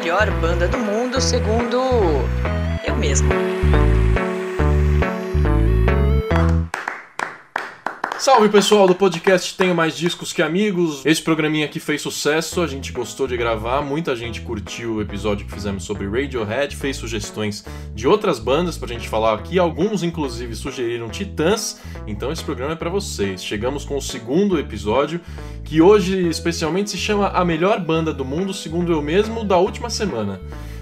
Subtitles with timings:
[0.00, 1.76] melhor banda do mundo, segundo
[2.82, 3.28] eu mesmo.
[8.30, 11.04] Salve pessoal do podcast Tenho Mais Discos Que Amigos.
[11.04, 15.44] Esse programinha aqui fez sucesso, a gente gostou de gravar, muita gente curtiu o episódio
[15.44, 20.54] que fizemos sobre Radiohead, fez sugestões de outras bandas pra gente falar aqui, alguns inclusive
[20.54, 23.42] sugeriram Titãs, então esse programa é para vocês.
[23.42, 25.20] Chegamos com o segundo episódio,
[25.64, 29.90] que hoje especialmente se chama A Melhor Banda do Mundo, segundo eu mesmo, da última
[29.90, 30.40] semana.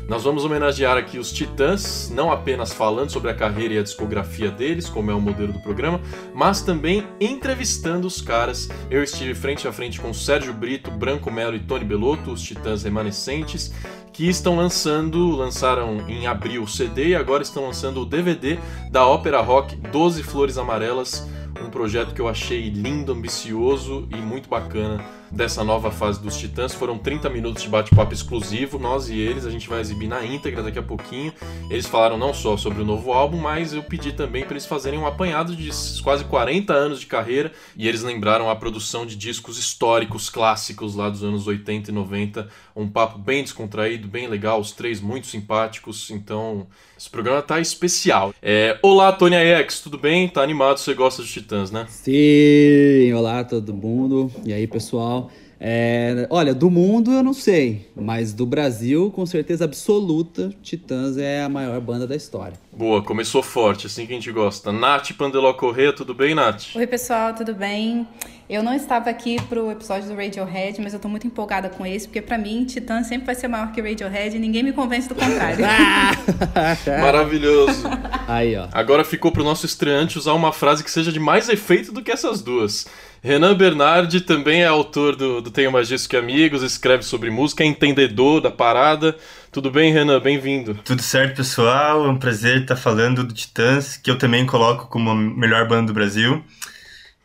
[0.09, 4.51] Nós vamos homenagear aqui os Titãs, não apenas falando sobre a carreira e a discografia
[4.51, 6.01] deles, como é o modelo do programa,
[6.35, 8.71] mas também entrevistando os caras.
[8.91, 12.85] Eu estive frente a frente com Sérgio Brito, Branco Melo e Tony Belotto, os Titãs
[12.85, 13.71] remanescentes,
[14.11, 18.59] que estão lançando, lançaram em abril o CD e agora estão lançando o DVD
[18.91, 21.29] da ópera rock 12 Flores Amarelas,
[21.63, 26.75] um projeto que eu achei lindo, ambicioso e muito bacana dessa nova fase dos Titãs.
[26.75, 29.47] Foram 30 minutos de bate-papo exclusivo, nós e eles.
[29.47, 31.33] A gente vai exibir na íntegra daqui a pouquinho.
[31.71, 34.99] Eles falaram não só sobre o novo álbum, mas eu pedi também para eles fazerem
[34.99, 35.71] um apanhado de
[36.03, 41.09] quase 40 anos de carreira e eles lembraram a produção de discos históricos, clássicos lá
[41.09, 42.49] dos anos 80 e 90.
[42.75, 46.11] Um papo bem descontraído, bem legal, os três muito simpáticos.
[46.11, 48.35] Então, esse programa tá especial.
[48.43, 48.79] É...
[48.83, 50.29] Olá, Tony Aex, tudo bem?
[50.29, 50.79] Tá animado?
[50.79, 51.87] Você gosta de Titãs, né?
[51.89, 54.31] Sim, olá todo mundo.
[54.45, 55.18] E aí, pessoal?
[55.61, 61.43] É, olha, do mundo eu não sei, mas do Brasil, com certeza absoluta, Titãs é
[61.43, 62.55] a maior banda da história.
[62.73, 64.71] Boa, começou forte, assim que a gente gosta.
[64.71, 66.77] Nath Pandeló Corrêa, tudo bem, Nath?
[66.77, 68.07] Oi, pessoal, tudo bem?
[68.49, 72.07] Eu não estava aqui pro episódio do Radiohead, mas eu tô muito empolgada com esse,
[72.07, 75.15] porque para mim, Titãs sempre vai ser maior que Radiohead e ninguém me convence do
[75.15, 75.59] contrário.
[77.03, 77.83] Maravilhoso.
[78.27, 78.69] Aí, ó.
[78.73, 82.11] Agora ficou pro nosso estreante usar uma frase que seja de mais efeito do que
[82.11, 82.87] essas duas.
[83.23, 87.65] Renan Bernardi também é autor do, do Tenho Mais Disso Que Amigos, escreve sobre música,
[87.65, 89.17] é entendedor da parada.
[89.51, 90.21] Tudo bem, Renan?
[90.21, 90.79] Bem-vindo.
[90.85, 92.07] Tudo certo, pessoal.
[92.07, 95.89] É um prazer estar falando do Titãs, que eu também coloco como a melhor banda
[95.89, 96.45] do Brasil.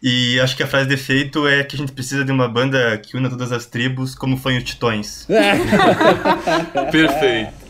[0.01, 2.97] E acho que a frase de efeito é que a gente precisa de uma banda
[2.97, 5.27] que una todas as tribos, como foi o Titões.
[6.91, 7.63] Perfeito.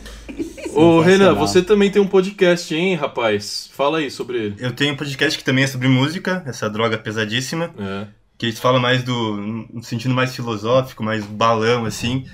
[0.74, 3.70] Ô, Renan, você também tem um podcast, hein, rapaz?
[3.74, 4.56] Fala aí sobre ele.
[4.58, 7.70] Eu tenho um podcast que também é sobre música, essa droga pesadíssima.
[7.78, 8.08] É.
[8.38, 9.38] Que eles falam mais do.
[9.72, 12.26] no sentido mais filosófico, mais balão, assim.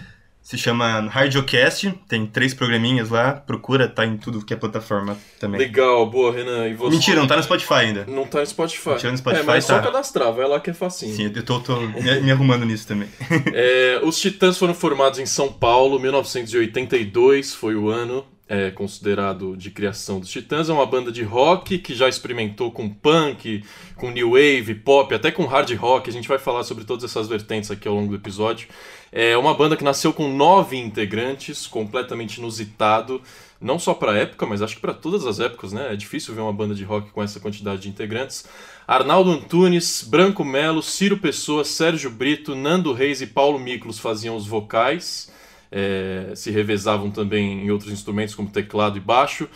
[0.41, 5.59] Se chama Radiocast, tem três programinhas lá, procura, tá em tudo que é plataforma também.
[5.59, 6.67] Legal, boa, Renan.
[6.67, 6.95] E você?
[6.95, 8.05] Mentira, não tá no Spotify ainda.
[8.07, 8.89] Não tá no Spotify.
[8.89, 9.75] Mentira, no Spotify é, mas tá.
[9.75, 11.15] só cadastrar, vai lá que é facinho.
[11.15, 13.07] Sim, eu tô, tô me me arrumando nisso também.
[13.53, 19.69] É, os Titãs foram formados em São Paulo, 1982 foi o ano é, considerado de
[19.69, 20.69] criação dos Titãs.
[20.69, 23.63] É uma banda de rock que já experimentou com punk,
[23.95, 26.09] com new wave, pop, até com hard rock.
[26.09, 28.67] A gente vai falar sobre todas essas vertentes aqui ao longo do episódio.
[29.11, 33.21] É uma banda que nasceu com nove integrantes, completamente inusitado.
[33.61, 35.93] Não só para época, mas acho que para todas as épocas, né?
[35.93, 38.45] É difícil ver uma banda de rock com essa quantidade de integrantes.
[38.87, 44.47] Arnaldo Antunes, Branco Melo, Ciro Pessoa, Sérgio Brito, Nando Reis e Paulo Miklos faziam os
[44.47, 45.29] vocais.
[45.71, 49.47] É, se revezavam também em outros instrumentos como teclado e baixo.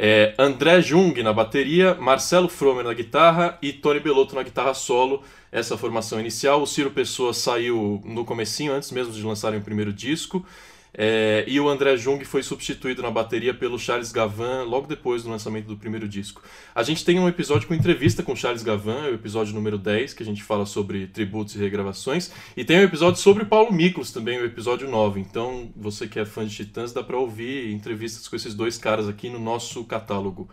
[0.00, 5.22] É, André Jung na bateria, Marcelo Fromer na guitarra e Tony Belotto na guitarra solo.
[5.50, 6.62] Essa formação inicial.
[6.62, 10.44] O Ciro Pessoa saiu no comecinho, antes mesmo de lançarem o primeiro disco.
[10.92, 15.30] É, e o André Jung foi substituído na bateria pelo Charles Gavan logo depois do
[15.30, 16.42] lançamento do primeiro disco.
[16.74, 20.14] A gente tem um episódio com entrevista com Charles Gavan, é o episódio número 10,
[20.14, 22.30] que a gente fala sobre tributos e regravações.
[22.56, 25.20] E tem um episódio sobre Paulo Miklos também, o episódio 9.
[25.20, 29.08] Então, você que é fã de Titãs, dá pra ouvir entrevistas com esses dois caras
[29.08, 30.48] aqui no nosso catálogo.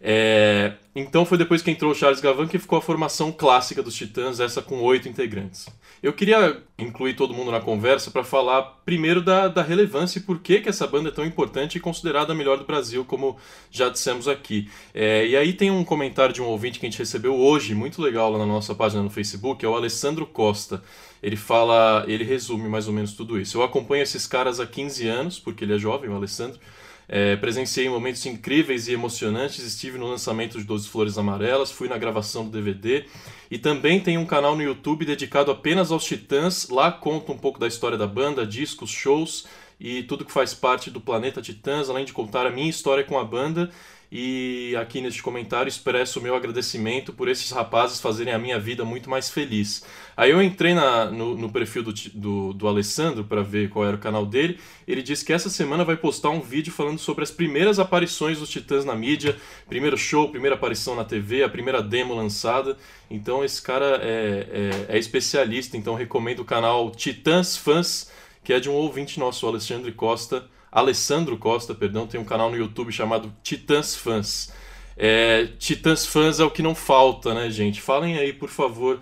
[0.00, 3.94] É, então foi depois que entrou o Charles Gavan que ficou a formação clássica dos
[3.94, 5.66] Titãs, essa com oito integrantes.
[6.00, 10.38] Eu queria incluir todo mundo na conversa para falar primeiro da, da relevância e por
[10.38, 13.36] que, que essa banda é tão importante e considerada a melhor do Brasil, como
[13.70, 14.70] já dissemos aqui.
[14.94, 18.00] É, e aí tem um comentário de um ouvinte que a gente recebeu hoje, muito
[18.00, 20.82] legal lá na nossa página no Facebook, é o Alessandro Costa.
[21.20, 23.58] Ele fala, ele resume mais ou menos tudo isso.
[23.58, 26.60] Eu acompanho esses caras há 15 anos, porque ele é jovem, o Alessandro.
[27.08, 31.96] É, presenciei momentos incríveis e emocionantes, estive no lançamento de 12 Flores Amarelas, fui na
[31.96, 33.06] gravação do DVD
[33.50, 36.68] e também tem um canal no YouTube dedicado apenas aos Titãs.
[36.68, 39.46] Lá conta um pouco da história da banda, discos, shows
[39.80, 43.18] e tudo que faz parte do Planeta Titãs, além de contar a minha história com
[43.18, 43.70] a banda.
[44.10, 48.84] E aqui neste comentário expresso o meu agradecimento por esses rapazes fazerem a minha vida
[48.84, 49.84] muito mais feliz.
[50.18, 53.94] Aí eu entrei na, no, no perfil do, do, do Alessandro para ver qual era
[53.94, 54.58] o canal dele.
[54.84, 58.50] Ele disse que essa semana vai postar um vídeo falando sobre as primeiras aparições dos
[58.50, 59.36] Titãs na mídia,
[59.68, 62.76] primeiro show, primeira aparição na TV, a primeira demo lançada.
[63.08, 68.10] Então esse cara é, é, é especialista, então recomendo o canal Titãs Fãs,
[68.42, 70.46] que é de um ouvinte nosso, o Alexandre Costa.
[70.72, 74.52] Alessandro Costa, perdão, tem um canal no YouTube chamado Titãs Fãs.
[74.96, 77.80] É, Titãs Fãs é o que não falta, né, gente?
[77.80, 78.98] Falem aí, por favor,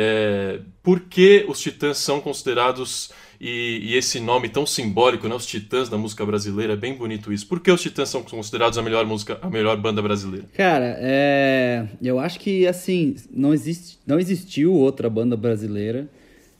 [0.00, 3.10] é, por que os Titãs são considerados
[3.40, 5.34] e, e, esse nome tão simbólico, né?
[5.34, 7.48] Os Titãs da música brasileira, é bem bonito isso.
[7.48, 10.46] Por que os Titãs são considerados a melhor música, a melhor banda brasileira?
[10.54, 11.88] Cara, é...
[12.00, 16.08] eu acho que assim não existe, não existiu outra banda brasileira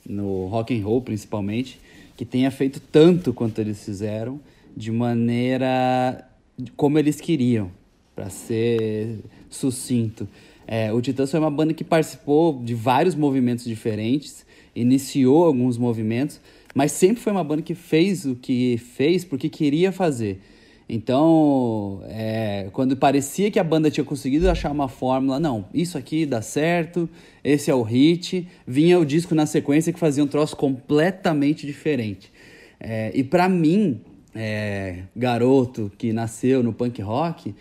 [0.05, 1.79] no rock and roll, principalmente,
[2.17, 4.41] que tenha feito tanto quanto eles fizeram,
[4.75, 6.27] de maneira
[6.75, 7.71] como eles queriam,
[8.13, 9.19] para ser
[9.49, 10.27] sucinto.
[10.71, 14.45] É, o Titãs foi uma banda que participou de vários movimentos diferentes,
[14.75, 16.39] iniciou alguns movimentos,
[16.75, 20.39] mas sempre foi uma banda que fez o que fez porque queria fazer.
[20.87, 26.23] Então, é, quando parecia que a banda tinha conseguido achar uma fórmula, não, isso aqui
[26.23, 27.09] dá certo,
[27.43, 32.31] esse é o hit, vinha o disco na sequência que fazia um troço completamente diferente.
[32.79, 34.01] É, e para mim,
[34.35, 37.55] é, garoto que nasceu no punk rock,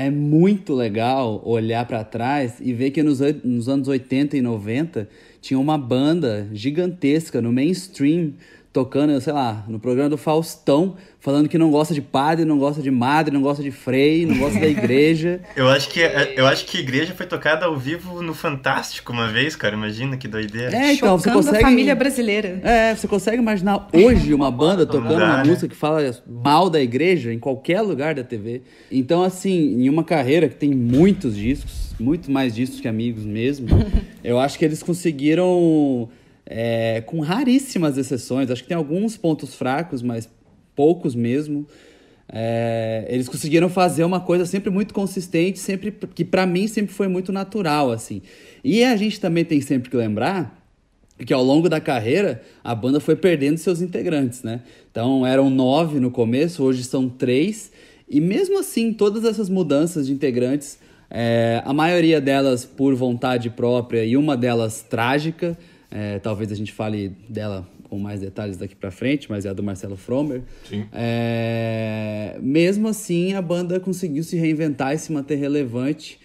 [0.00, 5.06] é muito legal olhar para trás e ver que nos, nos anos 80 e 90
[5.42, 8.32] tinha uma banda gigantesca no mainstream
[8.72, 12.80] tocando, sei lá, no programa do Faustão, falando que não gosta de padre, não gosta
[12.80, 15.40] de madre, não gosta de frei, não gosta da igreja.
[15.56, 16.00] eu acho que
[16.36, 19.74] eu acho que a igreja foi tocada ao vivo no Fantástico uma vez, cara.
[19.74, 20.74] Imagina que doideira.
[20.74, 22.60] É, então, você consegue a família brasileira.
[22.62, 25.44] É, você consegue imaginar hoje uma banda tocando dá, uma né?
[25.44, 28.62] música que fala mal da igreja em qualquer lugar da TV.
[28.90, 33.68] Então, assim, em uma carreira que tem muitos discos, muito mais discos que amigos mesmo,
[34.22, 36.08] eu acho que eles conseguiram
[36.52, 38.50] é, com raríssimas exceções.
[38.50, 40.28] Acho que tem alguns pontos fracos, mas
[40.74, 41.64] poucos mesmo.
[42.32, 47.06] É, eles conseguiram fazer uma coisa sempre muito consistente, sempre que para mim sempre foi
[47.06, 48.20] muito natural assim.
[48.64, 50.58] E a gente também tem sempre que lembrar
[51.24, 54.62] que ao longo da carreira a banda foi perdendo seus integrantes, né?
[54.90, 57.70] Então eram nove no começo, hoje são três.
[58.08, 64.04] E mesmo assim, todas essas mudanças de integrantes, é, a maioria delas por vontade própria
[64.04, 65.56] e uma delas trágica,
[65.90, 69.52] é, talvez a gente fale dela com mais detalhes daqui para frente, mas é a
[69.52, 70.42] do Marcelo Fromer.
[70.68, 70.84] Sim.
[70.92, 76.18] É, mesmo assim, a banda conseguiu se reinventar e se manter relevante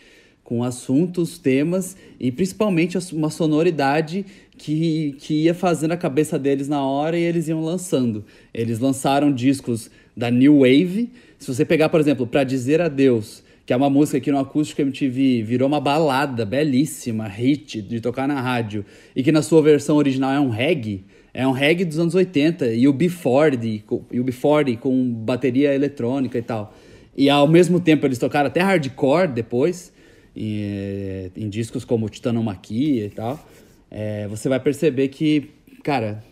[0.44, 4.24] com assuntos, temas e principalmente uma sonoridade
[4.56, 8.24] que, que ia fazendo a cabeça deles na hora e eles iam lançando.
[8.54, 11.12] Eles lançaram discos da New Wave.
[11.40, 14.82] Se você pegar, por exemplo, Para Dizer Adeus, que é uma música que no Acústico
[14.82, 18.86] MTV virou uma balada belíssima, hit, de tocar na rádio,
[19.16, 21.04] e que na sua versão original é um reggae,
[21.34, 26.38] é um reggae dos anos 80, e o B40, e o B40 com bateria eletrônica
[26.38, 26.76] e tal.
[27.18, 29.92] E ao mesmo tempo eles tocaram até hardcore depois,
[30.36, 33.44] em, em discos como Titanomaquia e tal.
[33.90, 35.50] É, você vai perceber que,
[35.84, 36.24] cara,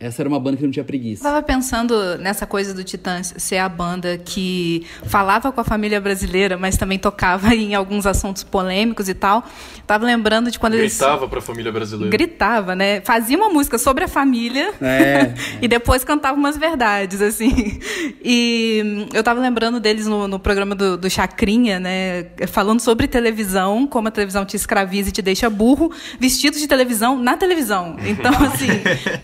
[0.00, 1.22] essa era uma banda que não tinha preguiça.
[1.22, 6.00] Eu tava pensando nessa coisa do Titãs ser a banda que falava com a família
[6.00, 9.44] brasileira, mas também tocava em alguns assuntos polêmicos e tal.
[9.86, 10.98] Tava lembrando de quando Gritava eles.
[10.98, 12.10] Gritava pra família brasileira.
[12.10, 13.02] Gritava, né?
[13.02, 17.78] Fazia uma música sobre a família é, e depois cantava umas verdades, assim.
[18.24, 22.26] E eu tava lembrando deles no, no programa do, do Chacrinha, né?
[22.48, 27.18] Falando sobre televisão, como a televisão te escraviza e te deixa burro, vestidos de televisão
[27.18, 27.96] na televisão.
[28.06, 28.68] Então, assim.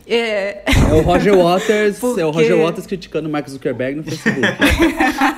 [0.06, 2.20] é, é o Roger Waters, Porque...
[2.20, 4.40] é o Roger Waters criticando o Mark Zuckerberg no Facebook.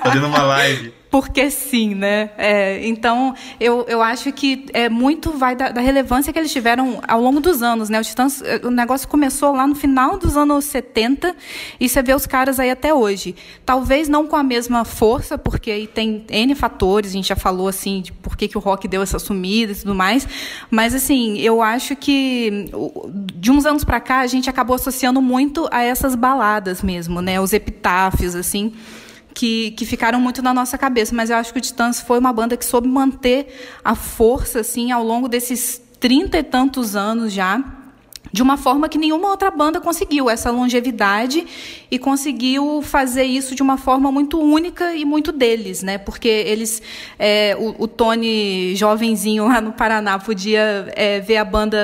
[0.02, 2.30] Fazendo uma live porque sim, né?
[2.36, 7.00] É, então, eu, eu acho que é muito vai da, da, relevância que eles tiveram
[7.06, 8.00] ao longo dos anos, né?
[8.00, 11.34] O Titãs, o negócio começou lá no final dos anos 70
[11.80, 13.34] e você vê os caras aí até hoje.
[13.64, 17.68] Talvez não com a mesma força, porque aí tem N fatores, a gente já falou
[17.68, 20.28] assim, de por que, que o rock deu essa sumida e tudo mais,
[20.70, 22.70] mas assim, eu acho que
[23.34, 27.40] de uns anos para cá a gente acabou associando muito a essas baladas mesmo, né?
[27.40, 28.74] Os epitáfios, assim
[29.38, 31.14] que, que ficaram muito na nossa cabeça.
[31.14, 33.46] Mas eu acho que o Titãs foi uma banda que soube manter
[33.84, 37.62] a força assim ao longo desses trinta e tantos anos já
[38.32, 41.46] de uma forma que nenhuma outra banda conseguiu essa longevidade
[41.90, 45.96] e conseguiu fazer isso de uma forma muito única e muito deles, né?
[45.96, 46.82] Porque eles,
[47.18, 51.78] é, o, o, Tony jovenzinho lá no Paraná podia é, ver a banda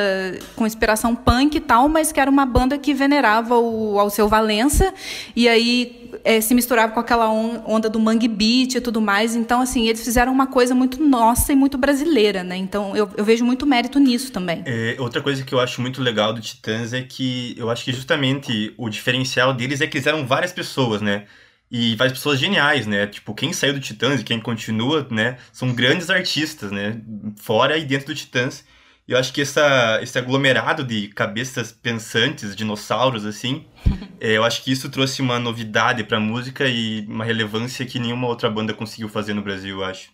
[0.54, 4.92] com inspiração punk e tal, mas que era uma banda que venerava o Alceu Valença
[5.34, 9.36] e aí é, se misturava com aquela onda do mangue beat e tudo mais.
[9.36, 12.56] Então, assim, eles fizeram uma coisa muito nossa e muito brasileira, né?
[12.56, 14.62] Então, eu, eu vejo muito mérito nisso também.
[14.64, 17.92] É, outra coisa que eu acho muito legal do Titãs é que eu acho que
[17.92, 21.26] justamente o diferencial deles é que eles eram várias pessoas, né?
[21.70, 23.06] E várias pessoas geniais, né?
[23.06, 25.36] Tipo, quem saiu do Titãs e quem continua, né?
[25.52, 27.00] São grandes artistas, né?
[27.36, 28.64] Fora e dentro do Titãs.
[29.06, 33.64] E eu acho que essa, esse aglomerado de cabeças pensantes, dinossauros, assim,
[34.18, 38.26] é, eu acho que isso trouxe uma novidade pra música e uma relevância que nenhuma
[38.26, 40.12] outra banda conseguiu fazer no Brasil, eu acho.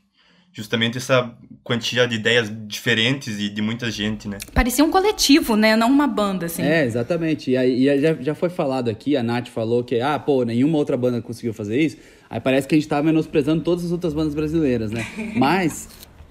[0.53, 1.33] Justamente essa
[1.63, 4.39] quantia de ideias diferentes e de muita gente, né?
[4.53, 5.77] Parecia um coletivo, né?
[5.77, 6.63] Não uma banda, assim.
[6.63, 7.53] É, exatamente.
[7.53, 10.77] E, aí, e já, já foi falado aqui, a Nath falou que, ah, pô, nenhuma
[10.77, 11.99] outra banda conseguiu fazer isso.
[12.29, 15.07] Aí parece que a gente tá menosprezando todas as outras bandas brasileiras, né?
[15.39, 15.89] Mas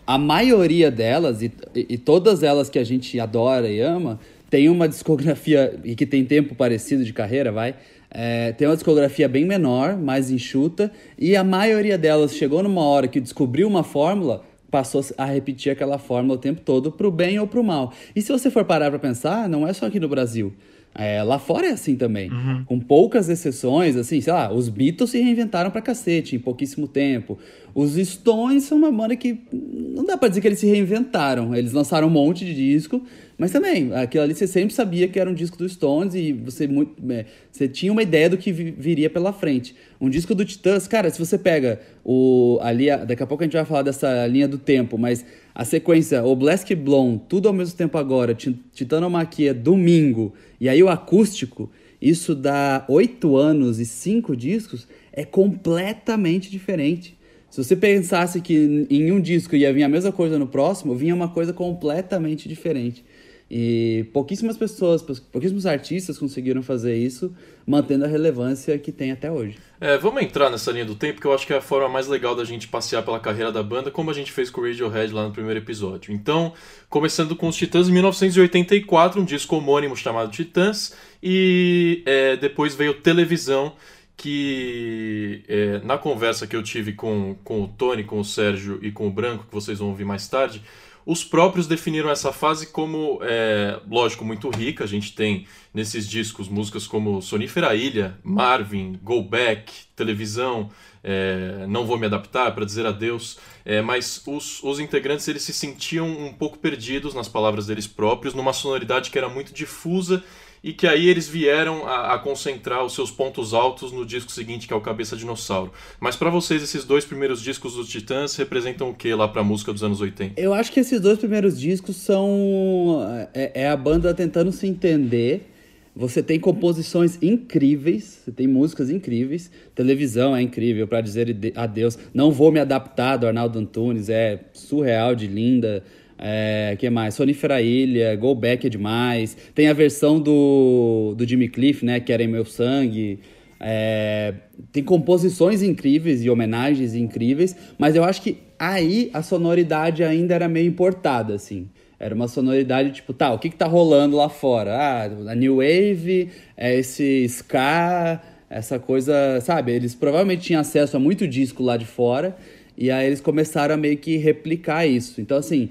[0.10, 4.90] a maioria delas, e, e todas elas que a gente adora e ama, tem uma
[4.90, 7.76] discografia e que tem tempo parecido de carreira, vai.
[8.10, 13.08] É, tem uma discografia bem menor, mais enxuta, e a maioria delas chegou numa hora
[13.08, 17.46] que descobriu uma fórmula, passou a repetir aquela fórmula o tempo todo, pro bem ou
[17.46, 17.94] pro mal.
[18.16, 20.52] E se você for parar para pensar, não é só aqui no Brasil.
[20.94, 22.32] É, lá fora é assim também.
[22.32, 22.64] Uhum.
[22.66, 27.38] Com poucas exceções, assim, sei lá, os Beatles se reinventaram pra cacete em pouquíssimo tempo.
[27.74, 31.56] Os Stones são uma banda que não dá pra dizer que eles se reinventaram.
[31.56, 33.02] Eles lançaram um monte de disco,
[33.40, 36.68] mas também, aquilo ali você sempre sabia que era um disco dos Stones e você,
[36.68, 39.74] muito, é, você tinha uma ideia do que viria pela frente.
[40.00, 43.54] Um disco do Titãs, cara, se você pega o ali, daqui a pouco a gente
[43.54, 45.24] vai falar dessa linha do tempo, mas
[45.56, 51.72] a sequência Oblesk Blonde, tudo ao mesmo tempo agora, Titanomaquia, domingo, e aí o acústico,
[52.02, 57.18] isso dá oito anos e cinco discos, é completamente diferente.
[57.50, 61.16] Se você pensasse que em um disco ia vir a mesma coisa no próximo, vinha
[61.16, 63.04] uma coisa completamente diferente.
[63.52, 69.58] E pouquíssimas pessoas, pouquíssimos artistas conseguiram fazer isso, mantendo a relevância que tem até hoje.
[69.82, 72.08] É, vamos entrar nessa linha do tempo, que eu acho que é a forma mais
[72.08, 75.12] legal da gente passear pela carreira da banda, como a gente fez com o Radiohead
[75.12, 76.14] lá no primeiro episódio.
[76.14, 76.54] Então,
[76.90, 82.94] começando com os Titãs em 1984, um disco homônimo chamado Titãs, e é, depois veio
[82.94, 83.74] Televisão,
[84.16, 88.92] que é, na conversa que eu tive com, com o Tony, com o Sérgio e
[88.92, 90.62] com o Branco, que vocês vão ouvir mais tarde,
[91.06, 94.84] os próprios definiram essa fase como, é, lógico, muito rica.
[94.84, 100.70] A gente tem nesses discos músicas como Sonífera Ilha, Marvin, Go Back, Televisão,
[101.04, 103.40] é, Não Vou Me Adaptar, para dizer adeus.
[103.66, 108.34] É, mas os, os integrantes eles se sentiam um pouco perdidos nas palavras deles próprios,
[108.34, 110.24] numa sonoridade que era muito difusa
[110.64, 114.68] e que aí eles vieram a, a, concentrar os seus pontos altos no disco seguinte,
[114.68, 115.72] que é o Cabeça Dinossauro.
[116.00, 119.72] Mas para vocês, esses dois primeiros discos dos Titãs representam o que lá pra música
[119.72, 120.40] dos anos 80?
[120.40, 123.00] Eu acho que esses dois primeiros discos são.
[123.34, 125.50] É, é a banda tentando se entender.
[125.96, 131.98] Você tem composições incríveis, você tem músicas incríveis, televisão é incrível para dizer adeus.
[132.14, 135.84] Não vou me adaptar do Arnaldo Antunes, é surreal de linda.
[136.22, 137.14] É, que mais?
[137.14, 139.38] Sonífera Ilha, Go Back é demais.
[139.56, 142.00] Tem a versão do, do Jimmy Cliff, né?
[142.00, 143.20] Que era em Meu Sangue.
[143.60, 144.34] É,
[144.72, 150.48] tem composições incríveis e homenagens incríveis, mas eu acho que aí a sonoridade ainda era
[150.48, 151.70] meio importada, assim.
[152.00, 154.78] Era uma sonoridade tipo, tá, o que que tá rolando lá fora?
[154.78, 159.74] Ah, a New Wave, é esse ska, essa coisa, sabe?
[159.74, 162.38] Eles provavelmente tinham acesso a muito disco lá de fora,
[162.78, 165.20] e aí eles começaram a meio que replicar isso.
[165.20, 165.70] Então, assim,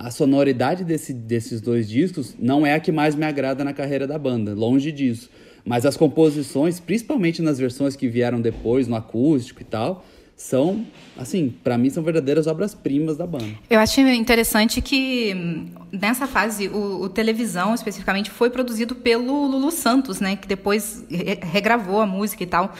[0.00, 4.06] a sonoridade desse, desses dois discos não é a que mais me agrada na carreira
[4.06, 5.28] da banda, longe disso.
[5.64, 10.04] Mas as composições, principalmente nas versões que vieram depois, no acústico e tal,
[10.36, 10.86] são,
[11.16, 13.48] assim, para mim são verdadeiras obras-primas da banda.
[13.68, 20.20] Eu acho interessante que nessa fase o, o, televisão especificamente foi produzido pelo Lulu Santos,
[20.20, 22.72] né, que depois re regravou a música e tal.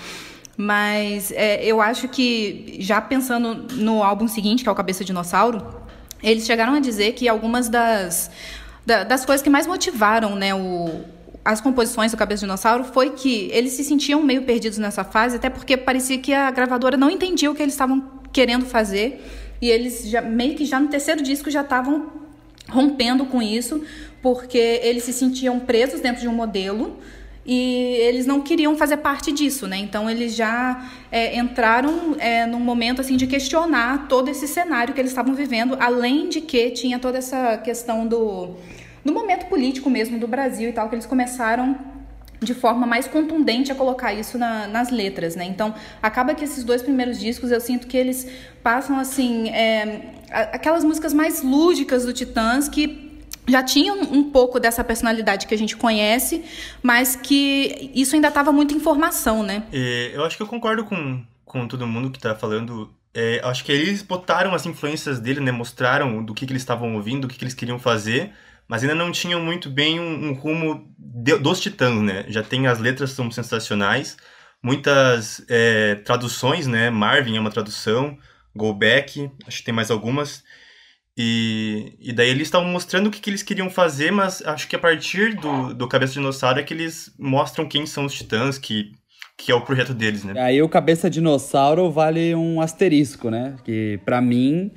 [0.57, 5.88] Mas é, eu acho que já pensando no álbum seguinte, que é o Cabeça Dinossauro,
[6.23, 8.31] eles chegaram a dizer que algumas das,
[8.85, 11.05] das coisas que mais motivaram né, o,
[11.45, 15.37] as composições do Cabeça de Dinossauro foi que eles se sentiam meio perdidos nessa fase,
[15.37, 19.25] até porque parecia que a gravadora não entendia o que eles estavam querendo fazer.
[19.61, 22.13] E eles já meio que já no terceiro disco já estavam
[22.69, 23.83] rompendo com isso,
[24.21, 26.99] porque eles se sentiam presos dentro de um modelo
[27.51, 29.79] e eles não queriam fazer parte disso, né?
[29.79, 35.01] Então eles já é, entraram é, num momento assim de questionar todo esse cenário que
[35.01, 38.51] eles estavam vivendo, além de que tinha toda essa questão do,
[39.03, 41.75] do momento político mesmo do Brasil e tal, que eles começaram
[42.39, 45.47] de forma mais contundente a colocar isso na, nas letras, né?
[45.47, 48.29] Então acaba que esses dois primeiros discos eu sinto que eles
[48.63, 53.08] passam assim é, aquelas músicas mais lúdicas do Titãs que
[53.49, 56.45] já tinha um, pouco dessa personalidade que a gente conhece,
[56.83, 59.65] mas que isso ainda estava muito em formação, né?
[59.73, 62.93] É, eu acho que eu concordo com, com todo mundo que está falando.
[63.15, 65.51] É, acho que eles botaram as influências dele, né?
[65.51, 68.33] Mostraram do que, que eles estavam ouvindo, do que, que eles queriam fazer,
[68.69, 72.27] mas ainda não tinham muito bem um, um rumo de, dos Titãs, né?
[72.29, 74.17] Já tem as letras são sensacionais,
[74.63, 76.91] muitas é, traduções, né?
[76.91, 78.19] Marvin é uma tradução,
[78.55, 80.45] Go Back, acho que tem mais algumas.
[81.21, 84.77] E, e daí eles estavam mostrando o que, que eles queriam fazer, mas acho que
[84.77, 88.93] a partir do, do Cabeça Dinossauro é que eles mostram quem são os titãs, que,
[89.37, 90.41] que é o projeto deles, né?
[90.41, 93.57] Aí o Cabeça Dinossauro vale um asterisco, né?
[93.65, 94.71] Que para mim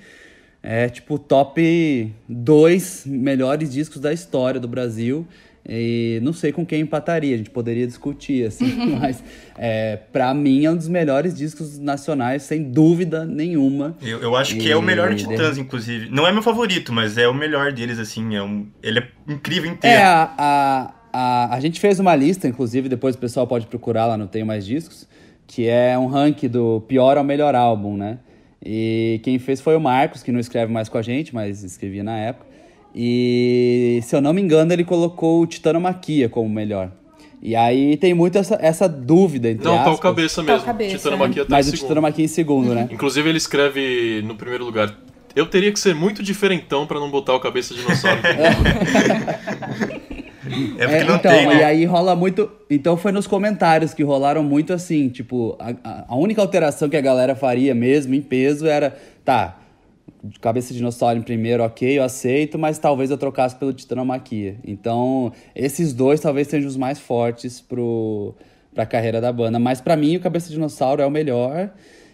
[0.63, 5.27] é tipo top dois melhores discos da história do Brasil.
[5.67, 8.65] E não sei com quem empataria, a gente poderia discutir, assim,
[8.99, 9.23] mas
[9.57, 13.95] é, para mim é um dos melhores discos nacionais, sem dúvida nenhuma.
[14.01, 16.09] Eu, eu acho que é o melhor de Titãs, inclusive.
[16.09, 18.35] Não é meu favorito, mas é o melhor deles, assim.
[18.35, 19.95] É um, ele é incrível inteiro.
[19.95, 24.07] É, a, a, a, a gente fez uma lista, inclusive, depois o pessoal pode procurar
[24.07, 25.07] lá no Tenho Mais Discos,
[25.45, 28.17] que é um ranking do pior ao melhor álbum, né?
[28.63, 32.03] E quem fez foi o Marcos, que não escreve mais com a gente, mas escrevia
[32.03, 32.50] na época.
[32.95, 36.91] E, se eu não me engano, ele colocou o Titanomaquia como melhor.
[37.41, 39.85] E aí tem muito essa, essa dúvida entre Não, aspas.
[39.85, 40.57] tá o cabeça mesmo.
[40.57, 41.81] Tá o cabeça, Titanomaquia tá Mas em o segundo.
[41.87, 42.87] Titanomaquia em segundo, né?
[42.93, 44.93] Inclusive ele escreve no primeiro lugar.
[45.35, 48.19] Eu teria que ser muito diferentão pra não botar o cabeça de dinossauro.
[50.77, 51.55] É porque É, não então, tem, né?
[51.59, 52.51] e aí rola muito.
[52.69, 56.97] Então foi nos comentários que rolaram muito assim, tipo, a, a- a única alteração que
[56.97, 59.59] a galera faria mesmo em peso era, tá,
[60.39, 64.55] cabeça de dinossauro em primeiro, ok, eu aceito, mas talvez eu trocasse pelo Titanomaquia.
[64.65, 68.35] Então, esses dois talvez sejam os mais fortes pro,
[68.73, 69.57] pra carreira da banda.
[69.59, 71.71] Mas pra mim, o Cabeça de Dinossauro é o melhor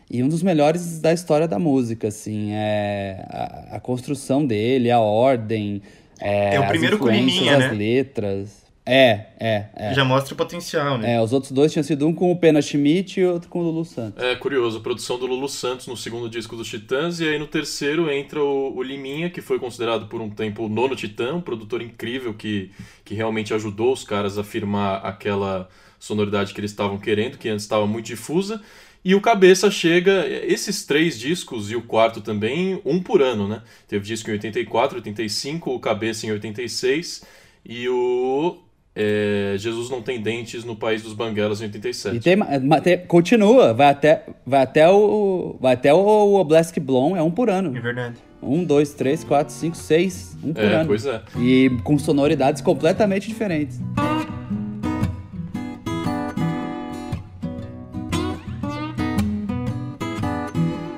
[0.10, 2.52] e um dos melhores da história da música, assim.
[2.54, 5.82] É a, a construção dele, a ordem.
[6.20, 7.72] É, É o as primeiro com influências, as né?
[7.72, 8.67] letras.
[8.88, 9.94] É, é, é.
[9.94, 11.15] Já mostra o potencial, né?
[11.15, 13.63] É, os outros dois tinham sido um com o Pena Schmidt e outro com o
[13.63, 14.24] Lulu Santos.
[14.24, 18.10] É curioso, produção do Lulu Santos no segundo disco dos Titãs, e aí no terceiro
[18.10, 21.82] entra o, o Liminha, que foi considerado por um tempo o nono Titã, um produtor
[21.82, 22.72] incrível que,
[23.03, 25.67] que realmente ajudou os caras a firmar aquela
[26.00, 28.62] sonoridade que eles estavam querendo, que antes estava muito difusa.
[29.03, 33.62] E o Cabeça chega, esses três discos e o quarto também, um por ano, né?
[33.88, 37.24] Teve disco em 84, 85, o Cabeça em 86
[37.65, 38.58] e o
[39.00, 42.16] é, Jesus Não Tem Dentes no País dos Banguelas em 87.
[42.16, 45.55] E tem, ma- tem- continua, vai até, vai até o.
[45.62, 47.77] Vai até o Oblask Blom, é um por ano.
[47.77, 48.16] É verdade.
[48.42, 50.36] Um, dois, três, quatro, cinco, seis.
[50.44, 50.88] Um por É, ano.
[50.88, 51.22] pois é.
[51.40, 53.79] E com sonoridades completamente diferentes.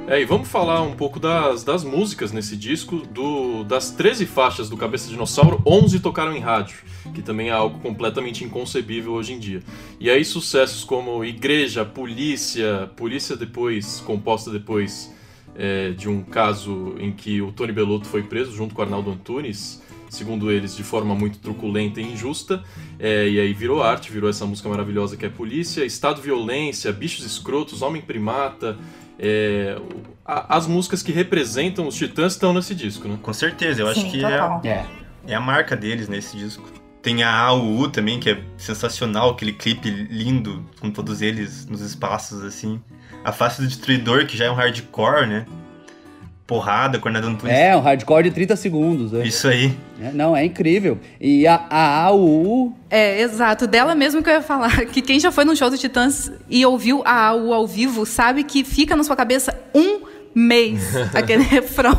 [0.09, 3.03] É, e vamos falar um pouco das, das músicas nesse disco.
[3.11, 6.79] Do, das 13 faixas do Cabeça Dinossauro, 11 tocaram em rádio,
[7.13, 9.61] que também é algo completamente inconcebível hoje em dia.
[9.99, 15.13] E aí sucessos como Igreja, Polícia, Polícia depois, composta depois
[15.55, 19.79] é, de um caso em que o Tony Bellotto foi preso junto com Arnaldo Antunes,
[20.09, 22.63] segundo eles, de forma muito truculenta e injusta.
[22.97, 27.23] É, e aí virou arte, virou essa música maravilhosa que é Polícia, Estado Violência, Bichos
[27.23, 28.75] Escrotos, Homem Primata.
[29.19, 29.77] É,
[30.25, 33.17] a- as músicas que representam os Titãs estão nesse disco, né?
[33.21, 34.61] Com certeza, eu acho Sim, que é, total.
[34.63, 34.85] É.
[35.27, 36.63] é a marca deles nesse disco.
[37.01, 42.43] Tem a AUU também, que é sensacional, aquele clipe lindo, com todos eles nos espaços,
[42.43, 42.81] assim.
[43.23, 45.45] A Face do Destruidor, que já é um hardcore, né?
[46.49, 47.55] Porrada, Cornado Antunes.
[47.55, 49.13] É, um hardcore de 30 segundos.
[49.13, 49.21] é.
[49.23, 49.71] Isso aí.
[50.01, 50.97] É, não, é incrível.
[51.21, 53.67] E a, a AUU É, exato.
[53.67, 54.85] Dela mesmo que eu ia falar.
[54.89, 58.43] Que quem já foi num show do Titãs e ouviu a AU ao vivo sabe
[58.43, 60.01] que fica na sua cabeça um
[60.33, 61.93] mês aquele refrão.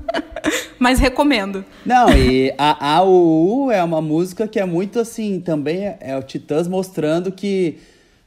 [0.78, 1.62] Mas recomendo.
[1.84, 6.22] Não, e a AUU é uma música que é muito assim, também é, é o
[6.22, 7.78] Titãs mostrando que,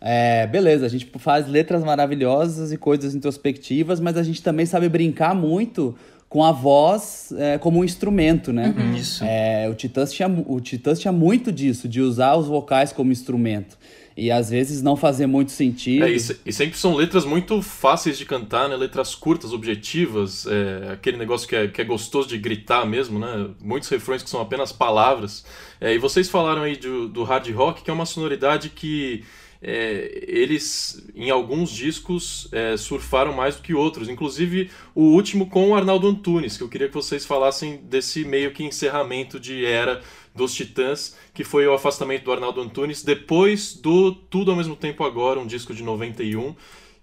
[0.01, 4.87] é, beleza, a gente faz letras maravilhosas e coisas introspectivas, mas a gente também sabe
[4.87, 5.95] brincar muito
[6.29, 8.73] com a voz é, como um instrumento, né?
[8.95, 9.23] Isso.
[9.23, 13.77] É, o, Titãs tinha, o Titãs tinha muito disso, de usar os vocais como instrumento.
[14.15, 16.03] E às vezes não fazer muito sentido.
[16.03, 18.75] É, e, se- e sempre são letras muito fáceis de cantar, né?
[18.75, 23.47] Letras curtas, objetivas, é, aquele negócio que é, que é gostoso de gritar mesmo, né?
[23.61, 25.45] Muitos refrões que são apenas palavras.
[25.81, 29.23] É, e vocês falaram aí do, do hard rock, que é uma sonoridade que
[29.61, 34.07] é, eles, em alguns discos, é, surfaram mais do que outros.
[34.07, 38.51] Inclusive o último com o Arnaldo Antunes, que eu queria que vocês falassem desse meio
[38.51, 40.01] que encerramento de era
[40.33, 45.03] dos Titãs, que foi o afastamento do Arnaldo Antunes, depois do Tudo ao Mesmo Tempo
[45.03, 46.55] Agora, um disco de 91,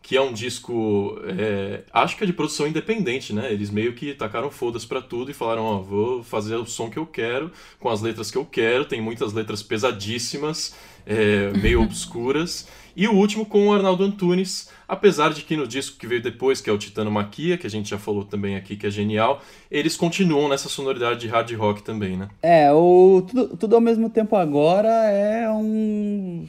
[0.06, 3.52] que é um disco, é, acho que é de produção independente, né?
[3.52, 6.96] Eles meio que tacaram fodas pra tudo e falaram, ó, vou fazer o som que
[6.96, 12.68] eu quero, com as letras que eu quero, tem muitas letras pesadíssimas, é, meio obscuras.
[12.94, 16.60] E o último com o Arnaldo Antunes, apesar de que no disco que veio depois,
[16.60, 19.42] que é o Titano Maquia, que a gente já falou também aqui, que é genial,
[19.68, 22.28] eles continuam nessa sonoridade de hard rock também, né?
[22.44, 26.46] É, o tudo, tudo ao mesmo tempo agora é um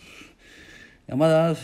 [1.07, 1.55] é uma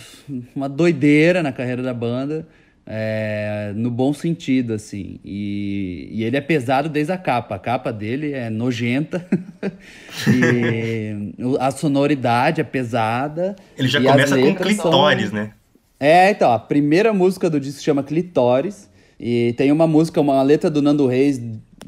[0.56, 2.48] uma doideira na carreira da banda.
[2.86, 5.18] É, no bom sentido, assim.
[5.24, 7.56] E, e, ele é pesado desde a capa.
[7.56, 9.26] A capa dele é nojenta.
[10.28, 13.56] e a sonoridade é pesada.
[13.78, 15.40] Ele já começa com clitóris, são...
[15.40, 15.54] né?
[15.98, 18.90] É, então, a primeira música do disco chama Clitóris.
[19.18, 21.42] E tem uma música, uma letra do Nando Reis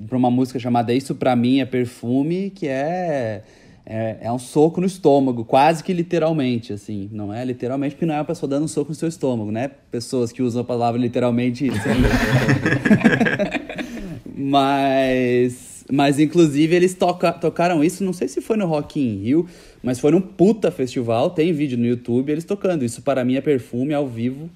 [0.07, 3.43] para uma música chamada Isso Pra Mim é Perfume, que é,
[3.86, 7.08] é, é, um soco no estômago, quase que literalmente, assim.
[7.12, 9.69] Não é literalmente, porque não é uma pessoa dando um soco no seu estômago, né?
[9.91, 11.69] Pessoas que usam a palavra literalmente.
[14.36, 19.48] mas, mas, inclusive, eles toca, tocaram isso, não sei se foi no Rock in Rio,
[19.84, 23.41] mas foi num puta festival, tem vídeo no YouTube, eles tocando Isso Para Mim é
[23.41, 24.50] Perfume, ao vivo,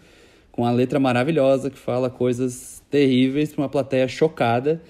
[0.51, 4.81] com a letra maravilhosa que fala coisas terríveis para uma plateia chocada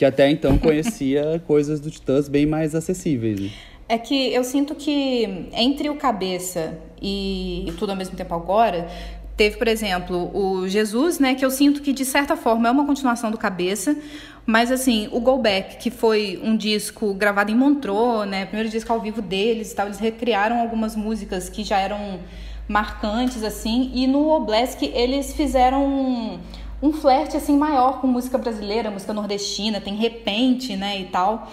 [0.00, 3.52] que até então conhecia coisas do Titãs bem mais acessíveis.
[3.92, 8.88] É que eu sinto que entre o Cabeça e Tudo ao Mesmo Tempo Agora,
[9.36, 12.86] teve, por exemplo, o Jesus, né, que eu sinto que de certa forma é uma
[12.86, 13.96] continuação do Cabeça,
[14.46, 18.92] mas assim, o Go Back, que foi um disco gravado em Montreux, né, primeiro disco
[18.92, 22.20] ao vivo deles, tal, eles recriaram algumas músicas que já eram
[22.68, 26.38] marcantes assim, e no Oblesk eles fizeram
[26.80, 31.50] um flerte assim maior com música brasileira, música nordestina, tem repente, né, e tal.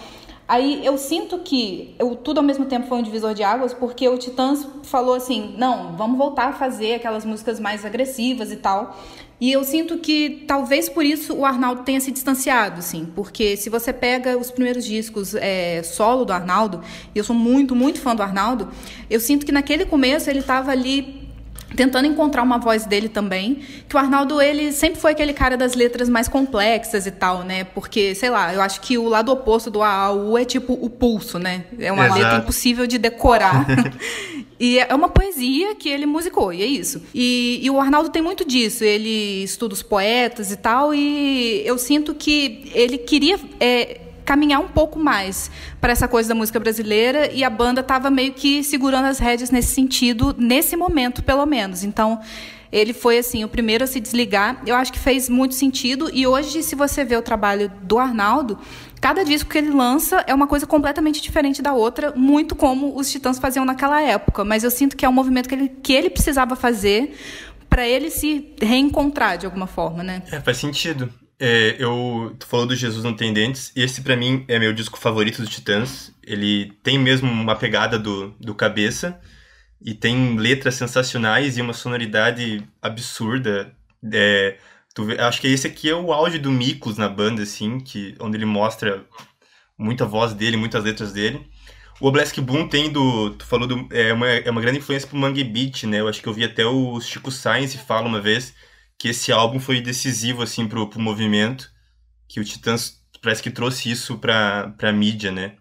[0.48, 4.08] Aí eu sinto que eu, tudo ao mesmo tempo foi um divisor de águas, porque
[4.08, 8.96] o Titãs falou assim: não, vamos voltar a fazer aquelas músicas mais agressivas e tal.
[9.38, 13.70] E eu sinto que talvez por isso o Arnaldo tenha se distanciado, assim, porque se
[13.70, 16.80] você pega os primeiros discos é, solo do Arnaldo,
[17.14, 18.68] e eu sou muito, muito fã do Arnaldo,
[19.08, 21.27] eu sinto que naquele começo ele estava ali
[21.78, 25.74] tentando encontrar uma voz dele também, que o Arnaldo ele sempre foi aquele cara das
[25.74, 27.62] letras mais complexas e tal, né?
[27.62, 30.72] Porque, sei lá, eu acho que o lado oposto do A ao U é tipo
[30.72, 31.66] o pulso, né?
[31.78, 32.20] É uma Exato.
[32.20, 33.64] letra impossível de decorar.
[34.58, 37.00] e é uma poesia que ele musicou, e é isso.
[37.14, 41.78] E, e o Arnaldo tem muito disso, ele estuda os poetas e tal, e eu
[41.78, 47.32] sinto que ele queria é, caminhar um pouco mais para essa coisa da música brasileira
[47.32, 51.82] e a banda estava meio que segurando as rédeas nesse sentido, nesse momento, pelo menos.
[51.82, 52.20] Então,
[52.70, 54.60] ele foi assim o primeiro a se desligar.
[54.66, 58.58] Eu acho que fez muito sentido e hoje, se você vê o trabalho do Arnaldo,
[59.00, 63.10] cada disco que ele lança é uma coisa completamente diferente da outra, muito como os
[63.10, 64.44] Titãs faziam naquela época.
[64.44, 67.16] Mas eu sinto que é um movimento que ele, que ele precisava fazer
[67.70, 70.22] para ele se reencontrar de alguma forma, né?
[70.30, 71.10] É, faz sentido.
[71.40, 73.72] É, eu falou do Jesus não tem dentes.
[73.76, 76.12] Esse para mim é meu disco favorito dos Titãs.
[76.22, 79.18] Ele tem mesmo uma pegada do, do cabeça
[79.80, 83.72] e tem letras sensacionais e uma sonoridade absurda.
[84.12, 84.58] É,
[84.98, 88.36] vê, acho que esse aqui é o auge do Miklos na banda, assim, que onde
[88.36, 89.04] ele mostra
[89.76, 91.48] muita voz dele, muitas letras dele.
[92.00, 93.30] O Oblask Boom tem do.
[93.30, 93.88] Tu falou do.
[93.92, 96.00] É uma, é uma grande influência pro Mangue Beat, né?
[96.00, 98.54] Eu acho que eu vi até o Chico Sainz fala uma vez
[98.98, 101.70] que esse álbum foi decisivo assim pro, pro movimento,
[102.28, 105.52] que o Titãs parece que trouxe isso pra, pra mídia, né?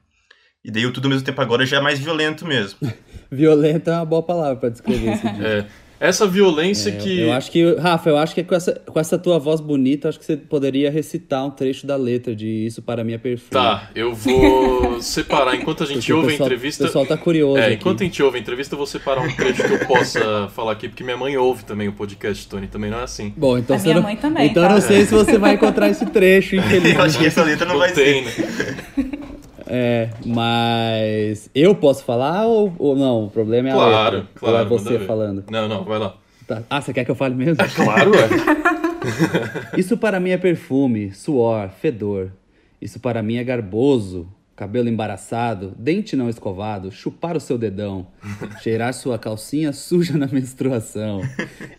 [0.63, 2.79] E daí o Tudo ao Mesmo Tempo Agora já é mais violento mesmo.
[3.31, 5.43] violento é uma boa palavra para descrever esse disco.
[5.45, 5.67] É.
[5.99, 7.19] Essa violência é, que.
[7.21, 10.19] Eu acho que, Rafa, eu acho que com essa, com essa tua voz bonita, acho
[10.19, 13.19] que você poderia recitar um trecho da letra de Isso para mim é.
[13.49, 15.55] Tá, eu vou separar.
[15.55, 16.83] Enquanto a gente porque ouve pessoal, a entrevista.
[16.83, 17.57] O pessoal tá curioso.
[17.57, 17.75] É, aqui.
[17.75, 20.73] enquanto a gente ouve a entrevista, eu vou separar um trecho que eu possa falar
[20.73, 22.67] aqui, porque minha mãe ouve também o podcast, Tony.
[22.67, 23.33] Também não é assim.
[23.35, 24.03] Bom, então a você minha não...
[24.03, 24.49] mãe também.
[24.49, 24.69] Então tá?
[24.69, 26.95] eu não sei se você vai encontrar esse trecho, infelizmente.
[26.95, 28.41] eu acho que essa letra não, não vai tem, ser.
[28.41, 28.77] Né?
[29.69, 33.25] É, mas eu posso falar ou, ou não?
[33.25, 34.27] O problema é claro, a letra.
[34.35, 35.43] Claro, ou é você falando?
[35.49, 36.15] Não, não, vai lá.
[36.47, 36.63] Tá.
[36.69, 37.61] Ah, você quer que eu fale mesmo?
[37.61, 38.67] É claro, é.
[39.77, 42.31] Isso para mim é perfume, suor, fedor.
[42.81, 48.07] Isso para mim é garboso, cabelo embaraçado, dente não escovado, chupar o seu dedão,
[48.61, 51.21] cheirar sua calcinha suja na menstruação.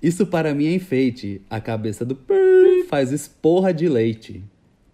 [0.03, 4.44] Isso para mim é enfeite, a cabeça do purr faz esporra de leite.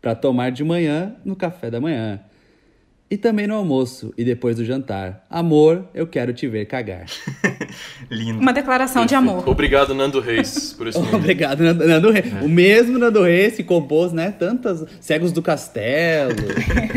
[0.01, 2.21] Para tomar de manhã no café da manhã.
[3.15, 5.25] E também no almoço e depois do jantar.
[5.31, 7.07] Amor, eu quero te ver cagar.
[8.11, 8.41] Lindo.
[8.41, 9.09] Uma declaração Perfeito.
[9.09, 9.49] de amor.
[9.49, 11.15] Obrigado, Nando Reis, por esse momento.
[11.15, 12.35] Obrigado, Nando, Nando Reis.
[12.35, 12.41] É.
[12.41, 14.33] O mesmo Nando Reis que compôs, né?
[14.33, 14.85] Tantas.
[15.01, 16.35] Cegos do Castelo.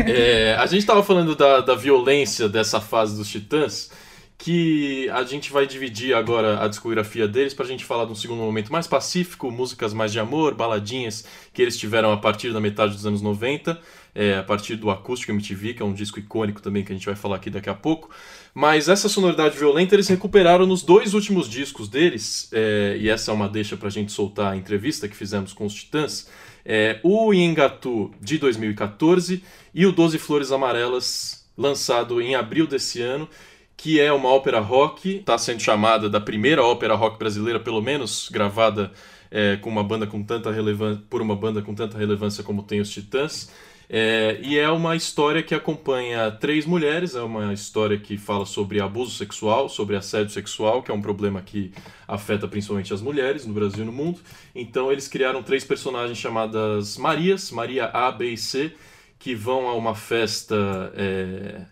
[0.08, 3.90] É, a gente tava falando da, da violência dessa fase dos Titãs
[4.38, 8.14] que a gente vai dividir agora a discografia deles para a gente falar de um
[8.14, 12.60] segundo momento mais pacífico, músicas mais de amor, baladinhas que eles tiveram a partir da
[12.60, 13.78] metade dos anos 90,
[14.18, 17.06] é, a partir do Acústico MTV, que é um disco icônico também que a gente
[17.06, 18.10] vai falar aqui daqui a pouco.
[18.52, 23.34] Mas essa sonoridade violenta eles recuperaram nos dois últimos discos deles, é, e essa é
[23.34, 26.28] uma deixa para a gente soltar a entrevista que fizemos com os Titãs.
[26.64, 29.40] É, o Engatu de 2014
[29.72, 33.28] e o Doze Flores Amarelas, lançado em abril desse ano
[33.76, 38.28] que é uma ópera rock, está sendo chamada da primeira ópera rock brasileira, pelo menos
[38.28, 38.90] gravada
[39.30, 42.80] é, com uma banda com tanta relevância, por uma banda com tanta relevância como tem
[42.80, 43.48] os Titãs.
[43.90, 48.82] É, e é uma história que acompanha três mulheres, é uma história que fala sobre
[48.82, 51.72] abuso sexual, sobre assédio sexual, que é um problema que
[52.06, 54.20] afeta principalmente as mulheres no Brasil e no mundo.
[54.54, 58.74] Então eles criaram três personagens chamadas Marias, Maria A, B e C,
[59.18, 61.62] que vão a uma festa é,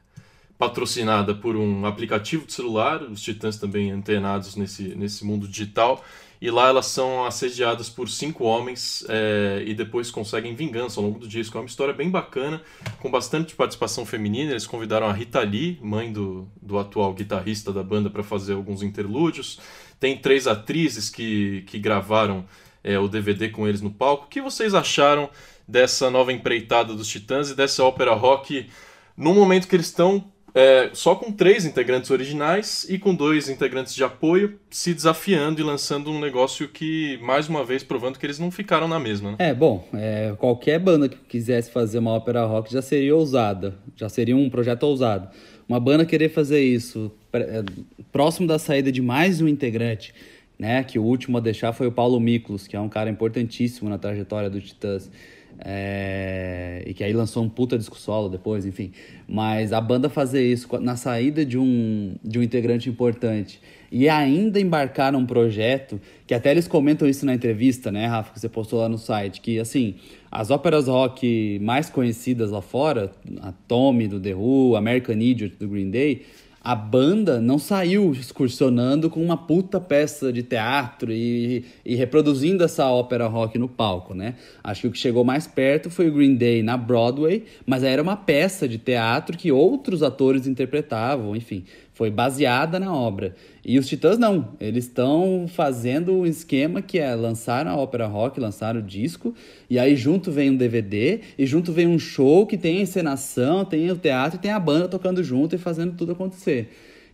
[0.56, 6.02] patrocinada por um aplicativo de celular, os titãs também antenados nesse, nesse mundo digital
[6.40, 11.18] e lá elas são assediadas por cinco homens é, e depois conseguem vingança ao longo
[11.18, 11.56] do disco.
[11.56, 12.62] É uma história bem bacana,
[13.00, 14.50] com bastante participação feminina.
[14.50, 18.82] Eles convidaram a Rita Lee, mãe do, do atual guitarrista da banda, para fazer alguns
[18.82, 19.58] interlúdios.
[19.98, 22.44] Tem três atrizes que, que gravaram
[22.84, 24.26] é, o DVD com eles no palco.
[24.26, 25.30] O que vocês acharam
[25.66, 28.68] dessa nova empreitada dos Titãs e dessa ópera rock
[29.16, 33.94] no momento que eles estão é, só com três integrantes originais e com dois integrantes
[33.94, 38.38] de apoio, se desafiando e lançando um negócio que, mais uma vez, provando que eles
[38.38, 39.32] não ficaram na mesma.
[39.32, 39.36] Né?
[39.38, 44.08] É, bom, é, qualquer banda que quisesse fazer uma ópera rock já seria ousada, já
[44.08, 45.28] seria um projeto ousado.
[45.68, 47.62] Uma banda querer fazer isso é,
[48.10, 50.14] próximo da saída de mais um integrante,
[50.58, 53.90] né, que o último a deixar foi o Paulo Miklos, que é um cara importantíssimo
[53.90, 55.10] na trajetória do Titãs.
[55.64, 58.92] É, e que aí lançou um puta disco solo depois, enfim.
[59.28, 64.60] Mas a banda fazer isso na saída de um, de um integrante importante e ainda
[64.60, 68.80] embarcar num projeto, que até eles comentam isso na entrevista, né, Rafa, que você postou
[68.80, 69.94] lá no site, que assim,
[70.30, 75.68] as óperas rock mais conhecidas lá fora, a Tommy do The Who, American Idiot do
[75.68, 76.26] Green Day,
[76.66, 82.90] a banda não saiu excursionando com uma puta peça de teatro e, e, reproduzindo essa
[82.90, 84.34] ópera rock no palco, né?
[84.64, 88.02] Acho que o que chegou mais perto foi o Green Day na Broadway, mas era
[88.02, 91.64] uma peça de teatro que outros atores interpretavam, enfim
[91.96, 93.34] foi baseada na obra.
[93.64, 98.38] E os Titãs não, eles estão fazendo um esquema que é lançar a ópera rock,
[98.38, 99.34] lançar o disco,
[99.70, 103.64] e aí junto vem um DVD, e junto vem um show que tem a encenação,
[103.64, 106.68] tem o teatro e tem a banda tocando junto e fazendo tudo acontecer.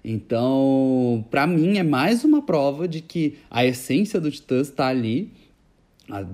[0.05, 5.31] Então, para mim é mais uma prova de que a essência do Titãs está ali
[6.11, 6.25] há,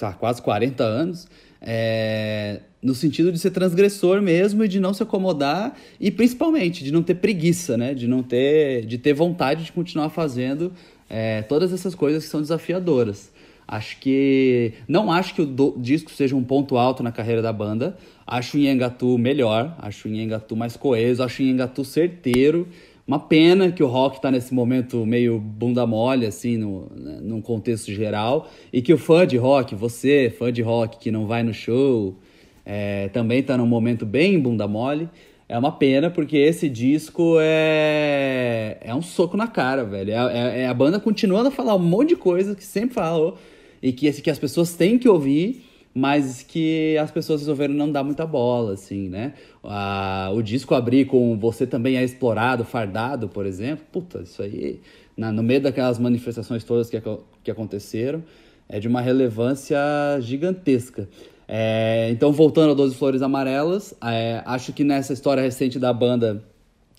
[0.00, 1.28] há quase 40 anos.
[1.66, 6.92] É, no sentido de ser transgressor mesmo e de não se acomodar e principalmente de
[6.92, 7.94] não ter preguiça, né?
[7.94, 10.70] De não ter, de ter vontade de continuar fazendo
[11.08, 13.32] é, todas essas coisas que são desafiadoras.
[13.66, 17.52] Acho que não acho que o do, disco seja um ponto alto na carreira da
[17.52, 17.96] banda.
[18.26, 22.68] Acho o Nhengatu melhor, acho o Nhengatu mais coeso, acho o Nhengatu certeiro.
[23.06, 27.42] Uma pena que o rock está nesse momento meio bunda mole, assim, no, né, num
[27.42, 31.42] contexto geral, e que o fã de rock, você, fã de rock que não vai
[31.42, 32.16] no show,
[32.64, 35.08] é, também está num momento bem bunda mole.
[35.46, 40.10] É uma pena, porque esse disco é, é um soco na cara, velho.
[40.10, 43.36] É, é, é, a banda continuando a falar um monte de coisa que sempre falou
[43.82, 45.62] e que, que as pessoas têm que ouvir,
[45.94, 49.34] mas que as pessoas resolveram não dar muita bola, assim, né?
[49.62, 53.86] Ah, o disco abrir com Você Também é Explorado, Fardado, por exemplo.
[53.92, 54.80] Puta, isso aí,
[55.16, 57.00] na, no meio daquelas manifestações todas que,
[57.44, 58.24] que aconteceram,
[58.68, 59.78] é de uma relevância
[60.20, 61.08] gigantesca.
[61.46, 66.42] É, então, voltando a 12 Flores Amarelas, é, acho que nessa história recente da banda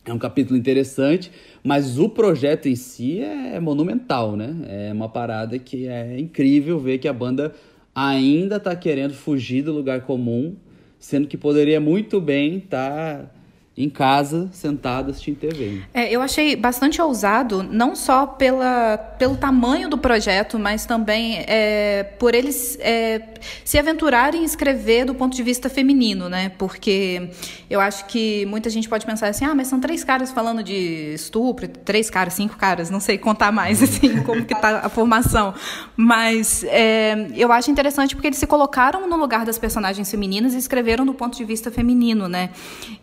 [0.05, 1.31] é um capítulo interessante,
[1.63, 4.55] mas o projeto em si é monumental, né?
[4.67, 7.53] É uma parada que é incrível ver que a banda
[7.95, 10.55] ainda está querendo fugir do lugar comum,
[10.99, 13.23] sendo que poderia muito bem estar.
[13.23, 13.31] Tá
[13.77, 15.81] em casa, sentado assistindo TV.
[15.93, 22.03] É, eu achei bastante ousado, não só pela, pelo tamanho do projeto, mas também é,
[22.17, 23.21] por eles é,
[23.65, 26.53] se aventurarem em escrever do ponto de vista feminino, né?
[26.57, 27.29] Porque
[27.69, 31.13] eu acho que muita gente pode pensar assim, ah, mas são três caras falando de
[31.13, 35.53] estupro, três caras, cinco caras, não sei contar mais, assim, como que tá a formação.
[35.97, 40.57] Mas é, eu acho interessante porque eles se colocaram no lugar das personagens femininas e
[40.57, 42.51] escreveram do ponto de vista feminino, né?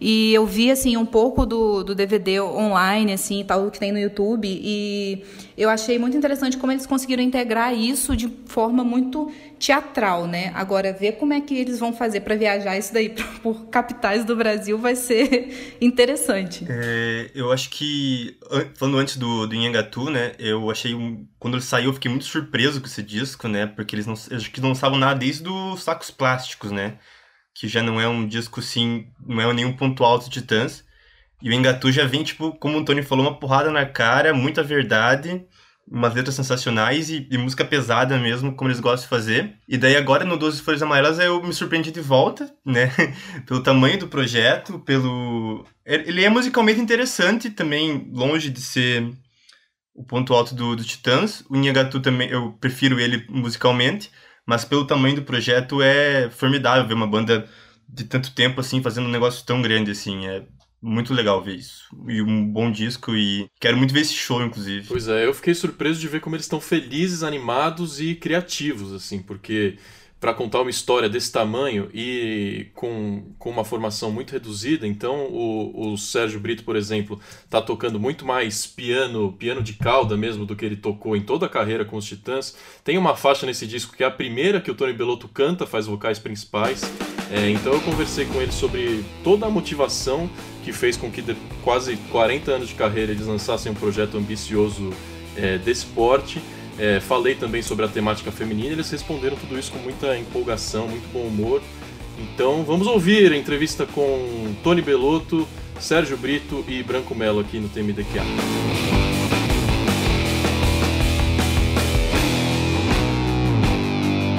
[0.00, 3.90] E eu vi vi assim um pouco do, do DVD online assim tal que tem
[3.90, 5.24] no YouTube e
[5.56, 10.52] eu achei muito interessante como eles conseguiram integrar isso de forma muito teatral, né?
[10.54, 13.08] Agora ver como é que eles vão fazer para viajar isso daí
[13.42, 16.64] por capitais do Brasil vai ser interessante.
[16.68, 18.36] É, eu acho que
[18.74, 20.32] falando antes do do Nhangatu, né?
[20.38, 23.66] Eu achei um, quando ele saiu eu fiquei muito surpreso com esse disco, né?
[23.66, 26.98] Porque eles não acho que não sabem nada desde os sacos plásticos, né?
[27.62, 30.84] Que já não é um disco, sim, não é nenhum ponto alto de Titãs.
[31.40, 34.64] E o Engatu já vem, tipo, como o Tony falou, uma porrada na cara, muita
[34.64, 35.46] verdade,
[35.88, 39.54] umas letras sensacionais e, e, música pesada mesmo, como eles gostam de fazer.
[39.68, 42.90] E daí agora no 12 Folhas Amarelas eu me surpreendi de volta, né?
[43.46, 45.64] pelo tamanho do projeto, pelo...
[45.86, 49.08] Ele é musicalmente interessante também, longe de ser
[49.94, 51.44] o ponto alto do, do Titãs.
[51.48, 54.10] O Nhagatu também, eu prefiro ele musicalmente,
[54.46, 57.48] mas pelo tamanho do projeto é formidável ver uma banda
[57.88, 60.26] de tanto tempo assim fazendo um negócio tão grande assim.
[60.26, 60.44] É
[60.80, 61.84] muito legal ver isso.
[62.08, 64.88] E um bom disco e quero muito ver esse show, inclusive.
[64.88, 69.22] Pois é, eu fiquei surpreso de ver como eles estão felizes, animados e criativos, assim,
[69.22, 69.78] porque
[70.22, 74.86] para contar uma história desse tamanho e com, com uma formação muito reduzida.
[74.86, 80.16] Então, o, o Sérgio Brito, por exemplo, está tocando muito mais piano, piano de cauda
[80.16, 82.56] mesmo, do que ele tocou em toda a carreira com os Titãs.
[82.84, 85.86] Tem uma faixa nesse disco que é a primeira que o Tony Bellotto canta, faz
[85.86, 86.82] vocais principais.
[87.28, 90.30] É, então, eu conversei com ele sobre toda a motivação
[90.62, 94.92] que fez com que, de quase 40 anos de carreira, eles lançassem um projeto ambicioso
[95.36, 96.40] é, desse porte.
[96.78, 101.10] É, falei também sobre a temática feminina eles responderam tudo isso com muita empolgação, muito
[101.12, 101.62] bom humor.
[102.18, 105.46] Então vamos ouvir a entrevista com Tony Belotto,
[105.78, 108.22] Sérgio Brito e Branco Melo aqui no TMDQA.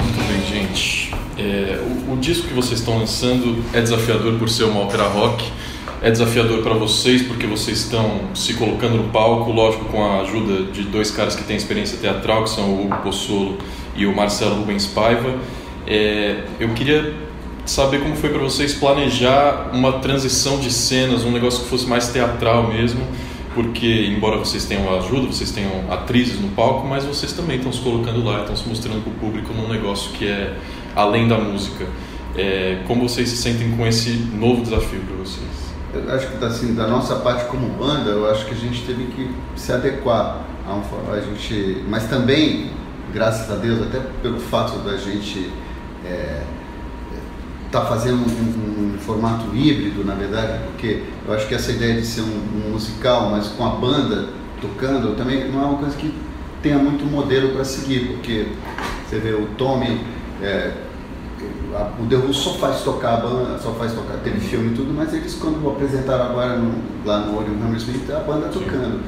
[0.02, 1.12] Muito bem, gente.
[1.36, 5.44] É, o, o disco que vocês estão lançando é desafiador por ser uma ópera rock
[6.04, 10.70] é desafiador para vocês porque vocês estão se colocando no palco, lógico, com a ajuda
[10.70, 13.56] de dois caras que têm experiência teatral, que são o Hugo Possolo
[13.96, 15.34] e o Marcelo Rubens Paiva.
[15.86, 17.14] É, eu queria
[17.64, 22.08] saber como foi para vocês planejar uma transição de cenas, um negócio que fosse mais
[22.08, 23.00] teatral mesmo,
[23.54, 27.80] porque embora vocês tenham ajuda, vocês tenham atrizes no palco, mas vocês também estão se
[27.80, 30.54] colocando lá, estão se mostrando para o público num negócio que é
[30.94, 31.86] além da música.
[32.36, 35.73] É, como vocês se sentem com esse novo desafio para vocês?
[35.94, 39.04] Eu acho que assim, da nossa parte como banda, eu acho que a gente teve
[39.06, 42.70] que se adequar a um a gente, mas também,
[43.12, 45.50] graças a Deus, até pelo fato da gente
[46.04, 46.42] é,
[47.70, 52.06] tá fazendo um, um, formato híbrido, na verdade, porque eu acho que essa ideia de
[52.06, 54.28] ser um, um musical, mas com a banda
[54.60, 56.14] tocando, também não é uma coisa que
[56.62, 58.46] tenha muito modelo para seguir, porque
[59.06, 60.00] você vê o Tommy
[60.40, 60.72] é,
[61.98, 64.94] o The Who só faz tocar a banda, só faz tocar, teve filme e tudo,
[64.94, 66.72] mas eles quando apresentaram agora no,
[67.04, 69.00] lá no Orion Hammersmith, a banda tocando.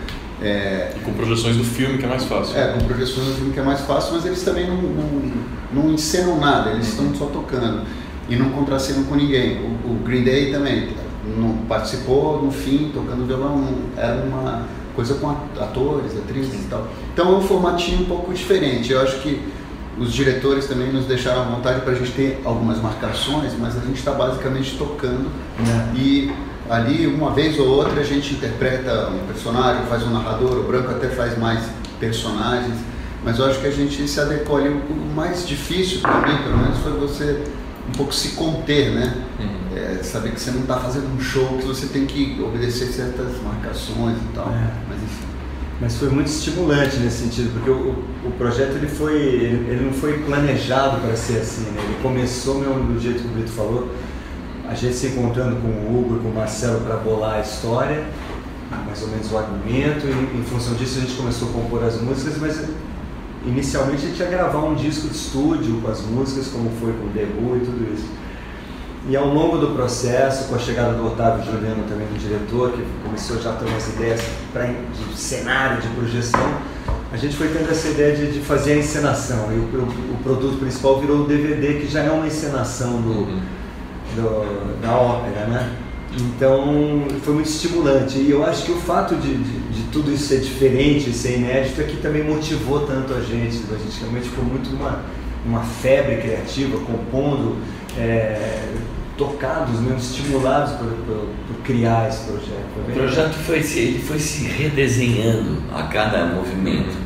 [0.42, 2.58] É, e com projeções do filme que é mais fácil.
[2.58, 5.32] É, com projeções do filme que é mais fácil, mas eles também não, não,
[5.72, 7.82] não encenam nada, eles estão só tocando
[8.28, 9.58] e não contracenam com ninguém.
[9.58, 10.90] O, o, Green Day também
[11.38, 13.64] não participou no fim, tocando violão,
[13.96, 16.86] era uma coisa com atores, atrizes e tal.
[17.12, 18.92] Então é um formatinho um pouco diferente.
[18.92, 19.40] Eu acho que
[19.98, 23.80] os diretores também nos deixaram à vontade para a gente ter algumas marcações, mas a
[23.80, 25.96] gente está basicamente tocando é.
[25.96, 26.32] e
[26.68, 30.90] ali uma vez ou outra a gente interpreta um personagem, faz um narrador, o branco
[30.90, 31.64] até faz mais
[31.98, 32.76] personagens,
[33.24, 34.68] mas eu acho que a gente se adequou ali.
[34.68, 37.42] O mais difícil para mim, pelo menos, foi você
[37.88, 39.14] um pouco se conter, né?
[39.40, 39.76] Uhum.
[39.76, 43.40] É, saber que você não está fazendo um show, que você tem que obedecer certas
[43.42, 44.48] marcações e tal.
[44.48, 44.70] É.
[44.88, 45.35] Mas enfim.
[45.80, 47.90] Mas foi muito estimulante nesse sentido, porque o,
[48.26, 51.82] o projeto ele foi, ele, ele não foi planejado para ser assim, né?
[51.84, 53.94] Ele começou mesmo do jeito que o Brito falou,
[54.66, 58.04] a gente se encontrando com o Hugo e com o Marcelo para bolar a história,
[58.86, 62.00] mais ou menos o argumento, e em função disso a gente começou a compor as
[62.00, 62.64] músicas, mas
[63.46, 67.04] inicialmente a gente ia gravar um disco de estúdio com as músicas, como foi com
[67.04, 68.06] o Debu e tudo isso.
[69.08, 72.84] E ao longo do processo, com a chegada do Otávio Juliano também do diretor, que
[73.04, 74.20] começou já a ter umas ideias
[74.52, 76.58] pra, de cenário, de projeção,
[77.12, 79.52] a gente foi tendo essa ideia de, de fazer a encenação.
[79.52, 83.10] E o, o, o, produto principal virou o DVD, que já é uma encenação do,
[83.10, 83.40] uhum.
[84.16, 85.76] do, da ópera, né?
[86.18, 88.18] Então foi muito estimulante.
[88.18, 91.80] E eu acho que o fato de, de, de, tudo isso ser diferente, ser inédito,
[91.80, 93.62] é que também motivou tanto a gente.
[93.72, 95.00] A gente realmente ficou muito numa
[95.44, 97.56] uma febre criativa, compondo.
[97.96, 98.64] É,
[99.16, 102.88] tocados, mesmo estimulados por, por, por criar esse projeto.
[102.88, 106.96] O projeto foi se, ele foi se redesenhando a cada movimento,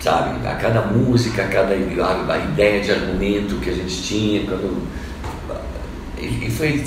[0.00, 0.46] sabe?
[0.46, 4.86] A cada música, a cada a, a ideia de argumento que a gente tinha, quando
[6.18, 6.82] ele foi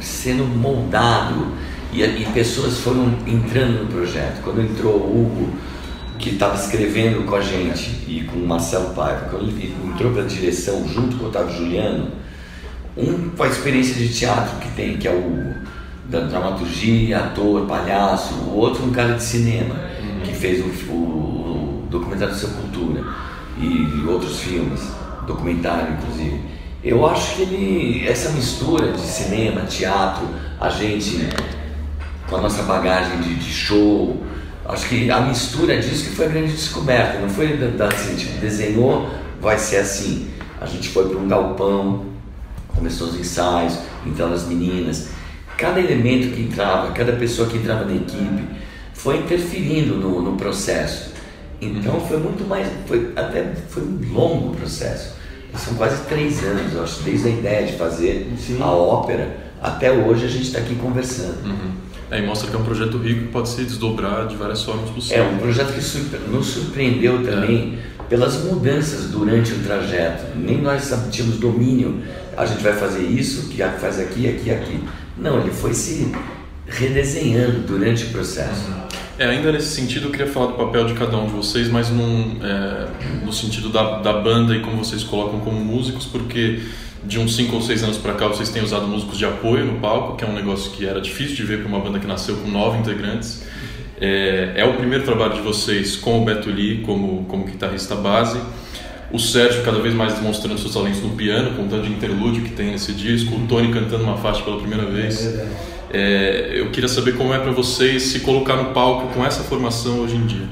[0.00, 1.46] sendo moldado
[1.92, 4.42] e, e pessoas foram entrando no projeto.
[4.42, 5.52] Quando entrou o Hugo,
[6.18, 10.22] que estava escrevendo com a gente e com o Marcelo Paiva, quando ele entrou para
[10.22, 12.08] a direção junto com o Otávio Juliano,
[12.96, 15.54] um com a experiência de teatro que tem, que é o
[16.08, 20.20] da dramaturgia, ator, palhaço, o outro um cara de cinema, uhum.
[20.22, 23.04] que fez o, o, documentário Sepultura
[23.58, 24.80] e outros filmes,
[25.26, 26.40] documentário inclusive.
[26.82, 30.28] Eu acho que ele, essa mistura de cinema, teatro,
[30.60, 31.28] a gente
[32.28, 34.22] com a nossa bagagem de, de show,
[34.66, 38.38] acho que a mistura disso que foi a grande descoberta, não foi da, assim, tipo,
[38.38, 39.08] desenhou,
[39.40, 40.28] vai ser assim.
[40.60, 42.06] A gente foi para um galpão,
[42.74, 45.08] começou os ensaios, entraram as meninas.
[45.56, 48.44] Cada elemento que entrava, cada pessoa que entrava na equipe
[48.92, 51.12] foi interferindo no, no processo.
[51.60, 55.14] Então foi muito mais, foi até foi um longo processo.
[55.56, 58.58] São quase três anos, eu acho, desde a ideia de fazer Sim.
[58.60, 61.46] a ópera até hoje a gente está aqui conversando.
[61.46, 61.70] Uhum.
[62.10, 64.90] É, e mostra que é um projeto rico que pode se desdobrar de várias formas
[64.90, 65.32] É possíveis.
[65.34, 70.24] um projeto que surpre- nos surpreendeu também pelas mudanças durante o trajeto.
[70.36, 72.02] Nem nós tínhamos domínio.
[72.36, 74.80] A gente vai fazer isso, que faz aqui, aqui, aqui.
[75.16, 76.12] Não, ele foi se
[76.66, 78.72] redesenhando durante o processo.
[79.18, 81.88] É, ainda nesse sentido, eu queria falar do papel de cada um de vocês, mas
[81.88, 82.88] num, é,
[83.24, 86.60] no sentido da, da banda e como vocês colocam como músicos, porque
[87.04, 89.78] de uns 5 ou 6 anos para cá vocês têm usado músicos de apoio no
[89.78, 92.36] palco, que é um negócio que era difícil de ver para uma banda que nasceu
[92.36, 93.44] com nove integrantes.
[94.00, 98.40] É, é o primeiro trabalho de vocês com o Beto Lee como, como guitarrista base.
[99.14, 102.50] O Sérgio cada vez mais demonstrando seus talentos no piano, com tanto de interlúdio que
[102.50, 103.36] tem nesse disco.
[103.36, 105.24] O Tony cantando uma faixa pela primeira vez.
[105.92, 110.00] É, eu queria saber como é para vocês se colocar no palco com essa formação
[110.00, 110.48] hoje em dia.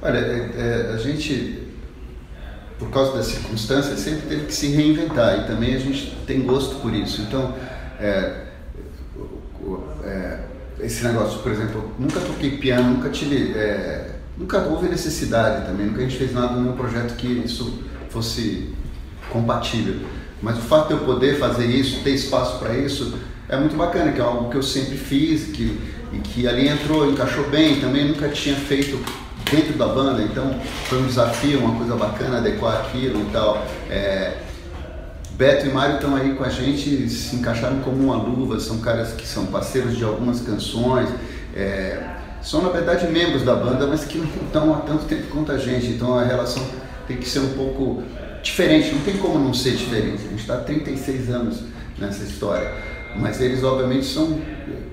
[0.00, 1.58] Olha, é, é, a gente,
[2.78, 6.76] por causa das circunstâncias, sempre teve que se reinventar e também a gente tem gosto
[6.76, 7.22] por isso.
[7.22, 7.52] Então,
[7.98, 8.44] é,
[9.16, 10.38] o- o- é,
[10.78, 14.07] esse negócio, por exemplo, nunca toquei piano, nunca tive, é,
[14.38, 18.70] nunca houve necessidade também, nunca a gente fez nada no meu projeto que isso fosse
[19.30, 19.96] compatível.
[20.40, 23.18] Mas o fato de eu poder fazer isso, ter espaço para isso,
[23.48, 25.78] é muito bacana, que é algo que eu sempre fiz que,
[26.12, 27.80] e que ali entrou, encaixou bem.
[27.80, 28.98] Também nunca tinha feito
[29.50, 33.66] dentro da banda, então foi um desafio, uma coisa bacana adequar aquilo e tal.
[33.90, 34.38] É,
[35.32, 39.12] Beto e Mário estão aí com a gente, se encaixaram como uma luva, são caras
[39.12, 41.08] que são parceiros de algumas canções.
[41.54, 42.17] é,
[42.48, 45.58] são, na verdade, membros da banda, mas que não estão há tanto tempo quanto a
[45.58, 46.64] gente, então a relação
[47.06, 48.02] tem que ser um pouco
[48.42, 50.24] diferente, não tem como não ser diferente.
[50.24, 51.60] A gente está há 36 anos
[51.98, 52.72] nessa história,
[53.16, 54.40] mas eles, obviamente, são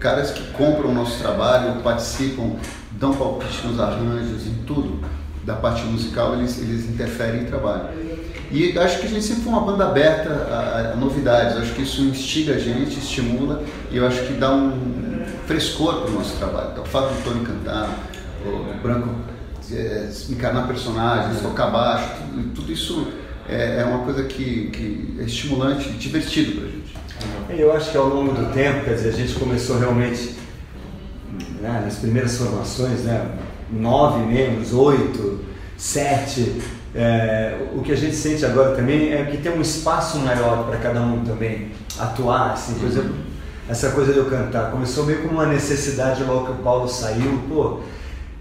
[0.01, 2.57] caras que compram o nosso trabalho, participam,
[2.91, 4.99] dão palpite nos arranjos, em tudo
[5.45, 7.87] da parte musical, eles, eles interferem em trabalho.
[8.51, 11.55] E acho que a gente sempre foi uma banda aberta a, a novidades.
[11.55, 15.14] Acho que isso instiga a gente, estimula e eu acho que dá um
[15.45, 16.69] frescor para o nosso trabalho.
[16.71, 17.97] Então, o fato do Tony cantar,
[18.45, 19.09] o, Branco
[19.71, 23.07] é, encarnar personagens, tocar baixo, tudo, tudo isso
[23.47, 27.61] é, é uma coisa que, que é estimulante e divertido para a gente.
[27.61, 30.35] Eu acho que ao longo do tempo, quer dizer, a gente começou realmente
[31.61, 33.25] né, nas primeiras formações, né,
[33.71, 35.43] nove membros, oito,
[35.77, 36.61] sete.
[36.93, 40.77] É, o que a gente sente agora também é que tem um espaço maior para
[40.77, 43.13] cada um também atuar, assim, por exemplo,
[43.69, 47.39] essa coisa de eu cantar começou meio como uma necessidade logo que o Paulo saiu,
[47.49, 47.79] pô,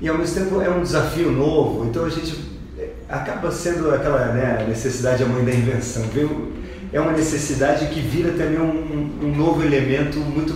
[0.01, 2.39] e ao mesmo tempo é um desafio novo, então a gente
[2.79, 6.53] é, acaba sendo aquela né, necessidade a mãe da invenção, viu?
[6.93, 10.55] É uma necessidade que vira também um- um novo elemento muito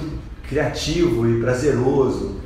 [0.49, 2.37] criativo e prazeroso.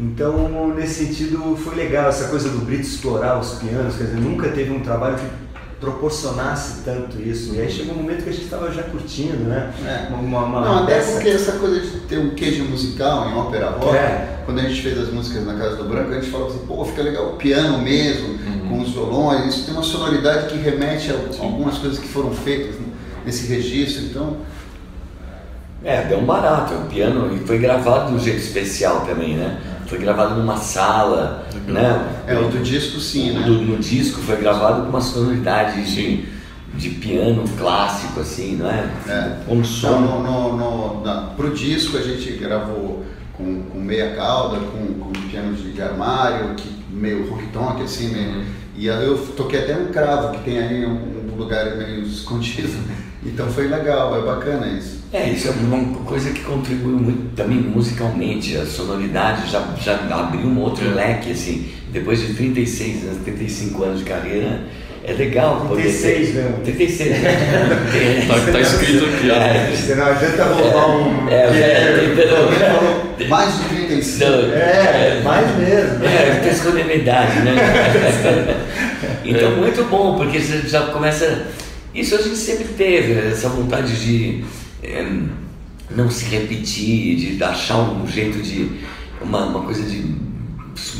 [0.00, 4.48] Então, nesse sentido, foi legal essa coisa do Brito explorar os pianos, quer dizer, nunca
[4.48, 5.26] teve um trabalho que
[5.80, 7.54] proporcionasse tanto isso.
[7.54, 9.72] E aí chegou um momento que a gente estava já curtindo, né?
[9.86, 10.12] É.
[10.12, 13.34] Uma, uma, uma Não, até peça- porque essa coisa de ter um queijo musical em
[13.34, 14.40] ópera rock, É.
[14.44, 16.84] quando a gente fez as músicas na Casa do Branco, a gente falava assim, pô,
[16.84, 21.42] fica legal o piano mesmo, com os violões, isso tem uma sonoridade que remete a
[21.44, 22.74] algumas coisas que foram feitas
[23.24, 24.36] nesse registro, então
[25.84, 26.74] É, deu um barato.
[26.74, 29.60] O piano e foi gravado de um jeito especial também, né?
[29.88, 32.22] Foi gravado numa sala, né?
[32.26, 33.40] é o do disco sim, né?
[33.46, 36.26] Do- no disco foi gravado com uma sonoridade de,
[36.74, 38.86] de piano clássico, assim, não é?
[39.08, 39.36] É.
[39.48, 40.00] Um Então, som.
[40.00, 45.10] no, no, no, na, pro disco a gente gravou com, com meia cauda, com, com
[45.30, 48.44] piano de, de armário, que, meio rock tonk, assim, meio,
[48.76, 52.76] e aí eu toquei até um cravo que tem aí um, um lugar meio escondido.
[53.32, 54.98] Então foi legal, é bacana isso.
[55.12, 58.56] É, isso é uma coisa que contribuiu muito também musicalmente.
[58.56, 60.94] A sonoridade já, já abriu um outro É.
[60.94, 61.68] leque, assim.
[61.92, 64.60] Depois de 36 anos, 35 anos de carreira,
[65.04, 66.34] é legal poder 36 ter...
[66.42, 66.56] mesmo.
[66.62, 68.26] 36, né?
[68.28, 69.34] Tá, tá escrito aqui, ó.
[69.34, 69.70] É.
[69.74, 71.28] Você não adianta roubar um.
[71.28, 74.30] É, é, tentando- Mais de 35.
[74.30, 76.04] Não, É, mais mesmo.
[76.04, 77.54] É, escondendo a idade, né?
[79.24, 81.46] Então, muito bom, porque você já começa.
[82.00, 84.44] Isso a gente sempre teve, essa vontade de
[84.82, 85.20] eh,
[85.90, 88.70] não se repetir, de achar um jeito de.
[89.20, 90.14] uma, uma coisa de.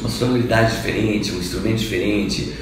[0.00, 2.52] uma sonoridade diferente, um instrumento diferente,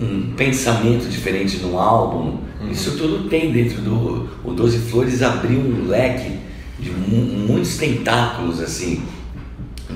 [0.00, 2.38] um pensamento diferente no álbum.
[2.70, 4.28] Isso tudo tem dentro do.
[4.44, 6.38] O Doze Flores abriu um leque
[6.78, 9.02] de mu- muitos tentáculos, assim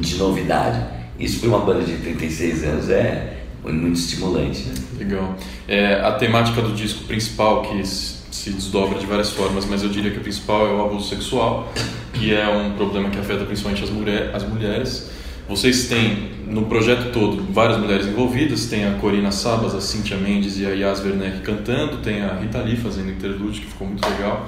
[0.01, 0.85] de novidade.
[1.19, 4.63] Isso para uma banda de 36 anos é muito estimulante.
[4.69, 4.75] Né?
[5.03, 5.37] Legal.
[5.67, 10.11] É, a temática do disco principal, que se desdobra de várias formas, mas eu diria
[10.11, 11.73] que a principal é o abuso sexual,
[12.13, 15.11] que é um problema que afeta principalmente as, mulher, as mulheres.
[15.49, 20.59] Vocês têm no projeto todo várias mulheres envolvidas, tem a Corina Sabas, a Cíntia Mendes
[20.59, 24.47] e a Yas Werneck cantando, tem a Rita Lee fazendo interlude, que ficou muito legal.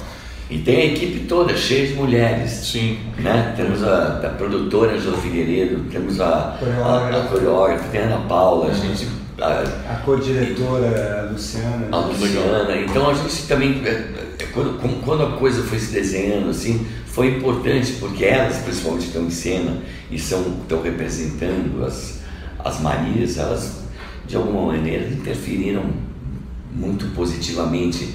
[0.51, 2.51] E tem a equipe toda, cheia de mulheres.
[2.51, 2.99] Sim.
[3.19, 3.55] Né?
[3.57, 8.71] Temos a, a produtora Jô Figueiredo, temos a, a, a coreógrafa, tem a Ana Paula,
[8.71, 9.24] a gente.
[9.41, 11.89] A, A co-diretora Luciana.
[11.91, 12.77] a Luciana.
[12.81, 13.83] Então a gente também.
[13.85, 13.91] é,
[14.39, 19.23] é, Quando, quando a coisa foi se desenhando assim, foi importante, porque elas principalmente estão
[19.25, 19.79] em cena
[20.11, 22.21] e são, estão representando as,
[22.59, 23.83] as Marias, elas
[24.27, 25.85] de alguma maneira interferiram
[26.73, 28.09] muito positivamente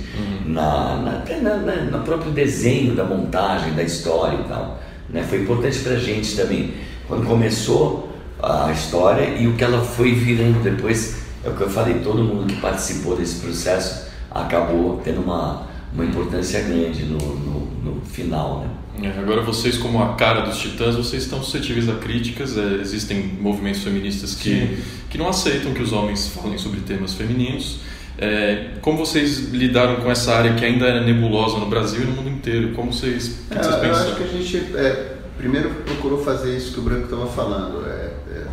[0.45, 4.79] na, na, até na, na, no próprio desenho da montagem, da história e tal.
[5.09, 5.23] Né?
[5.23, 6.73] Foi importante pra gente também.
[7.07, 8.08] Quando começou
[8.41, 12.23] a história e o que ela foi virando depois, é o que eu falei, todo
[12.23, 17.59] mundo que participou desse processo acabou tendo uma, uma importância grande no, no,
[17.95, 18.61] no final.
[18.61, 19.09] Né?
[19.09, 22.57] É, Agora vocês, como a cara dos titãs, vocês estão suscetíveis a críticas.
[22.57, 24.77] é, existem movimentos feministas que,
[25.09, 27.79] que não aceitam que os homens falem sobre temas femininos.
[28.17, 32.11] É, como vocês lidaram com essa área que ainda é nebulosa no Brasil e no
[32.11, 32.73] mundo inteiro?
[32.73, 34.03] Como vocês, o que É, vocês eu pensam?
[34.03, 38.11] acho que a gente é, primeiro procurou fazer isso que o Branco estava falando, é,
[38.35, 38.47] é,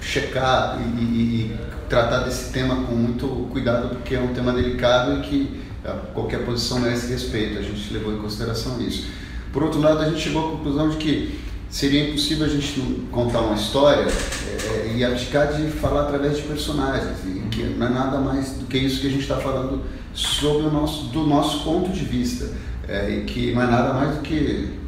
[0.00, 1.56] checar e, e- e
[1.90, 6.44] tratar desse tema com muito cuidado, porque é um tema delicado e que ah, qualquer
[6.46, 7.58] posição merece respeito.
[7.58, 9.06] A gente levou em consideração isso.
[9.52, 11.38] Por outro lado, a gente chegou à conclusão de que
[11.68, 12.80] seria impossível a gente
[13.10, 17.90] contar uma história é, e abdicar de falar através de personagens, e que não é
[17.90, 19.82] nada mais do que isso que a gente está falando
[20.14, 22.50] sobre o nosso, do nosso ponto de vista,
[22.88, 24.80] é, e que não é nada mais do que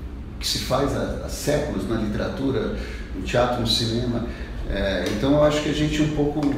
[0.45, 2.76] que se faz há, há séculos na literatura,
[3.16, 4.26] no teatro, no cinema.
[4.68, 6.55] É, então eu acho que a gente um pouco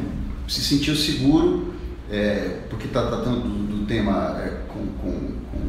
[0.48, 1.72] se sentiu seguro,
[2.10, 5.60] é, porque está tratando do, do tema é, com, com, com,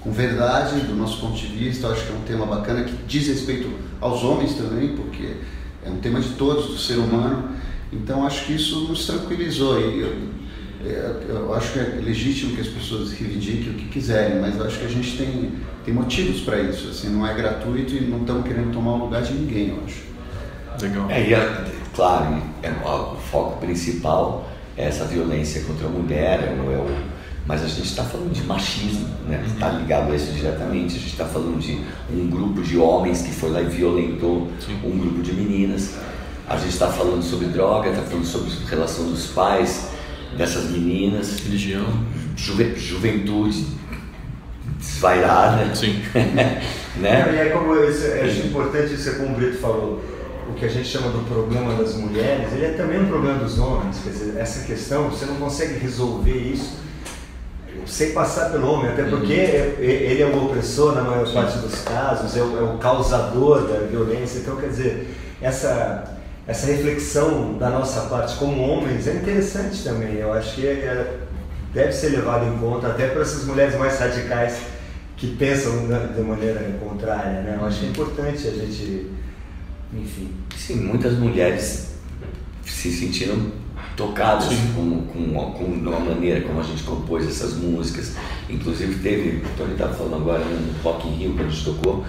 [0.00, 1.86] com verdade, do nosso ponto de vista.
[1.86, 5.36] Eu acho que é um tema bacana que diz respeito aos homens também, porque
[5.86, 7.50] é um tema de todos, do ser humano.
[7.92, 9.78] Então acho que isso nos tranquilizou.
[9.78, 10.16] E eu,
[10.84, 14.78] eu acho que é legítimo que as pessoas reivindiquem o que quiserem, mas eu acho
[14.78, 15.52] que a gente tem,
[15.84, 16.88] tem motivos para isso.
[16.88, 20.02] Assim, não é gratuito e não estamos querendo tomar o lugar de ninguém, eu acho.
[20.82, 21.10] Legal.
[21.10, 21.64] É, e a-
[21.94, 27.12] claro, é, o foco principal é essa violência contra a mulher, é o, é o-
[27.46, 29.42] mas a gente está falando de machismo, né?
[29.46, 30.96] Está ligado a isso diretamente.
[30.96, 31.80] A gente está falando de
[32.12, 34.48] um grupo de homens que foi lá e violentou
[34.84, 35.96] um grupo de meninas.
[36.48, 39.88] A gente está falando sobre droga, está falando sobre relação dos pais
[40.36, 41.86] dessas meninas, Religião.
[42.36, 43.66] juve- juventude
[44.78, 46.00] desvairada, Sim.
[46.96, 47.30] né?
[47.32, 50.02] E é como eu, isso, eu acho importante isso é como o Brito falou,
[50.48, 53.58] o que a gente chama do problema das mulheres, ele é também um problema dos
[53.58, 53.98] homens.
[54.02, 56.80] Quer dizer, essa questão, você não consegue resolver isso
[57.86, 61.80] sem passar pelo homem, até porque é- ele é o opressor na maior parte dos
[61.82, 64.38] casos, é o, é o causador da violência.
[64.40, 65.08] Então, quer dizer,
[65.40, 70.14] essa, essa reflexão da nossa parte como homens é interessante também.
[70.14, 71.18] Eu acho que é- é-
[71.72, 74.56] deve ser levado em conta até para essas mulheres mais radicais
[75.16, 77.42] que pensam de maneira contrária.
[77.42, 77.56] Né?
[77.60, 79.10] Eu acho que é importante a gente,
[79.92, 80.30] enfim.
[80.56, 81.92] Sim, muitas mulheres
[82.64, 83.52] se sentiram
[83.96, 88.14] tocadas com, com, com a maneira como a gente compôs essas músicas.
[88.48, 92.04] Inclusive teve, o Tony estava falando agora no Rock in Rio que a gente tocou,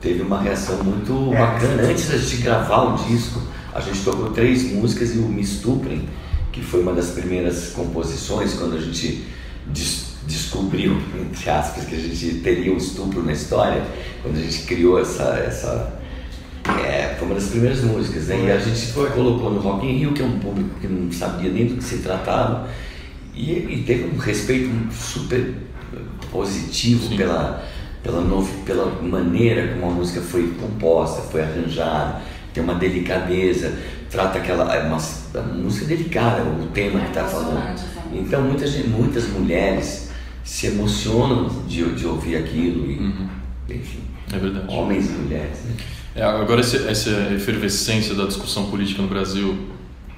[0.00, 1.82] teve uma reação muito É, bacana.
[1.84, 3.40] Antes da gente gravar o disco,
[3.74, 6.08] a gente tocou três músicas e o Me Estuprem,
[6.52, 9.24] que foi uma das primeiras composições quando a gente
[9.66, 13.82] des- descobriu, entre aspas, que a gente teria um estupro na história,
[14.22, 16.00] quando a gente criou essa, essa
[16.84, 18.46] é, foi uma das primeiras músicas, né?
[18.46, 21.50] E a gente colocou no Rock in Rio, que é um público que não sabia
[21.50, 22.68] nem do que se tratava,
[23.34, 25.54] e, e teve um respeito super
[26.30, 27.64] positivo pela,
[28.02, 32.20] pela, novo, pela maneira como a música foi composta, foi arranjada,
[32.52, 33.78] tem uma delicadeza,
[34.10, 34.74] trata aquela.
[34.74, 37.80] É uma, é uma música delicada, o tema que está falando.
[38.12, 40.10] Então muitas, muitas mulheres
[40.44, 44.00] se emocionam de, de ouvir aquilo, e, enfim,
[44.32, 44.66] É verdade.
[44.68, 45.58] homens e mulheres.
[45.64, 45.74] Né?
[46.16, 49.56] É, agora, esse, essa efervescência da discussão política no Brasil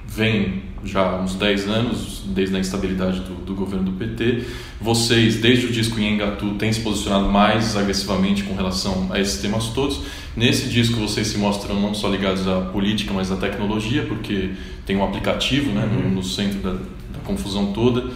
[0.07, 4.43] vem já há uns 10 anos, desde a instabilidade do, do governo do PT.
[4.81, 9.67] Vocês, desde o disco Nhengatu, têm se posicionado mais agressivamente com relação a esses temas
[9.67, 10.01] todos.
[10.35, 14.51] Nesse disco, vocês se mostram não só ligados à política, mas à tecnologia, porque
[14.85, 18.09] tem um aplicativo né, no, no centro da, da confusão toda.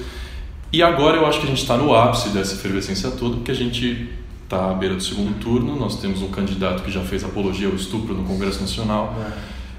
[0.72, 3.56] E agora eu acho que a gente está no ápice dessa efervescência toda, porque a
[3.56, 4.10] gente
[4.44, 7.76] está à beira do segundo turno, nós temos um candidato que já fez apologia ao
[7.76, 9.16] estupro no Congresso Nacional,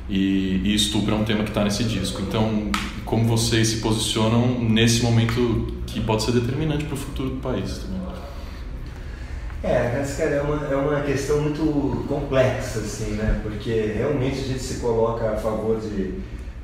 [0.08, 2.22] e, e estupro é um tema que está nesse disco.
[2.22, 2.70] Então,
[3.04, 7.78] como vocês se posicionam nesse momento que pode ser determinante para o futuro do país
[7.78, 7.98] também?
[9.62, 13.40] É, mas, cara, é uma, é uma questão muito complexa, assim, né?
[13.42, 16.14] Porque realmente a gente se coloca a favor de,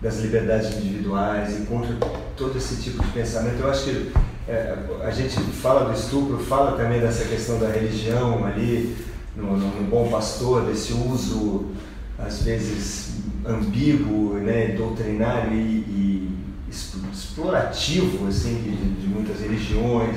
[0.00, 1.92] das liberdades individuais e contra
[2.36, 3.60] todo esse tipo de pensamento.
[3.60, 4.12] Eu acho que
[4.46, 8.96] é, a gente fala do estupro, fala também dessa questão da religião ali,
[9.36, 11.70] no, no, no Bom Pastor, desse uso,
[12.16, 13.13] às vezes,
[13.46, 16.38] ambíguo, né, doutrinário e, e
[16.70, 20.16] explorativo, assim, de, de muitas religiões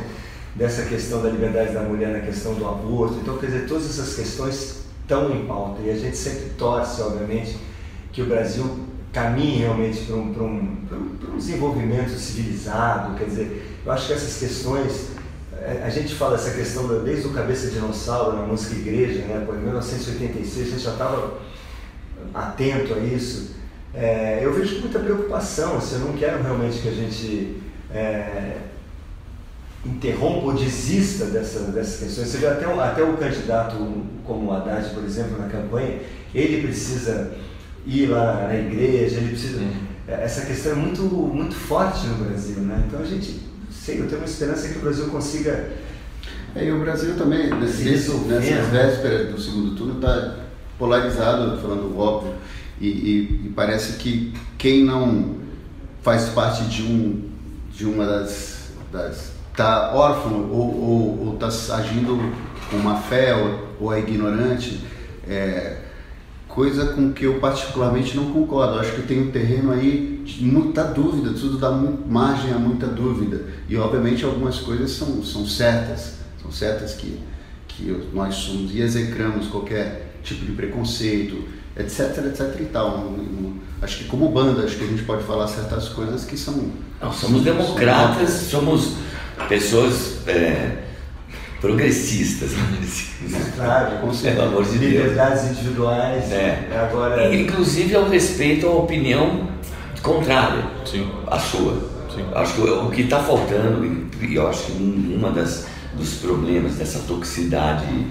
[0.55, 3.19] dessa questão da liberdade da mulher na questão do aborto.
[3.21, 7.57] Então, quer dizer, todas essas questões estão em pauta e a gente sempre torce, obviamente,
[8.11, 13.15] que o Brasil caminhe realmente para um, um, um desenvolvimento civilizado.
[13.15, 15.09] Quer dizer, eu acho que essas questões,
[15.53, 19.43] é, a gente fala essa questão desde o Cabeça Dinossauro na música igreja, né?
[19.45, 21.37] Por 1986 a gente já estava
[22.37, 23.55] atento a isso.
[23.93, 27.57] É, eu vejo muita preocupação, assim, eu não quero realmente que a gente
[27.91, 28.57] é,
[29.85, 32.27] interrompa ou desista dessa, dessas questões.
[32.27, 33.75] Você vê até, até o candidato
[34.23, 35.99] como o Haddad, por exemplo, na campanha,
[36.33, 37.31] ele precisa
[37.85, 39.61] ir lá na igreja, ele precisa.
[40.07, 42.83] É, essa questão é muito, muito forte no Brasil, né?
[42.87, 45.69] Então a gente, sei, eu tenho uma esperança que o Brasil consiga.
[46.55, 50.46] É, e o Brasil também, nesse, nessas vésperas do segundo turno, está
[50.77, 52.33] polarizado, falando óbvio,
[52.79, 55.35] e, e, e parece que quem não
[56.01, 57.29] faz parte de, um,
[57.71, 61.49] de uma das, das está órfão ou está
[61.93, 62.31] mundo
[62.69, 64.85] com má fé ou, ou é ignorante,
[65.27, 65.77] é,
[66.47, 68.75] coisa com que eu particularmente não concordo.
[68.75, 72.85] Eu acho que tem um terreno aí de muita dúvida, tudo dá margem a muita
[72.85, 73.45] dúvida.
[73.67, 77.19] E obviamente algumas coisas são, são certas, são certas que,
[77.67, 81.43] que nós somos e execramos qualquer tipo de preconceito,
[81.75, 83.15] etc, etc e tal.
[83.81, 86.71] acho que como banda, acho que a gente pode falar certas coisas que são...
[87.01, 88.93] Não, somos democratas, somos
[89.47, 90.83] pessoas é,
[91.61, 92.51] progressistas.
[93.55, 94.43] Claro, com certeza.
[94.43, 95.57] Pelo amor de Liberdades Deus.
[95.57, 96.31] individuais.
[96.31, 96.87] É.
[96.89, 97.35] Agora...
[97.35, 99.47] Inclusive ao respeito à opinião
[100.01, 101.09] contrária Sim.
[101.27, 101.73] à sua.
[102.13, 102.25] Sim.
[102.33, 103.85] Acho que o que está faltando,
[104.21, 105.67] e eu acho que uma das
[105.97, 108.05] dos problemas dessa toxicidade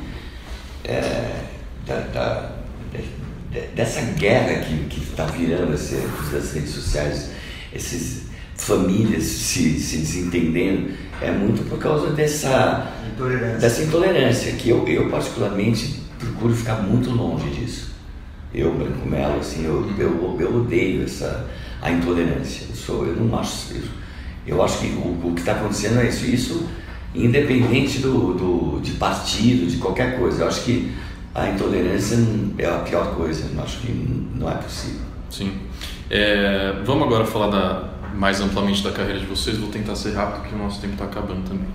[0.84, 1.45] é,
[1.86, 2.50] da, da,
[3.74, 5.96] dessa guerra que está virando esse,
[6.32, 7.30] das redes sociais,
[7.72, 8.26] esses
[8.56, 15.08] famílias se, se desentendendo, é muito por causa dessa intolerância, dessa intolerância que eu, eu
[15.08, 17.94] particularmente procuro ficar muito longe disso.
[18.52, 21.46] Eu, Branco Melo, assim, eu, eu, eu odeio essa,
[21.82, 22.66] a intolerância.
[22.68, 23.90] Eu, sou, eu não acho isso.
[24.46, 26.24] Eu acho que o, o que está acontecendo é isso.
[26.24, 26.68] Isso
[27.14, 30.42] independente do, do, de partido, de qualquer coisa.
[30.42, 30.92] Eu acho que
[31.36, 32.16] a intolerância
[32.56, 33.46] é a pior coisa.
[33.54, 33.92] Eu acho que
[34.34, 35.00] não é possível.
[35.30, 35.52] Sim.
[36.08, 37.84] É, vamos agora falar da,
[38.14, 39.58] mais amplamente da carreira de vocês.
[39.58, 41.68] Vou tentar ser rápido, porque o nosso tempo está acabando também.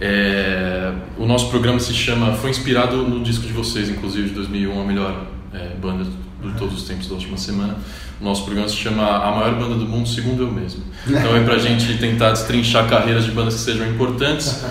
[0.00, 4.80] É, o nosso programa se chama, foi inspirado no disco de vocês, inclusive de 2001,
[4.80, 7.76] a melhor é, banda de todos os tempos da última semana.
[8.20, 10.82] O nosso programa se chama A Maior Banda do Mundo, segundo eu mesmo.
[11.06, 14.64] Então é para a gente tentar destrinchar carreiras de bandas que sejam importantes.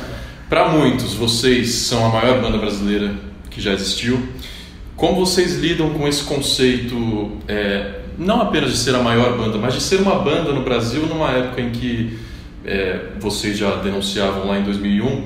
[0.49, 3.13] Para muitos, vocês são a maior banda brasileira
[3.53, 4.19] que já existiu.
[4.95, 9.73] Como vocês lidam com esse conceito é, não apenas de ser a maior banda, mas
[9.73, 12.17] de ser uma banda no Brasil numa época em que
[12.65, 15.25] é, vocês já denunciavam lá em 2001,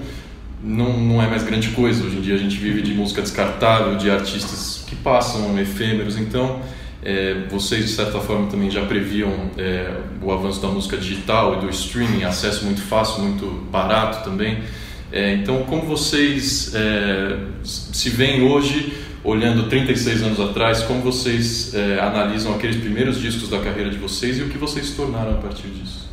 [0.63, 2.03] não, não é mais grande coisa.
[2.03, 6.61] Hoje em dia a gente vive de música descartável, de artistas que passam efêmeros, então
[7.03, 11.61] é, vocês de certa forma também já previam é, o avanço da música digital e
[11.61, 14.63] do streaming, acesso muito fácil, muito barato também.
[15.11, 18.93] É, então, como vocês é, se veem hoje
[19.23, 24.37] olhando 36 anos atrás, como vocês é, analisam aqueles primeiros discos da carreira de vocês
[24.37, 26.07] e o que vocês se tornaram a partir disso?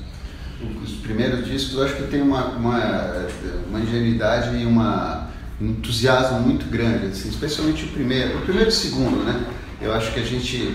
[0.83, 3.27] Os primeiros discos, eu acho que tem uma, uma,
[3.69, 5.29] uma ingenuidade e uma,
[5.61, 9.45] um entusiasmo muito grande, assim, especialmente o primeiro, o primeiro e o segundo, né?
[9.81, 10.75] Eu acho que a gente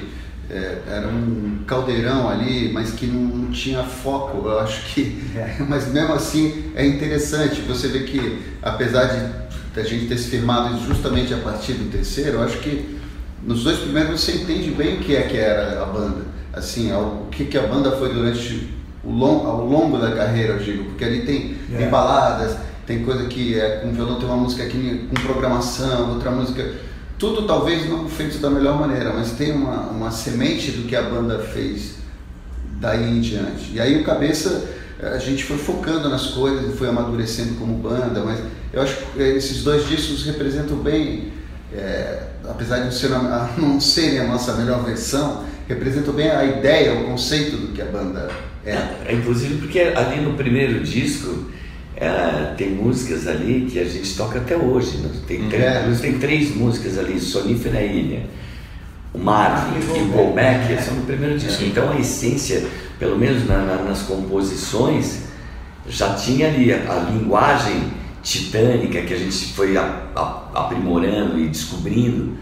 [0.49, 4.47] é, era um caldeirão ali, mas que não tinha foco.
[4.47, 5.21] Eu acho que,
[5.67, 7.61] mas mesmo assim é interessante.
[7.61, 9.39] Você vê que apesar de
[9.79, 12.99] a gente ter se firmado justamente a partir do terceiro, eu acho que
[13.43, 17.27] nos dois primeiros você entende bem o que é que era a banda, assim, o
[17.31, 18.69] que, que a banda foi durante
[19.03, 21.77] o long, ao longo da carreira, eu digo, porque ali tem, é.
[21.77, 26.31] tem baladas, tem coisa que é com violão, tem uma música aqui com programação, outra
[26.31, 26.73] música,
[27.19, 31.03] tudo talvez não feito da melhor maneira, mas tem uma, uma semente do que a
[31.03, 31.95] banda fez
[32.79, 33.73] daí em diante.
[33.73, 38.39] E aí o cabeça a gente foi focando nas coisas foi amadurecendo como banda, mas
[38.73, 41.31] eu acho que esses dois discos representam bem,
[41.73, 43.09] é, apesar de não, ser
[43.57, 47.85] não serem a nossa melhor versão, representam bem a ideia, o conceito do que a
[47.85, 48.29] banda
[48.65, 48.73] é.
[49.05, 51.49] é inclusive porque ali no primeiro disco
[51.99, 54.97] é, tem músicas ali que a gente toca até hoje.
[54.97, 55.09] Né?
[55.27, 55.49] Tem, Uhum.
[55.49, 56.01] três- É.
[56.01, 58.21] tem três músicas ali, Sonífera Ilha,
[59.13, 61.63] o Marvin e o Paul Mac, são do primeiro disco.
[61.63, 62.63] Então a essência,
[62.97, 65.23] pelo menos na- na- nas composições,
[65.87, 67.83] já tinha ali a, a linguagem
[68.21, 72.33] titânica que a gente foi a- a- aprimorando e descobrindo,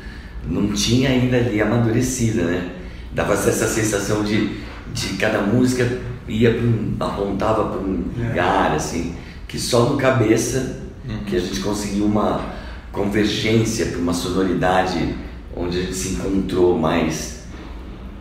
[0.46, 2.70] não tinha ainda ali amadurecida, né?
[3.14, 4.58] Dava essa sensação de,
[4.94, 5.88] de cada música
[6.28, 9.14] ia pra um, apontava para um lugar, assim,
[9.48, 10.82] que só no cabeça
[11.26, 12.54] que a gente conseguiu uma
[12.92, 15.16] convergência para uma sonoridade
[15.56, 17.44] onde a gente se encontrou mais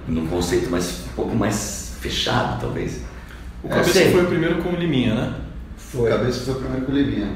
[0.07, 3.01] num conceito mais um pouco mais fechado, talvez.
[3.63, 5.35] O Cabeça foi o primeiro com o Liminha, né?
[5.93, 7.29] O Cabeça foi o primeiro com o Livinha.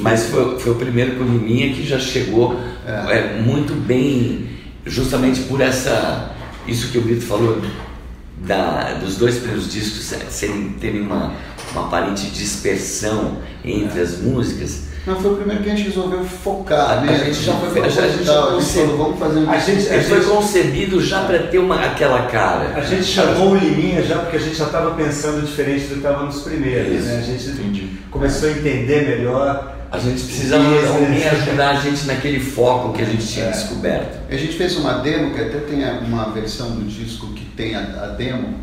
[0.00, 3.18] Mas foi, foi o primeiro com Liminha que já chegou É.
[3.18, 4.48] é, muito bem,
[4.86, 6.34] justamente por essa.
[6.66, 7.60] Isso que o Brito falou,
[8.38, 11.32] da, dos dois primeiros discos serem, terem uma,
[11.72, 14.88] uma aparente dispersão entre as músicas.
[15.06, 17.24] Não, foi o primeiro que a gente resolveu focar, A né?
[17.24, 18.02] gente já foi- Foi a gente já
[18.42, 21.58] proposital, a gente falou, vamos fazer um A gente- Ele foi concebido já para ter
[21.58, 22.74] uma, aquela cara.
[22.76, 25.94] A gente chamou o Liminha já porque a gente já estava pensando diferente do que
[25.96, 27.18] estava nos primeiros, Isso, né?
[27.18, 27.88] A gente entendi.
[28.10, 29.76] começou a entender melhor.
[29.90, 33.50] A gente precisava de alguém ajudar a gente naquele foco que a gente tinha É.
[33.50, 34.18] descoberto.
[34.30, 37.80] A gente fez uma demo, que até tem uma versão do disco que tem a,
[37.80, 38.58] a demo,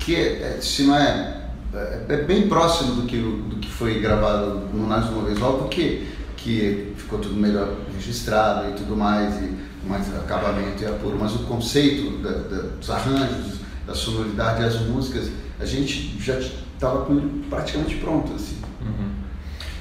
[0.00, 1.34] que é, é, se não é,
[1.78, 5.68] é, é bem próximo do que, do que foi gravado no Nasce Uma Vez, óbvio
[5.68, 6.06] que,
[6.36, 9.56] que ficou tudo melhor registrado e tudo mais, e
[9.86, 14.80] mais acabamento e apuro, mas o conceito da- da- dos arranjos, da sonoridade e as
[14.82, 18.56] músicas, a gente já estava com ele praticamente pronto, assim.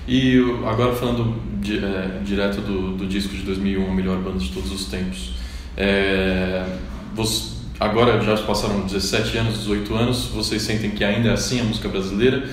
[0.07, 4.37] E o- agora falando di- é, direto do, do disco de 2001, a melhor banda
[4.39, 5.35] de todos os tempos.
[5.75, 6.65] É,
[7.13, 11.63] você- agora já passaram 17 anos, 18 anos, vocês sentem que ainda é assim a
[11.63, 12.47] música brasileira?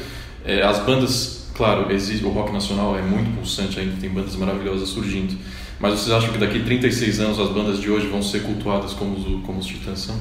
[0.44, 4.88] É, as bandas, claro, existe, o rock nacional é muito pulsante ainda, tem bandas maravilhosas
[4.88, 5.36] surgindo.
[5.80, 9.16] Mas vocês acham que daqui 36 anos as bandas de hoje vão ser cultuadas como
[9.16, 10.16] os, como os Titãs são?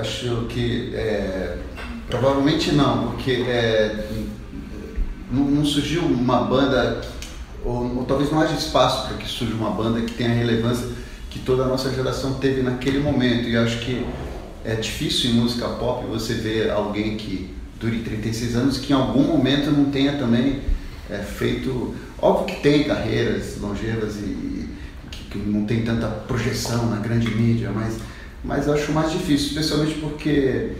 [0.00, 1.56] Acho que é,
[2.08, 4.06] provavelmente não, porque é,
[5.30, 7.00] não, surgiu uma banda,
[7.64, 10.86] ou, ou talvez não haja espaço para que surja uma banda que tenha relevância
[11.34, 13.48] que toda a nossa geração teve naquele momento.
[13.48, 14.06] E acho que
[14.64, 19.24] é difícil em música pop você ver alguém que dure 36 anos que em algum
[19.24, 20.60] momento não tenha também
[21.10, 21.92] é, feito.
[22.22, 24.68] Óbvio que tem carreiras longevas e,
[25.10, 27.96] que, que não tem tanta projeção na grande mídia, mas,
[28.44, 30.74] mas acho mais difícil, especialmente porque,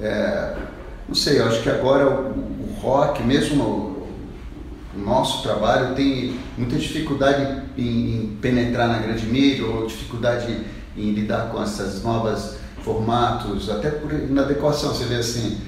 [0.00, 0.56] é,
[1.08, 3.93] não sei, eu acho que agora o, o rock, mesmo
[4.96, 10.64] o, o nosso trabalho, tem muita dificuldade em, em penetrar na grande mídia ou dificuldade
[10.96, 14.94] em lidar com essas novas formatos, até por inadequação.
[14.94, 15.58] Você vê assim,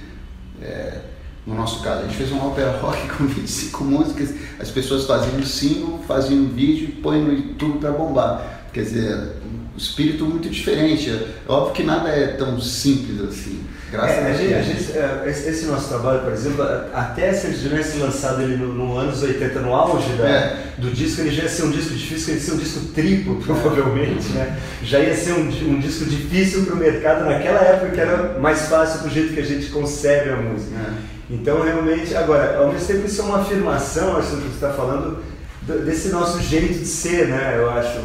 [0.62, 1.00] é,
[1.46, 5.36] no nosso caso, a gente fez um ópera rock com 25 músicas, as pessoas faziam
[5.36, 8.64] um single, faziam vídeo e põem no YouTube para bombar.
[8.72, 9.16] Quer dizer,
[9.74, 11.10] um espírito muito diferente.
[11.10, 13.64] É óbvio que nada é tão simples assim.
[13.90, 16.62] Graças É, a gente, a gente, é, esse, nosso trabalho, por exemplo,
[16.92, 20.56] até se ele tivesse lançado ele no, no anos 80, no auge da, É.
[20.78, 23.36] do disco, ele já ia ser um disco difícil, ele ia ser um disco triplo,
[23.46, 24.58] provavelmente, né?
[24.82, 28.62] Já ia ser um, um disco difícil para o mercado naquela época, que era mais
[28.62, 30.74] fácil do jeito que a gente concebe a música.
[30.78, 30.92] É.
[31.30, 35.18] Então, realmente, agora, ao mesmo tempo, isso é uma afirmação, acho que você está falando,
[35.62, 37.54] do- desse nosso jeito de ser, né?
[37.56, 37.98] Eu acho,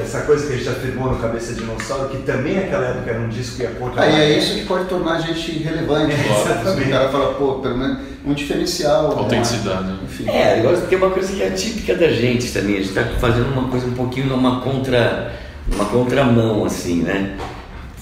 [0.00, 3.20] essa coisa que a gente afirmou no Cabeça de Dinossauro, que também naquela época era
[3.20, 6.12] um disco que ia contra Ah, e é isso que pode tornar a gente relevante.
[6.14, 6.86] É, exatamente.
[6.88, 9.08] O cara fala, pô, pelo menos um diferencial.
[9.08, 9.14] né?
[9.18, 9.98] Autenticidade, né?
[10.04, 10.28] Enfim.
[10.28, 12.74] É, agora tem uma coisa que é típica da gente também.
[12.76, 15.32] A gente está fazendo uma coisa um pouquinho numa contra,
[15.74, 17.36] uma contramão, assim, né?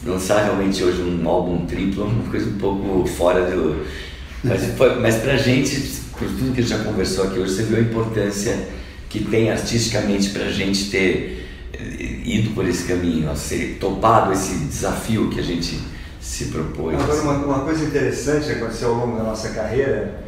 [0.05, 3.84] Lançar realmente hoje um álbum triplo é uma coisa um pouco fora do.
[4.44, 5.76] Mas, foi- mas pra gente,
[6.12, 8.57] por tudo que a gente já conversou aqui hoje, você viu a importância
[9.09, 15.31] que tem artisticamente pra gente ter eh, ido por esse caminho, ser topado esse desafio
[15.31, 15.79] que a gente
[16.21, 16.95] se propôs.
[16.95, 20.25] Agora, uma, uma coisa interessante que aconteceu ao longo da nossa carreira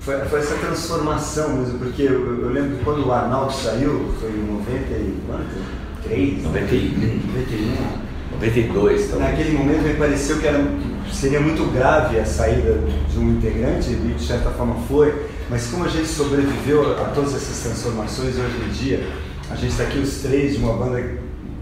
[0.00, 4.30] foi, foi essa transformação mesmo, porque eu, eu lembro que quando o Arnaldo saiu, foi
[4.30, 5.82] em 90 e quanto?
[6.08, 6.42] 3?
[6.42, 6.90] 91.
[6.90, 8.12] 91.
[8.32, 9.20] 92, então.
[9.20, 13.90] Naquele momento me pareceu que, era, que seria muito grave a saída de um integrante,
[13.90, 15.14] e de certa forma foi,
[15.52, 19.06] mas como a gente sobreviveu a todas essas transformações hoje em dia,
[19.50, 21.00] a gente está aqui os três de uma banda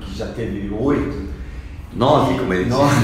[0.00, 1.28] que já teve oito,
[1.92, 2.94] Nove, como ele Nove.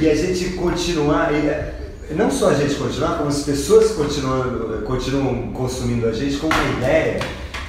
[0.00, 1.74] e a gente continuar, e, é,
[2.16, 6.78] não só a gente continuar, como as pessoas continuam, continuam consumindo a gente com uma
[6.78, 7.20] ideia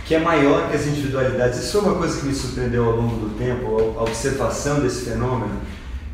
[0.06, 1.60] que é maior que as individualidades.
[1.60, 5.60] Isso foi uma coisa que me surpreendeu ao longo do tempo, a observação desse fenômeno,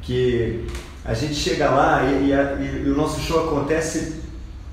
[0.02, 0.66] que
[1.06, 4.16] a gente chega lá e, e a- e o nosso show acontece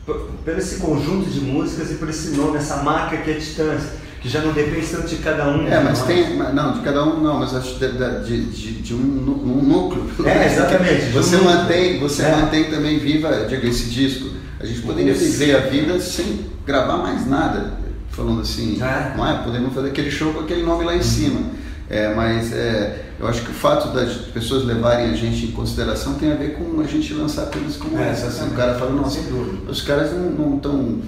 [0.06, 3.82] pelo esse conjunto de músicas e por esse nome, essa marca que é Titãs,
[4.20, 5.66] que já não depende tanto de cada um.
[5.66, 6.06] É, mas nós.
[6.06, 6.36] tem.
[6.36, 7.88] Não, de cada um não, mas acho de,
[8.24, 10.10] de, de, de um, um núcleo.
[10.26, 12.36] É, exatamente, Você um mantém, você É.
[12.36, 14.28] mantém também viva, diga, esse disco.
[14.60, 15.24] A gente poderia Isso.
[15.24, 17.74] viver a vida sem gravar mais nada.
[18.10, 19.14] Falando assim, É.
[19.16, 19.42] não é?
[19.42, 21.40] Podemos fazer aquele show com aquele nome lá em cima.
[21.90, 26.14] É, mas é, eu acho que o fato das pessoas levarem a gente em consideração
[26.14, 28.28] tem a ver com a gente lançar coisas como É, essa.
[28.28, 29.20] Assim, o cara fala, nossa,
[29.68, 31.00] os caras não estão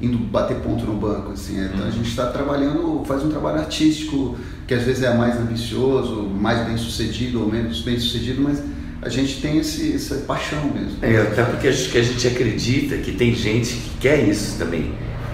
[0.00, 1.58] indo bater ponto no banco, assim.
[1.60, 4.36] é, Então a gente está trabalhando, faz um trabalho artístico
[4.66, 8.62] que às vezes é mais ambicioso, mais bem sucedido ou menos bem sucedido, mas
[9.00, 10.98] a gente tem esse, essa paixão mesmo.
[11.00, 14.92] É, até porque a gente, a gente acredita que tem gente que quer isso também.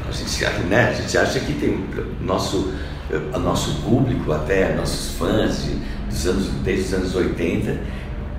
[0.08, 2.72] A gente, né, a gente acha que tem o nosso,
[3.34, 5.70] o nosso público, até nossos fãs de,
[6.08, 7.78] dos anos, desde os anos 80,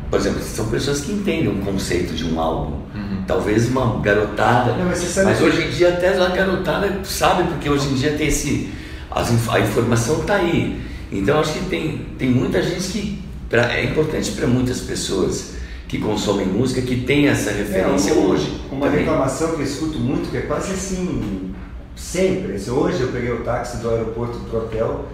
[0.10, 2.80] por exemplo, são pessoas que entendem o conceito de um álbum.
[3.28, 4.74] Talvez uma garotada.
[4.74, 8.12] Não, mas mas que- hoje em dia até a garotada sabe, porque hoje em dia
[8.14, 8.70] tem esse.
[9.12, 10.80] as a informação está aí.
[11.12, 13.20] Então acho que tem, tem muita gente que.
[13.50, 15.56] pra- é importante para muitas pessoas
[15.88, 18.62] que consomem música que tem essa referência É, um- hoje.
[18.72, 19.02] Uma também.
[19.06, 21.52] reclamação que eu escuto muito, que é quase assim,
[21.96, 22.54] sempre.
[22.70, 25.06] Hoje eu peguei o táxi do aeroporto pro hotel,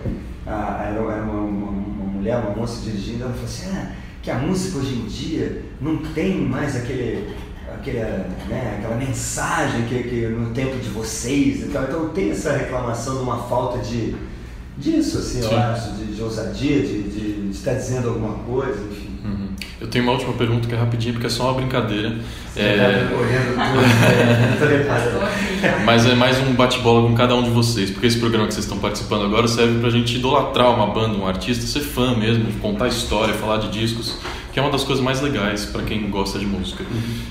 [0.46, 4.30] a- era, era uma, uma- uma mulher, uma moça dirigindo, ela falou assim, ah, que
[4.32, 7.34] a música hoje em dia não tem mais aquele,
[7.74, 11.84] aquele, né, aquela mensagem que, que no tempo de vocês e tal.
[11.84, 14.16] Então tem essa reclamação de uma falta de
[14.78, 15.52] disso, assim, Sim.
[15.52, 19.11] eu acho, de, de ousadia, de, de, de estar dizendo alguma coisa, enfim.
[19.82, 19.86] Uhum.
[19.86, 22.16] Eu tenho uma última pergunta que é rapidinho, porque é só uma brincadeira.
[22.54, 23.82] Você É, tá olhando tudo,
[25.62, 25.82] né?
[25.86, 28.66] Mas é mais um bate-bola com cada um de vocês, porque esse programa que vocês
[28.66, 32.88] estão participando agora serve pra gente idolatrar uma banda, um artista, ser fã mesmo, contar
[32.88, 34.18] história, falar de discos,
[34.54, 36.84] que é uma das coisas mais legais pra quem gosta de música.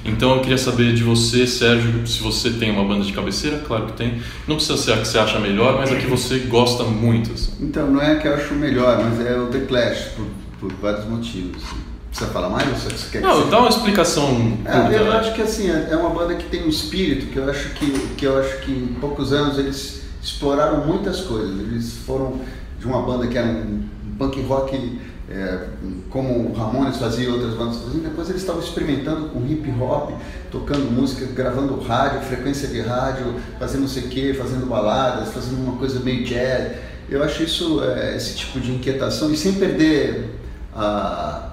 [0.05, 3.87] Então eu queria saber de você, Sérgio, se você tem uma banda de cabeceira, claro
[3.87, 4.21] que tem.
[4.49, 7.33] Não precisa ser a que você acha melhor, mas a que você gosta muito.
[7.33, 7.53] assim.
[7.61, 10.27] Então, não é que eu acho melhor, mas é o The Clash, por,
[10.59, 11.63] por vários motivos.
[12.11, 15.43] Precisa falar mais ou você quer que Não, dá uma explicação É, eu acho que
[15.43, 18.39] assim, é é uma banda que tem um espírito que eu acho que, que eu
[18.39, 21.59] acho que em poucos anos eles exploraram muitas coisas.
[21.59, 22.41] Eles foram
[22.79, 23.85] de uma banda que era um
[24.19, 24.99] punk rock
[25.31, 25.69] é,
[26.11, 30.11] como o Ramones fazia e outras bandas faziam, depois eles estavam experimentando com hip hop,
[30.51, 35.63] tocando música, gravando rádio, frequência de rádio, fazendo não sei o que, fazendo baladas, fazendo
[35.63, 36.73] uma coisa meio jazz.
[37.09, 40.31] Eu acho isso, é, esse tipo de inquietação, e sem perder
[40.75, 41.50] a,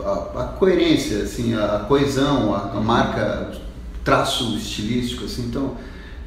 [0.00, 5.76] a, a coerência, assim, a coesão, a, a marca, o traço estilístico, assim, então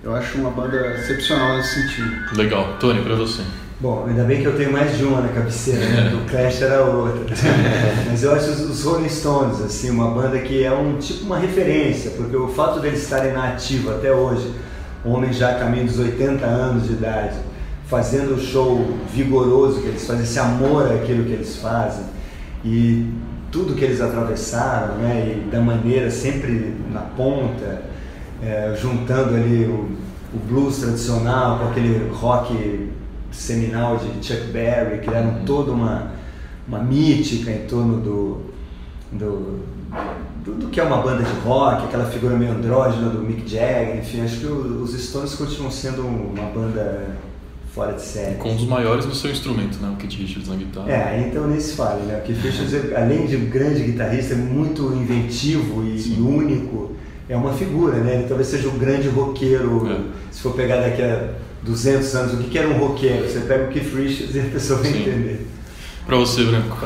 [0.04, 2.38] eu acho uma banda excepcional nesse sentido.
[2.38, 2.78] Legal.
[2.80, 3.42] Tony, pra você.
[3.80, 6.10] Bom, ainda bem que eu tenho mais de uma na cabeceira, né?
[6.10, 7.26] Do Clash era outra.
[8.08, 12.12] Mas eu acho os, Rolling Stones, assim, uma banda que é um tipo uma referência,
[12.12, 14.50] porque o fato deles estarem na ativa até hoje,
[15.04, 17.36] homens já a caminho dos 80 anos de idade,
[17.88, 22.06] fazendo o show vigoroso que eles fazem, esse amor àquilo que eles fazem,
[22.64, 23.06] e
[23.56, 25.38] tudo que eles atravessaram, né?
[25.38, 27.84] E da maneira sempre na ponta,
[28.44, 29.96] é, juntando ali o,
[30.34, 32.92] o blues tradicional com aquele rock
[33.32, 36.12] seminal de Chuck Berry, criaram toda uma,
[36.68, 38.42] uma mítica em torno do,
[39.14, 39.64] do,
[40.44, 44.00] do, do que é uma banda de rock, aquela figura meio andrógena do Mick Jagger,
[44.00, 47.16] enfim, acho que os Stones continuam sendo uma banda
[47.76, 48.36] fora de série.
[48.36, 49.90] Com um dos maiores do seu instrumento, né?
[49.94, 50.90] O Kit Richards na guitarra.
[50.90, 52.18] É, então nem se fala, né?
[52.18, 56.96] O Keith Richards, além de um grande guitarrista, é muito inventivo e, e único.
[57.28, 58.16] É uma figura, né?
[58.16, 59.92] Ele talvez seja um grande roqueiro.
[59.92, 60.00] É.
[60.32, 61.32] Se for pegar daqui a
[61.64, 63.28] 200 anos, o que que era um roqueiro?
[63.28, 65.02] Você pega o Keith Richards e a pessoa vai Sim.
[65.02, 65.48] entender.
[66.06, 66.78] Pra você, Branco.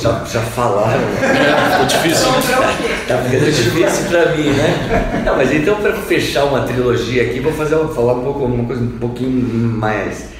[0.00, 1.00] Já, já falaram.
[1.22, 3.04] É, ficou difícil, né?
[3.06, 5.22] Tá ficando difícil pra mim, né?
[5.24, 8.64] Não, mas então pra fechar uma trilogia aqui, vou fazer uma- falar um pouco uma
[8.64, 10.30] coisa um pouquinho mais.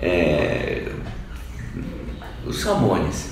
[0.00, 0.84] é,
[2.46, 3.30] Os Ramones.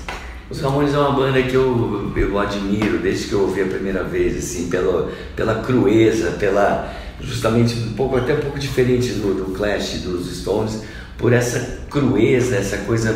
[0.49, 4.03] Os Ramones é uma banda que eu, eu admiro desde que eu ouvi a primeira
[4.03, 9.53] vez, assim, pela, pela crueza, pela justamente um pouco até um pouco diferente do, do
[9.55, 10.83] Clash dos Stones,
[11.17, 13.15] por essa crueza, essa coisa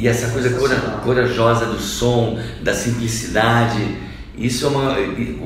[0.00, 3.96] e essa coisa cora- corajosa do som, da simplicidade.
[4.36, 4.96] Isso é uma,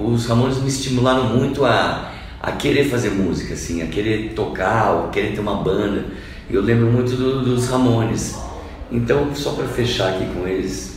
[0.04, 5.08] os Ramones me estimularam muito a, a querer fazer música, assim, a querer tocar, a
[5.08, 6.04] querer ter uma banda.
[6.48, 8.36] Eu lembro muito do- dos Ramones.
[8.90, 10.94] Então, só para fechar aqui com eles,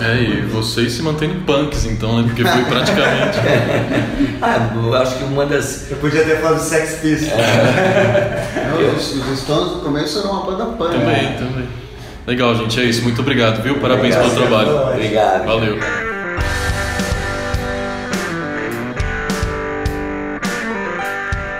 [0.00, 2.28] É, e vocês se mantendo punks, então, né?
[2.28, 3.38] Porque foi praticamente.
[4.40, 5.90] Ah, eu acho que uma das.
[5.90, 7.32] Eu podia ter falado Sex Pistols.
[8.70, 10.90] Não, os, os Stones no começo eram uma banda punk.
[10.92, 11.36] também, né?
[11.38, 11.68] também.
[12.26, 13.02] Legal, gente, é isso.
[13.02, 13.80] Muito obrigado, viu?
[13.80, 14.92] Parabéns Obrigado, pelo trabalho.
[14.92, 15.44] Obrigado.
[15.44, 15.78] Valeu.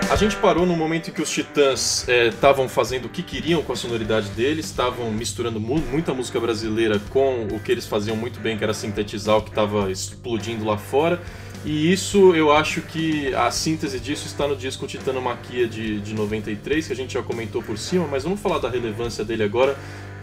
[0.09, 3.61] A gente parou no momento em que os Titãs estavam é, fazendo o que queriam
[3.61, 8.15] com a sonoridade deles, estavam misturando mu muita música brasileira com o que eles faziam
[8.15, 11.19] muito bem, que era sintetizar o que estava explodindo lá fora.
[11.65, 16.87] E isso, eu acho que a síntese disso está no disco Titanomaquia de, de 93,
[16.87, 19.75] que a gente já comentou por cima, mas vamos falar da relevância dele agora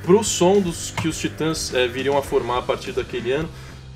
[0.02, 3.48] para o som dos que os Titãs é, viriam a formar a partir daquele ano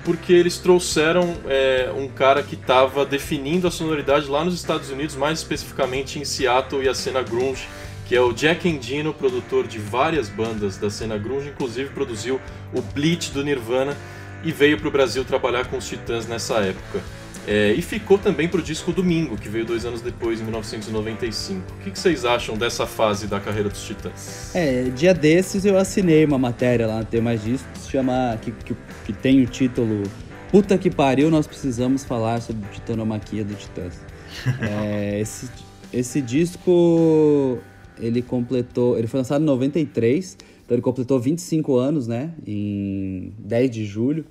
[0.05, 5.15] porque eles trouxeram é, um cara que estava definindo a sonoridade lá nos Estados Unidos,
[5.15, 7.67] mais especificamente em Seattle e a cena grunge,
[8.07, 12.39] que é o Jack Endino, produtor de várias bandas da cena grunge, inclusive produziu
[12.71, 13.97] o Bleach do Nirvana
[14.43, 17.01] e veio para o Brasil trabalhar com os Titãs nessa época.
[17.47, 21.61] É, e ficou também para o disco Domingo, que veio dois anos depois, em 1995.
[21.61, 24.55] O que, que, vocês acham dessa fase da carreira dos Titãs?
[24.55, 28.75] É, dia desses eu assinei uma matéria lá no Tem Mais Discos, chama, que, que,
[29.05, 30.03] que, tem o título
[30.49, 33.99] Puta que pariu, nós precisamos falar sobre titanomaquia do Titãs.
[34.61, 35.49] é, esse,
[35.91, 37.59] esse disco,
[37.99, 43.69] ele completou, ele foi lançado em 93, então ele completou 25 anos, né, em 10
[43.69, 44.25] de julho.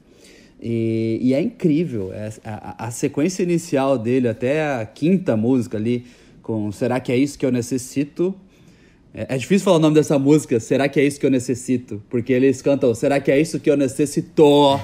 [0.65, 2.11] E, e é incrível.
[2.15, 6.07] É, a, a, sequência inicial dele, até a quinta música ali,
[6.43, 8.35] com Será que é isso que eu necessito?
[9.13, 12.03] É, é, difícil falar o nome dessa música, Será que é isso que eu necessito?
[12.09, 14.81] Porque eles cantam Será que é isso que eu necessito?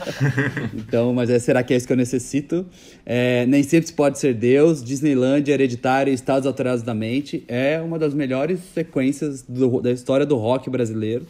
[0.74, 2.64] então, mas é Será que é isso que eu necessito?
[3.04, 7.44] É, Nem sempre pode ser Deus, Disneyland, Hereditário Estados Alterados da Mente.
[7.46, 11.26] É uma das melhores sequências do, da história do rock brasileiro.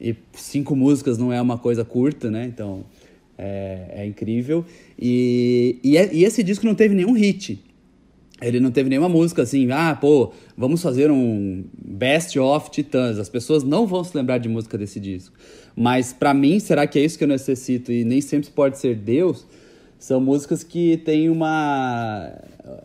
[0.00, 2.46] E cinco músicas não é uma coisa curta, né?
[2.46, 2.84] Então,
[3.38, 4.64] é, é incrível.
[4.98, 7.62] E, e, é, e, esse disco não teve nenhum hit.
[8.40, 13.18] Ele não teve nenhuma música assim, ah, pô, vamos fazer um Best of Titãs.
[13.18, 15.34] As pessoas não vão se lembrar de música desse disco.
[15.74, 17.90] Mas para mim, será que é isso que eu necessito?
[17.90, 19.46] E nem sempre pode ser Deus.
[19.98, 22.30] São músicas que tem uma.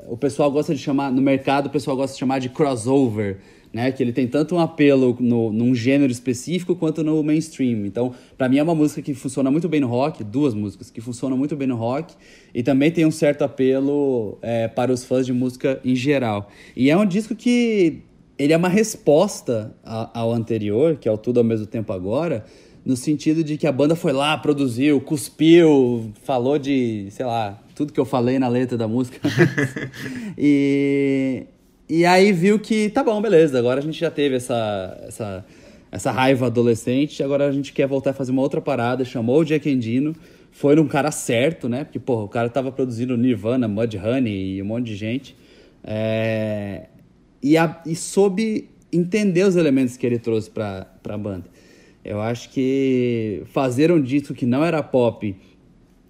[0.07, 3.39] O pessoal gosta de chamar, no mercado, o pessoal gosta de chamar de crossover
[3.73, 3.91] né?
[3.91, 7.85] Que ele tem tanto um apelo no, num gênero específico quanto no mainstream.
[7.85, 11.01] Então, para mim é uma música que funciona muito bem no rock, duas músicas que
[11.01, 12.13] funcionam muito bem no rock
[12.53, 16.49] e também tem um certo apelo é, para os fãs de música em geral.
[16.75, 18.03] E é um disco que
[18.37, 22.43] ele é uma resposta ao anterior, que é o Tudo ao mesmo tempo agora,
[22.83, 27.93] no sentido de que a banda foi lá, produziu, cuspiu, falou de, sei lá, tudo
[27.93, 29.19] que eu falei na letra da música.
[30.35, 31.45] e
[31.93, 35.45] e aí viu que, tá bom, beleza, agora a gente já teve essa, essa,
[35.91, 39.43] essa raiva adolescente, agora a gente quer voltar a fazer uma outra parada, chamou o
[39.43, 40.15] Jack Endino,
[40.51, 41.83] foi num cara certo, né?
[41.83, 45.35] Porque, porra, o cara tava produzindo Nirvana, Mudhoney e um monte de gente.
[45.83, 46.85] É...
[47.43, 51.43] E, a, e soube entender os elementos que ele trouxe pra, pra banda.
[52.05, 55.35] Eu acho que fazer um disco que não era pop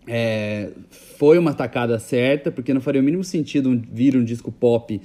[0.06, 0.70] é,
[1.18, 5.02] foi uma tacada certa, porque não faria o mínimo sentido vir um disco pop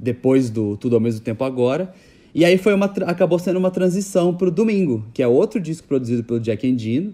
[0.00, 1.92] depois do Tudo ao Mesmo Tempo Agora.
[2.34, 5.86] E aí foi uma, acabou sendo uma transição para o Domingo, que é outro disco
[5.86, 7.12] produzido pelo Jack Endino.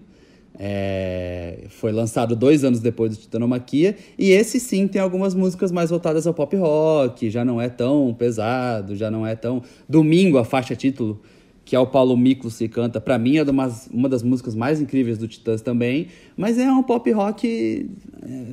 [0.59, 3.95] É, foi lançado dois anos depois do Titanomaquia.
[4.17, 8.15] E esse sim tem algumas músicas mais voltadas ao pop rock, já não é tão
[8.17, 9.61] pesado, já não é tão.
[9.89, 11.19] Domingo, a faixa título,
[11.65, 14.79] que é o Paulo Miklos que canta, para mim é uma, uma das músicas mais
[14.79, 17.89] incríveis do Titãs também, mas é um pop rock
[18.23, 18.43] é,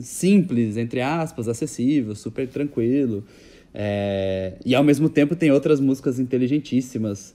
[0.00, 3.24] simples, entre aspas, acessível, super tranquilo.
[3.72, 7.34] É, e ao mesmo tempo tem outras músicas inteligentíssimas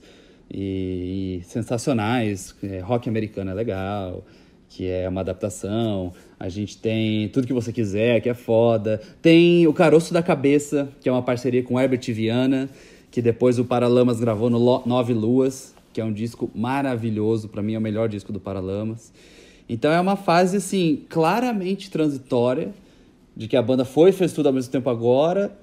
[0.50, 2.54] e, e sensacionais.
[2.62, 4.24] É, rock americano é legal,
[4.68, 6.12] que é uma adaptação.
[6.38, 9.00] A gente tem Tudo Que Você Quiser, que é foda.
[9.22, 12.68] Tem O Caroço da Cabeça, que é uma parceria com Herbert Viana,
[13.10, 17.48] que depois o Paralamas gravou no Nove Luas, que é um disco maravilhoso.
[17.48, 19.12] Para mim é o melhor disco do Paralamas.
[19.68, 22.72] Então é uma fase, assim, claramente transitória,
[23.34, 25.56] de que a banda foi e fez tudo ao mesmo tempo agora,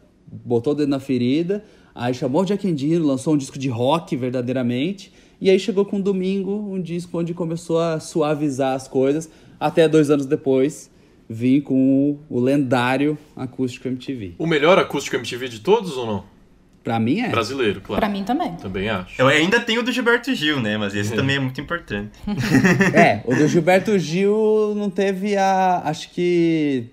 [0.46, 1.64] botou o dedo na ferida,
[1.94, 6.00] aí chamou o Jack Endino, lançou um disco de rock verdadeiramente, e aí chegou com
[6.00, 9.30] Domingo, um disco onde começou a suavizar as coisas,
[9.60, 10.92] até dois anos depois
[11.30, 14.36] vim com o, lendário Acústico MTV.
[14.38, 16.24] O melhor Acústico MTV de todos ou não?
[16.84, 17.30] Pra mim é.
[17.30, 18.02] Brasileiro, claro.
[18.02, 18.56] Pra mim também.
[18.56, 19.22] Também acho.
[19.22, 20.78] Eu ainda tenho o do Gilberto Gil, né?
[20.78, 21.16] Mas esse é.
[21.16, 22.12] também é muito importante.
[22.94, 25.82] é, o do Gilberto Gil não teve a.
[25.86, 26.88] Acho que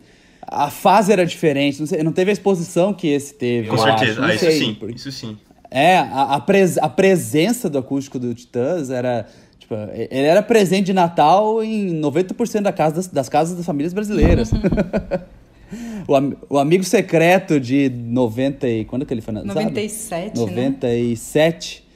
[0.50, 3.68] a fase era diferente, não, sei, não teve a exposição que esse teve.
[3.68, 5.38] Com certeza, ah, isso sim, isso sim.
[5.70, 9.26] É, a, a, pres, a presença do acústico do Titãs era.
[9.60, 13.94] Tipo, ele era presente de Natal em 90% da casa das, das casas das famílias
[13.94, 14.50] brasileiras.
[16.08, 18.84] o, o Amigo Secreto de 90 e...
[18.86, 19.32] Quando que ele foi?
[19.32, 21.84] 97, 97.
[21.86, 21.90] Né?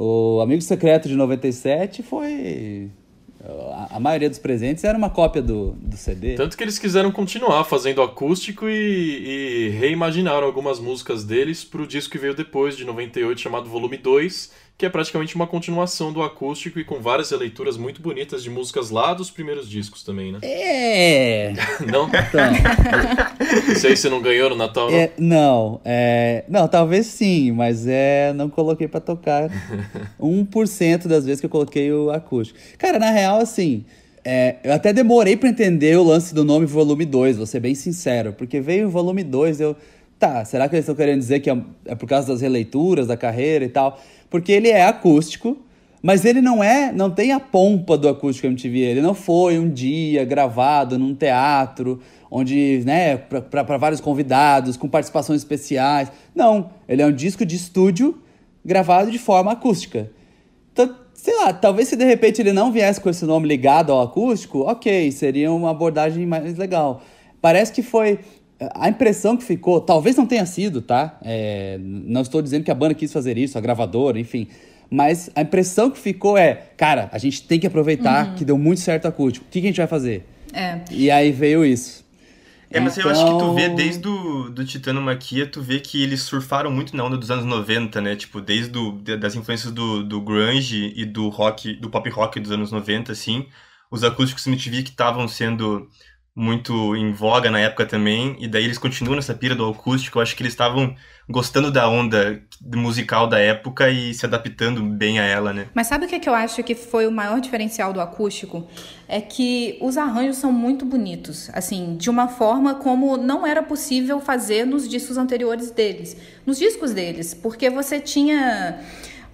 [0.00, 2.88] O Amigo Secreto de 97 foi...
[3.98, 6.36] A, maioria dos presentes era uma cópia do, do CD.
[6.36, 12.12] Tanto que eles quiseram continuar fazendo acústico e, e reimaginaram algumas músicas deles pro disco
[12.12, 16.78] que veio depois, de 98, chamado Volume 2, que é praticamente uma continuação do acústico
[16.78, 20.38] e com várias releituras muito bonitas de músicas lá dos primeiros discos também, né?
[20.40, 21.52] É.
[21.90, 22.06] Não?
[22.06, 24.96] Então, Isso aí você não ganhou no Natal, não?
[24.96, 29.50] é, não, é, não, talvez sim, mas é, não coloquei pra tocar
[30.20, 32.58] 1% das vezes que eu coloquei o acústico.
[32.78, 33.84] Cara, na real, assim,
[34.24, 37.74] é, eu até demorei pra entender o lance do nome volume 2, vou ser bem
[37.74, 39.76] sincero, porque veio o volume 2, eu,
[40.18, 41.56] tá, será que eles estão querendo dizer que é,
[41.86, 44.00] é por causa das releituras da carreira e tal?
[44.30, 45.56] Porque ele é acústico,
[46.02, 48.78] mas ele não é, não tem a pompa do acústico MTV.
[48.78, 52.00] Ele não foi um dia gravado num teatro,
[52.30, 56.10] onde, né, para vários convidados, com participações especiais.
[56.34, 58.18] Não, ele é um disco de estúdio
[58.64, 60.10] gravado de forma acústica.
[60.72, 64.02] Então, sei lá, talvez se de repente ele não viesse com esse nome ligado ao
[64.02, 67.02] acústico, ok, seria uma abordagem mais legal.
[67.40, 68.18] Parece que foi.
[68.74, 71.18] A impressão que ficou, talvez não tenha sido, tá?
[71.22, 74.48] É, não estou dizendo que a banda quis fazer isso, a gravadora, enfim.
[74.90, 78.80] Mas a impressão que ficou é, cara, a gente tem que aproveitar que deu muito
[78.80, 79.46] certo acústico.
[79.46, 80.26] O que, que a gente vai fazer?
[80.52, 80.80] É.
[80.90, 82.06] E aí veio isso.
[82.70, 85.78] É, mas eu acho que tu vê Então- desde o do Titano Maquia, tu vê
[85.80, 88.14] que eles surfaram muito na onda dos anos 90, né?
[88.16, 92.50] Tipo, desde do, das influências do, do grunge e do rock, do pop rock dos
[92.50, 93.46] anos 90, assim.
[93.90, 95.88] Os acústicos MTV que estavam sendo
[96.38, 100.18] muito em voga na época também, e daí eles continuam nessa pira do acústico.
[100.18, 100.94] Eu acho que eles estavam
[101.28, 105.66] gostando da onda musical da época e se adaptando bem a ela, né?
[105.74, 108.68] Mas sabe o que, é que eu acho que foi o maior diferencial do acústico?
[109.08, 114.20] É que os arranjos são muito bonitos, assim, de uma forma como não era possível
[114.20, 116.16] fazer nos discos anteriores deles.
[116.46, 118.78] Nos discos deles, porque você tinha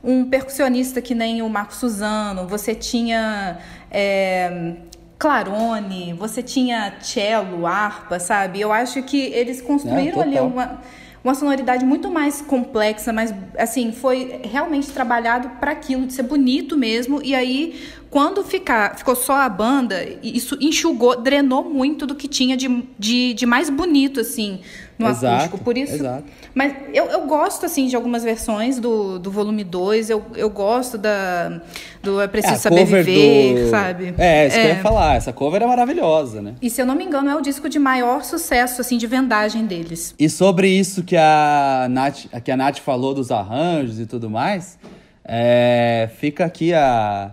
[0.02, 3.58] um percussionista que nem o Marco Suzano, você tinha
[3.90, 4.76] é,
[5.18, 8.60] clarone, você tinha cello, harpa, sabe?
[8.60, 10.46] Eu acho que eles construíram ali total.
[10.48, 10.80] uma
[11.24, 16.76] uma sonoridade muito mais complexa, mas assim, foi realmente trabalhado para aquilo de ser bonito
[16.76, 17.22] mesmo.
[17.24, 22.58] E aí, quando ficar, ficou só a banda, isso enxugou, drenou muito do que tinha
[22.58, 24.60] de, de, de mais bonito, assim,
[24.98, 25.58] no Exato, acústico.
[25.58, 25.94] Por isso.
[25.94, 26.24] exato.
[26.54, 30.10] Mas eu, eu gosto, assim, de algumas versões do, do volume 2.
[30.10, 31.60] Eu, eu gosto da.
[32.02, 34.14] Do É Preciso É, Saber Viver, do- sabe?
[34.18, 35.16] É, isso que eu ia falar.
[35.16, 36.54] Essa cover é maravilhosa, né?
[36.62, 39.66] E se eu não me engano, é o disco de maior sucesso, assim, de vendagem
[39.66, 40.14] deles.
[40.18, 44.78] E sobre isso que a Nath, que a Nath falou dos arranjos e tudo mais,
[45.24, 47.30] é, fica aqui a,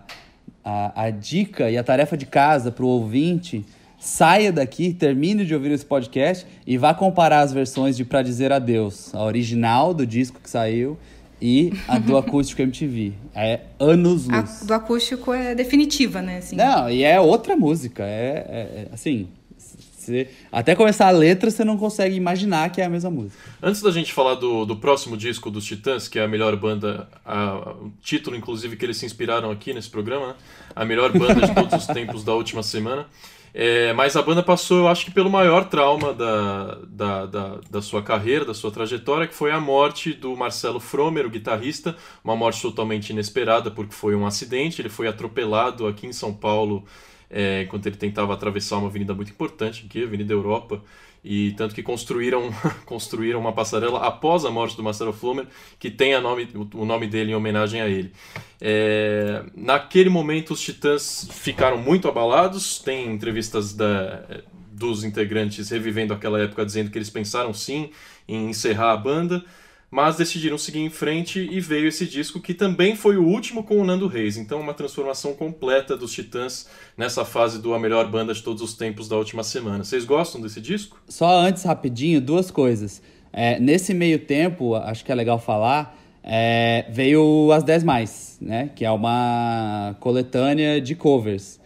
[0.64, 3.66] a, a dica e a tarefa de casa para o ouvinte.
[4.06, 8.52] Saia daqui, termine de ouvir esse podcast e vá comparar as versões de Pra Dizer
[8.52, 9.14] Adeus.
[9.14, 10.98] A original do disco que saiu
[11.40, 13.14] e a do Acústico MTV.
[13.36, 14.64] É anos A luz.
[14.66, 16.38] do acústico é definitiva, né?
[16.40, 16.56] Assim.
[16.56, 18.04] Não, e é outra música.
[18.04, 18.08] É,
[18.50, 22.90] é- é, assim, você- até começar a letra você não consegue imaginar que é a
[22.90, 23.38] mesma música.
[23.62, 27.08] Antes da gente falar do, do próximo disco dos Titãs, que é a melhor banda,
[27.24, 30.34] a- o título inclusive que eles se inspiraram aqui nesse programa, né?
[30.76, 33.06] a melhor banda de todos os tempos da última semana.
[33.54, 37.82] É, mas a banda passou, eu acho que pelo maior trauma da, da, da, da
[37.82, 42.36] sua carreira, da sua trajetória, que foi a morte do Marcelo Fromer, o guitarrista, uma
[42.36, 46.86] morte totalmente inesperada, porque foi um acidente, ele foi atropelado aqui em São Paulo
[47.32, 50.82] é, enquanto ele tentava atravessar uma avenida muito importante aqui, a Avenida Europa,
[51.24, 52.52] e tanto que construíram,
[52.86, 55.48] construíram uma passarela após a morte do Marcelo Flumer,
[55.80, 58.12] que tem a nome, o nome dele em homenagem a ele.
[58.60, 64.24] É, naquele momento, os Titãs ficaram muito abalados, tem entrevistas da,
[64.72, 67.92] dos integrantes revivendo aquela época, dizendo que eles pensaram sim
[68.28, 69.44] em encerrar a banda,
[69.92, 73.78] mas decidiram seguir em frente e veio esse disco que também foi o último com
[73.78, 74.38] o Nando Reis.
[74.38, 78.74] Então, uma transformação completa dos Titãs nessa fase do a melhor banda de todos os
[78.74, 79.84] tempos da última semana.
[79.84, 81.02] Vocês gostam desse disco?
[81.10, 83.02] Só antes, rapidinho, duas coisas.
[83.34, 88.70] É, nesse meio tempo, acho que é legal falar, é, veio As 10 Mais, né?
[88.74, 91.60] Que é uma coletânea de covers.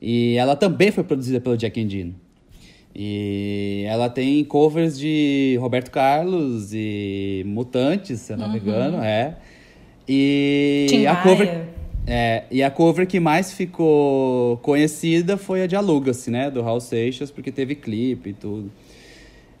[0.00, 2.14] E ela também foi produzida pelo Jack Endino.
[2.94, 9.36] E ela tem covers de Roberto Carlos e Mutantes, se eu não me engano, é.
[10.06, 11.64] E Tim a cover,
[12.06, 16.50] é, e a cover que mais ficou conhecida foi a de Aluga-se, né?
[16.50, 18.70] Do Raul Seixas, porque teve clipe e tudo.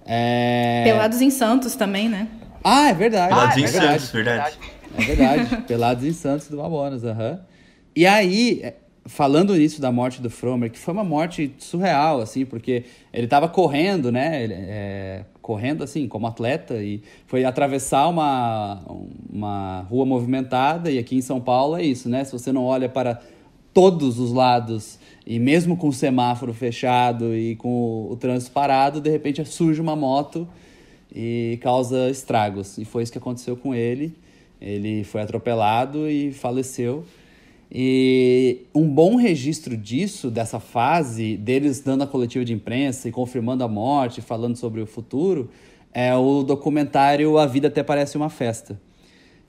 [0.04, 0.82] É...
[0.84, 2.28] Pelados em Santos também, né?
[2.62, 3.28] Ah, é verdade.
[3.28, 3.86] Pelados é em verdade.
[3.86, 4.58] Santos, verdade.
[4.98, 5.62] É verdade.
[5.66, 7.40] Pelados em Santos do Mamonas, aham.
[7.94, 12.44] E aí, é, falando nisso da morte do Fromer, que foi uma morte surreal, assim,
[12.44, 14.44] porque ele tava correndo, né?
[14.44, 18.80] Ele, é, correndo, assim, como atleta, e foi atravessar uma,
[19.30, 22.24] uma rua movimentada, e aqui em São Paulo é isso, né?
[22.24, 23.20] Se você não olha para
[23.74, 29.10] todos os lados e mesmo com o semáforo fechado e com o trânsito parado, de
[29.10, 30.46] repente surge uma moto
[31.14, 32.78] e causa estragos.
[32.78, 34.14] E foi isso que aconteceu com ele.
[34.60, 37.04] Ele foi atropelado e faleceu.
[37.74, 43.64] E um bom registro disso, dessa fase, deles dando a coletiva de imprensa e confirmando
[43.64, 45.48] a morte, falando sobre o futuro,
[45.90, 48.78] é o documentário A Vida Até Parece uma Festa,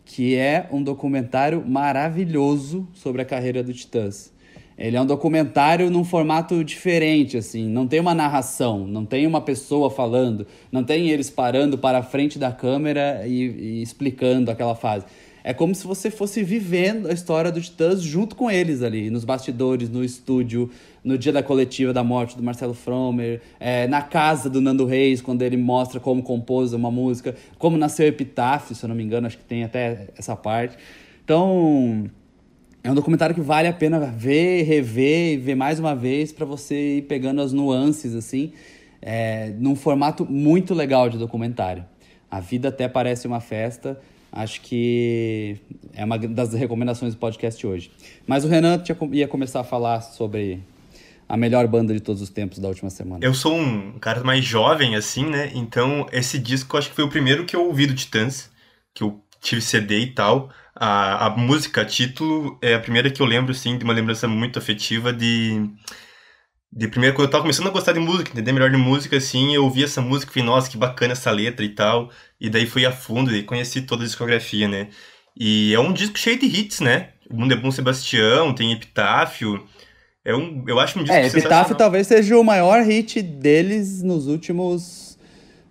[0.05, 4.31] que é um documentário maravilhoso sobre a carreira do Titãs.
[4.77, 9.41] Ele é um documentário num formato diferente, assim, não tem uma narração, não tem uma
[9.41, 14.75] pessoa falando, não tem eles parando para a frente da câmera e, e explicando aquela
[14.75, 15.05] fase.
[15.43, 19.25] É como se você fosse vivendo a história do Titãs junto com eles ali, nos
[19.25, 20.69] bastidores, no estúdio,
[21.03, 25.21] no dia da coletiva da morte do Marcelo Fromer, é, na casa do Nando Reis,
[25.21, 29.03] quando ele mostra como compôs uma música, como nasceu o Epitáfio, se eu não me
[29.03, 30.77] engano, acho que tem até essa parte.
[31.25, 32.09] Então,
[32.81, 36.45] é um documentário que vale a pena ver, rever e ver mais uma vez para
[36.45, 38.53] você ir pegando as nuances, assim,
[39.01, 41.83] é, num formato muito legal de documentário.
[42.31, 43.99] A vida até parece uma festa
[44.35, 45.57] Acho que
[45.93, 47.91] é uma das recomendações do podcast hoje.
[48.25, 50.59] Mas o Renan tinha, ia começar a falar sobre
[51.29, 53.23] a melhor banda de todos os tempos da última semana.
[53.23, 55.51] Eu sou um cara mais jovem, assim, né?
[55.53, 58.49] Então, esse disco acho que foi o primeiro que eu ouvi do Titãs,
[58.91, 60.49] que eu tive CD e tal.
[60.75, 64.57] A, a música, título, é a primeira que eu lembro, assim, de uma lembrança muito
[64.57, 65.69] afetiva de
[66.75, 69.53] de primeiro, quando eu tava começando a gostar de música, entender melhor de música, assim,
[69.53, 72.09] eu ouvi essa música e falei, nossa, que bacana essa letra e tal.
[72.41, 74.87] E daí fui a fundo e conheci toda a discografia, né?
[75.37, 77.09] E é um disco cheio de hits, né?
[77.29, 79.63] O Mundo é Bom Sebastião, tem Epitáfio.
[80.25, 84.27] É um, eu acho um disco É, Epitáfio talvez seja o maior hit deles nos
[84.27, 85.17] últimos.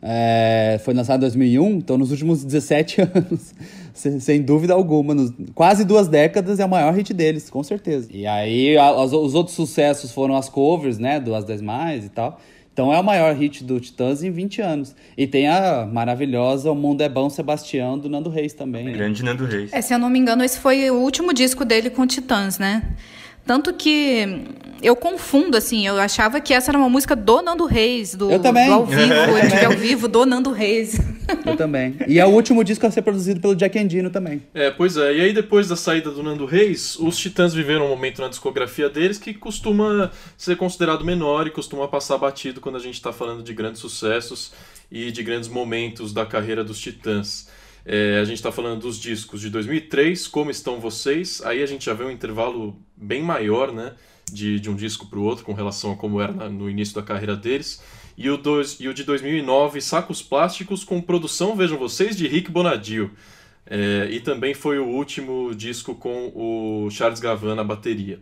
[0.00, 3.54] É, foi lançado em 2001, então nos últimos 17 anos
[3.94, 5.14] sem, sem dúvida alguma.
[5.14, 8.08] Nos, quase duas décadas é o maior hit deles, com certeza.
[8.12, 11.20] E aí a, as, os outros sucessos foram as covers, né?
[11.20, 12.40] Do As 10 Mais e tal.
[12.72, 14.96] Então é o maior hit do Titãs em 20 anos.
[15.16, 18.84] E tem a maravilhosa O Mundo é Bom Sebastião do Nando Reis também.
[18.84, 18.92] Né?
[18.92, 19.70] Grande Nando Reis.
[19.72, 22.82] É, se eu não me engano, esse foi o último disco dele com Titãs, né?
[23.44, 24.44] Tanto que
[24.82, 28.40] eu confundo, assim, eu achava que essa era uma música do Nando Reis, do, eu
[28.40, 28.66] também.
[28.66, 29.04] do ao vivo,
[29.48, 30.98] de ao vivo, do Nando Reis.
[31.46, 31.96] Eu também.
[32.08, 34.42] E é o último disco a ser produzido pelo Jack Endino também.
[34.52, 35.14] É, pois é.
[35.14, 38.90] E aí, depois da saída do Nando Reis, os Titãs viveram um momento na discografia
[38.90, 43.42] deles que costuma ser considerado menor e costuma passar batido quando a gente está falando
[43.42, 44.52] de grandes sucessos
[44.90, 47.48] e de grandes momentos da carreira dos Titãs.
[47.84, 51.42] É, a gente está falando dos discos de 2003, Como Estão Vocês?
[51.44, 53.94] Aí a gente já vê um intervalo bem maior, né?
[54.30, 57.02] De, de um disco para o outro, com relação a como era no início da
[57.02, 57.82] carreira deles.
[58.16, 62.50] E o, dois, e o de 2009, Sacos Plásticos, com produção, vejam vocês, de Rick
[62.50, 63.10] Bonadio.
[63.66, 68.20] É, e também foi o último disco com o Charles Gavan na bateria.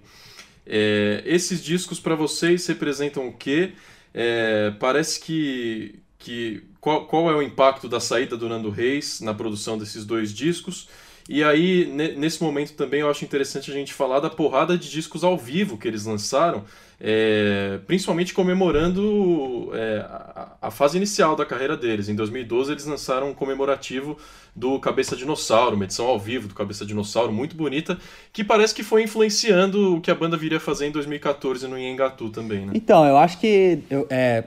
[0.66, 3.73] É, esses discos para vocês representam o quê?
[4.15, 9.35] É, parece que, que qual, qual é o impacto da saída do Nando Reis na
[9.35, 10.89] produção desses dois discos.
[11.28, 11.86] E aí,
[12.16, 15.78] nesse momento também, eu acho interessante a gente falar da porrada de discos ao vivo
[15.78, 16.65] que eles lançaram,
[17.01, 22.09] é, principalmente comemorando é, a, a, fase inicial da carreira deles.
[22.09, 24.19] Em 2012, eles lançaram um comemorativo
[24.57, 27.97] do Cabeça Dinossauro, uma edição ao vivo do Cabeça Dinossauro, muito bonita,
[28.32, 31.78] que parece que foi influenciando o que a banda viria a fazer em 2014 no
[31.78, 32.73] Yengatu também, né?
[32.74, 34.44] Então, eu acho que, eu, é,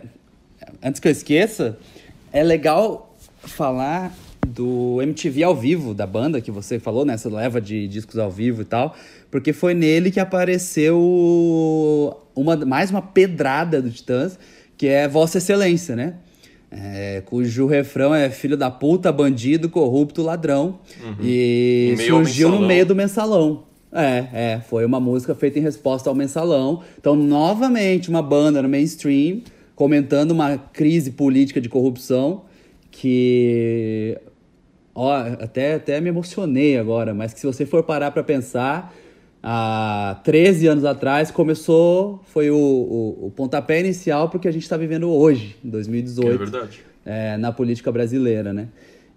[0.84, 1.80] antes que eu esqueça,
[2.34, 4.12] é legal falar
[4.46, 7.38] do MTV ao vivo da banda que você falou, nessa né?
[7.38, 8.96] leva de discos ao vivo e tal,
[9.32, 11.00] porque foi nele que apareceu
[12.36, 14.38] uma, mais uma pedrada do Titãs,
[14.76, 16.16] que é Vossa Excelência, né?
[16.76, 20.80] É, cujo refrão é filho da puta, bandido, corrupto, ladrão.
[21.04, 21.16] Uhum.
[21.22, 23.66] E surgiu no meio do mensalão.
[23.92, 26.82] É, é, foi uma música feita em resposta ao mensalão.
[27.00, 29.42] Então, novamente, uma banda no mainstream
[29.76, 32.44] comentando uma crise política de corrupção
[32.92, 34.18] que
[34.94, 38.94] ó, até, até me emocionei agora, mas que se você for parar para pensar,
[39.42, 44.78] há 13 anos atrás começou, foi o, o, o pontapé inicial porque a gente está
[44.78, 46.30] vivendo hoje, em 2018.
[46.30, 46.84] É verdade.
[47.06, 48.70] É, na política brasileira, né?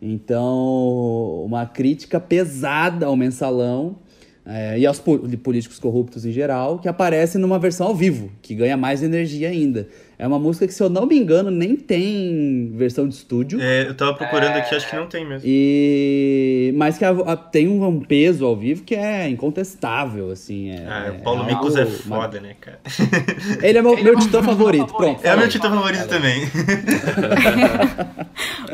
[0.03, 3.97] Então, uma crítica pesada ao mensalão
[4.45, 8.77] é, e aos políticos corruptos em geral, que aparece numa versão ao vivo, que ganha
[8.77, 9.89] mais energia ainda.
[10.19, 13.61] É uma música que, se eu não me engano, nem tem versão de estúdio.
[13.61, 15.43] É, eu tava procurando aqui, acho que não tem mesmo.
[15.47, 16.73] E...
[16.77, 20.71] Mas que a- a- tem um, um peso ao vivo que é incontestável, assim.
[20.71, 22.79] É, Ah, o Paulo é Miklos algo é foda, né, cara?
[23.63, 24.95] Ele é meu, meu titã favorito.
[24.95, 25.21] Pronto.
[25.23, 26.43] É o meu título favorito também.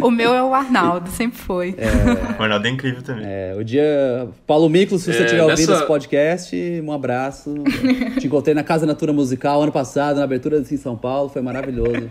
[0.01, 1.77] O meu é o Arnaldo, sempre foi.
[2.39, 3.25] O Arnaldo é incrível também.
[3.27, 4.29] É, o dia.
[4.47, 7.55] Paulo Miklos, se você É, tiver ouvindo nessa- esse podcast, um abraço.
[8.19, 12.09] Te encontrei na Casa Natura Musical ano passado, na abertura em São Paulo, foi maravilhoso.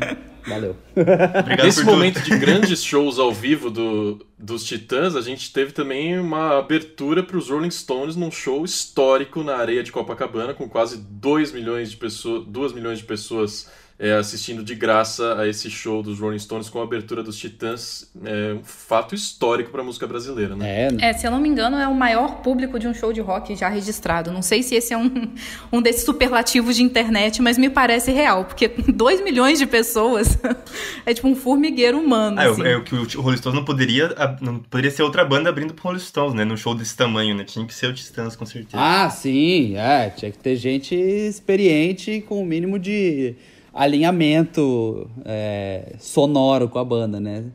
[0.48, 0.76] Valeu.
[0.96, 1.98] Obrigado Nesse por tudo.
[1.98, 7.24] momento de grandes shows ao vivo do, dos Titãs, a gente teve também uma abertura
[7.24, 11.92] para os Rolling Stones num show histórico na areia de Copacabana, com quase 2 milhões
[11.92, 13.70] de pessoas, 2 milhões de pessoas
[14.02, 18.12] é, assistindo de graça a esse show dos Rolling Stones com a abertura dos Titãs.
[18.26, 20.88] É um fato histórico para a música brasileira, né?
[20.88, 23.22] É, É, se eu não me engano, é o maior público de um show de
[23.22, 24.32] rock já registrado.
[24.32, 25.32] Não sei se esse é um,
[25.72, 30.36] um desses superlativos de internet, mas me parece real, porque 2 milhões de pessoas
[31.06, 32.40] é tipo um formigueiro humano.
[32.40, 32.64] Ah, assim.
[32.64, 34.10] é o que o Rolling Stones não poderia,
[34.42, 36.44] não poderia ser outra banda abrindo pro Rolling Stones, né?
[36.44, 37.44] Num show desse tamanho, né?
[37.44, 38.82] Tinha que ser o Titãs, com certeza.
[38.82, 40.10] Ah, sim, é.
[40.10, 43.36] Tinha que ter gente experiente com o mínimo de
[43.74, 47.46] alinhamento é, sonoro com a banda, né?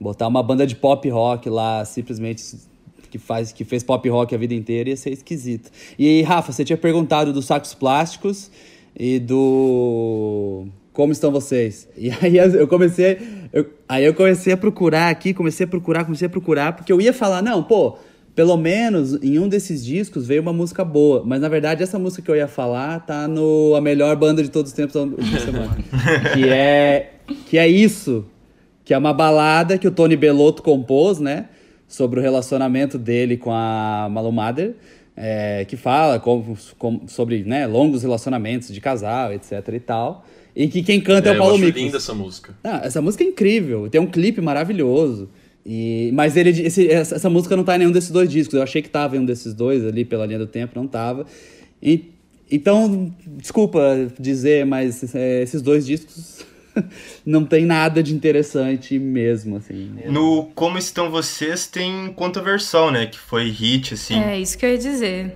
[0.00, 2.42] Botar uma banda de pop rock lá, simplesmente
[3.10, 5.70] que faz que fez pop rock a vida inteira ia ser esquisito.
[5.98, 8.50] E Rafa, você tinha perguntado dos sacos plásticos
[8.98, 11.88] e do como estão vocês?
[11.96, 13.18] E aí eu comecei,
[13.52, 17.00] eu- aí eu comecei a procurar aqui, comecei a procurar, comecei a procurar, porque eu
[17.00, 17.96] ia falar, não, pô,
[18.36, 22.22] pelo menos em um desses discos veio uma música boa, mas na verdade essa música
[22.22, 25.40] que eu ia falar tá no a melhor banda de todos os tempos da última
[25.40, 25.76] semana,
[26.34, 27.12] que é
[27.46, 28.24] que é isso,
[28.84, 31.46] que é uma balada que o Tony Bellotto compôs, né,
[31.88, 34.74] sobre o relacionamento dele com a Malu Mader,
[35.16, 40.68] é, que fala como- como- sobre né, longos relacionamentos de casal, etc e tal, e
[40.68, 41.84] que quem canta é, É, o eu Paulo acho Miklos.
[41.84, 42.54] linda essa música.
[42.62, 45.28] Ah, essa música é incrível, tem um clipe maravilhoso.
[45.68, 48.54] E, mas ele, esse- essa, essa música não tá em nenhum desses dois discos.
[48.54, 51.26] Eu achei que tava em um desses dois ali pela linha do tempo, não tava.
[51.82, 52.12] E-
[52.48, 53.80] então, desculpa
[54.20, 56.44] dizer, mas é, esses dois discos
[57.26, 59.90] não tem nada de interessante mesmo, assim.
[60.08, 63.06] No Como Estão Vocês tem Controversal, né?
[63.06, 64.14] Que foi hit, assim.
[64.20, 65.32] É isso que eu ia dizer.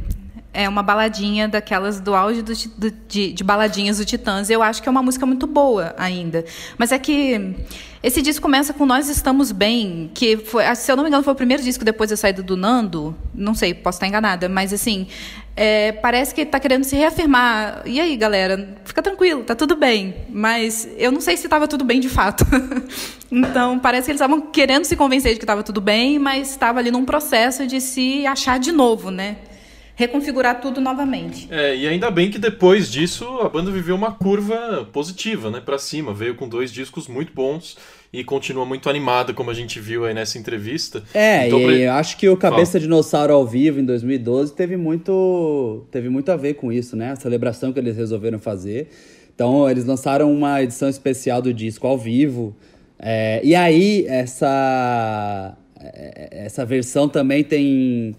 [0.53, 4.51] É uma baladinha daquelas do auge do, do- de, de baladinhas do Titãs.
[4.51, 6.45] Eu acho que é uma música muito boa ainda.
[6.77, 7.55] Mas é que
[8.03, 11.33] esse disco começa com Nós Estamos Bem, que foi, se eu não me engano, foi
[11.35, 13.17] o primeiro disco depois da saída do Nando.
[13.33, 15.07] Não sei, posso estar enganada, mas assim,
[15.55, 17.83] é, parece que está querendo se reafirmar.
[17.85, 20.17] E aí, galera, fica tranquilo, tá tudo bem.
[20.31, 22.45] Mas eu não sei se estava tudo bem de fato.
[23.31, 26.81] então, parece que eles estavam querendo se convencer de que estava tudo bem, mas estava
[26.81, 29.37] ali num processo de se achar de novo, né?
[30.01, 31.47] Reconfigurar tudo novamente.
[31.51, 35.77] É, e ainda bem que depois disso a banda viveu uma curva positiva, né, para
[35.79, 36.15] cima.
[36.15, 37.77] Veio com dois discos muito bons
[38.11, 41.03] e continua muito animada, como a gente viu aí nessa entrevista.
[41.13, 44.75] É, Então, e pra- eu acho que o Cabeça Dinossauro ao vivo em 2012 teve
[44.75, 47.13] muito, teve muito a ver com isso, né?
[47.13, 48.89] A celebração que eles resolveram fazer.
[49.35, 52.57] Então, eles lançaram uma edição especial do disco ao vivo.
[52.99, 58.17] É, e aí, essa, é, essa versão também tem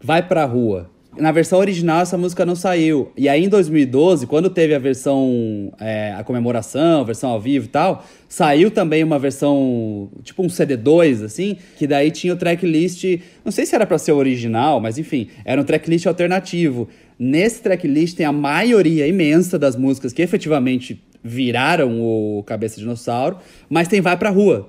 [0.00, 0.93] Vai Pra Rua.
[1.16, 3.12] Na versão original, essa música não saiu.
[3.16, 7.66] E aí, em 2012, quando teve a versão, é, a comemoração, a versão ao vivo
[7.66, 13.04] e tal, saiu também uma versão, tipo um CD2, assim, que daí tinha o tracklist,
[13.44, 16.88] não sei se era pra ser original, mas enfim, era um tracklist alternativo.
[17.16, 23.38] Nesse tracklist tem a maioria imensa das músicas que efetivamente viraram o Cabeça Dinossauro,
[23.70, 24.68] mas tem Vai Pra Rua.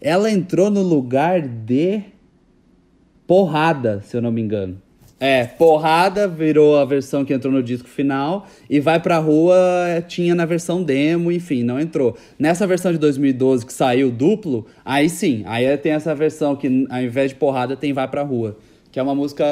[0.00, 2.02] Ela entrou no lugar de
[3.26, 4.80] Porrada, se eu não me engano.
[5.22, 9.54] É, Porrada virou a versão que entrou no disco final e Vai Pra Rua
[9.86, 12.16] é, tinha na versão demo, enfim, não entrou.
[12.38, 17.02] Nessa versão de 2012 que saiu duplo, aí sim, aí tem essa versão que ao
[17.02, 18.56] invés de Porrada tem Vai Pra Rua,
[18.90, 19.44] que é uma música...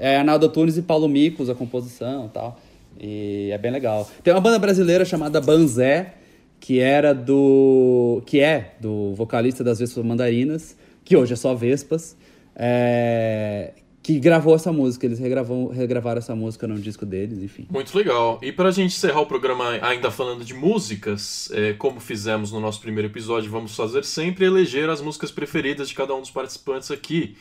[0.00, 2.60] É Arnaldo Tunes e Paulo Micos, a composição e tal.
[3.00, 4.10] E é bem legal.
[4.24, 6.14] Tem uma banda brasileira chamada Banzé,
[6.58, 8.20] que era do...
[8.26, 12.16] que é do vocalista das Vespas Mandarinas, que hoje é só Vespas,
[12.56, 13.74] é,
[14.08, 15.04] que gravou essa música.
[15.04, 17.66] Eles regravou, regravaram essa música no disco deles, enfim.
[17.70, 18.38] Muito legal.
[18.40, 22.80] E pra gente encerrar o programa ainda falando de músicas, é, como fizemos no nosso
[22.80, 27.36] primeiro episódio, vamos fazer sempre eleger as músicas preferidas de cada um dos participantes aqui.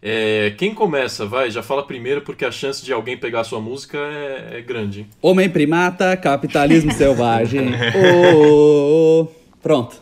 [0.00, 3.60] É, quem começa, vai, já fala primeiro, porque a chance de alguém pegar a sua
[3.60, 5.00] música é, é grande.
[5.00, 5.06] hein?
[5.20, 7.68] Homem primata, capitalismo selvagem.
[7.98, 9.28] Ô, ô, ô.
[9.60, 10.00] Pronto.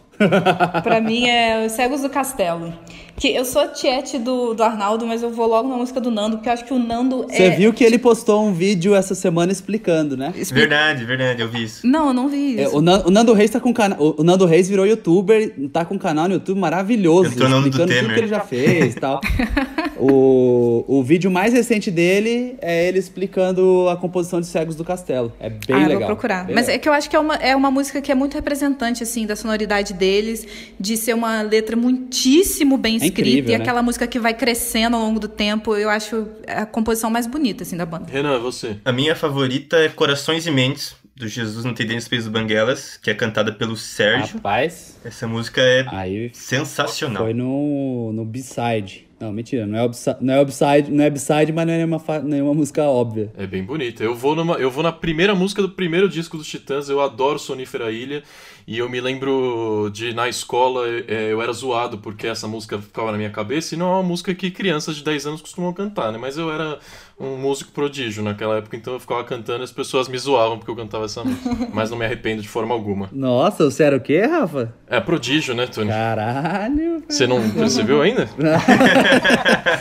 [0.82, 2.74] pra mim é Os Cegos do Castelo.
[3.20, 6.38] Que eu sou tiete do, do Arnaldo, mas eu vou logo na música do Nando,
[6.38, 7.50] porque eu acho que o Nando Você é.
[7.50, 10.32] viu que ele postou um vídeo essa semana explicando, né?
[10.50, 11.86] Verdade, verdade, eu vi isso.
[11.86, 12.78] Não, eu não vi É, isso.
[12.78, 13.94] o, Nan- o Nando Reis tá com cana...
[14.00, 18.14] o Nando Reis virou youtuber, tá com um canal no YouTube maravilhoso, explicando tudo Temer.
[18.14, 19.20] que ele já fez e tal.
[20.00, 25.30] o, o vídeo mais recente dele é ele explicando a composição de Cegos do Castelo.
[25.38, 25.98] É bem ah, legal.
[25.98, 26.46] vou procurar.
[26.46, 26.76] Bem Mas legal.
[26.76, 29.26] é que eu acho que é uma, é uma música que é muito representante, assim,
[29.26, 30.46] da sonoridade deles,
[30.80, 33.62] de ser uma letra muitíssimo bem É escrita incrível, e né?
[33.62, 35.76] aquela música que vai crescendo ao longo do tempo.
[35.76, 38.10] Eu acho a composição mais bonita, assim, da banda.
[38.10, 38.76] Renan, você.
[38.84, 43.10] A minha favorita é Corações e Mentes, do Jesus Não Tem Dentes do Banguelas, que
[43.10, 44.36] é cantada pelo Sérgio.
[44.36, 47.24] Rapaz, Essa música é aí sensacional.
[47.24, 49.06] foi no, no B-side.
[49.20, 52.02] Não, mentira, não é upside, não é upside, não é B-side, mas não é nenhuma,
[52.24, 53.30] nenhuma música óbvia.
[53.36, 54.02] É bem bonita.
[54.02, 56.88] Eu vou, numa, eu vou na primeira música do primeiro disco dos Titãs.
[56.88, 58.22] Eu adoro Sonífera Ilha.
[58.70, 63.10] E eu me lembro de, na escola, é, eu era zoado porque essa música ficava
[63.10, 63.74] na minha cabeça.
[63.74, 66.18] E não é uma música que crianças de 10 anos costumam cantar, né?
[66.18, 66.78] Mas eu era
[67.20, 70.70] um músico prodígio naquela época, então eu ficava cantando e as pessoas me zoavam porque
[70.70, 71.50] eu cantava essa música.
[71.72, 73.08] Mas não me arrependo de forma alguma.
[73.12, 74.72] Nossa, você era o quê, Rafa?
[74.88, 75.88] É prodígio, né, Tony?
[75.90, 77.02] Caralho.
[77.08, 78.28] Você não percebeu ainda?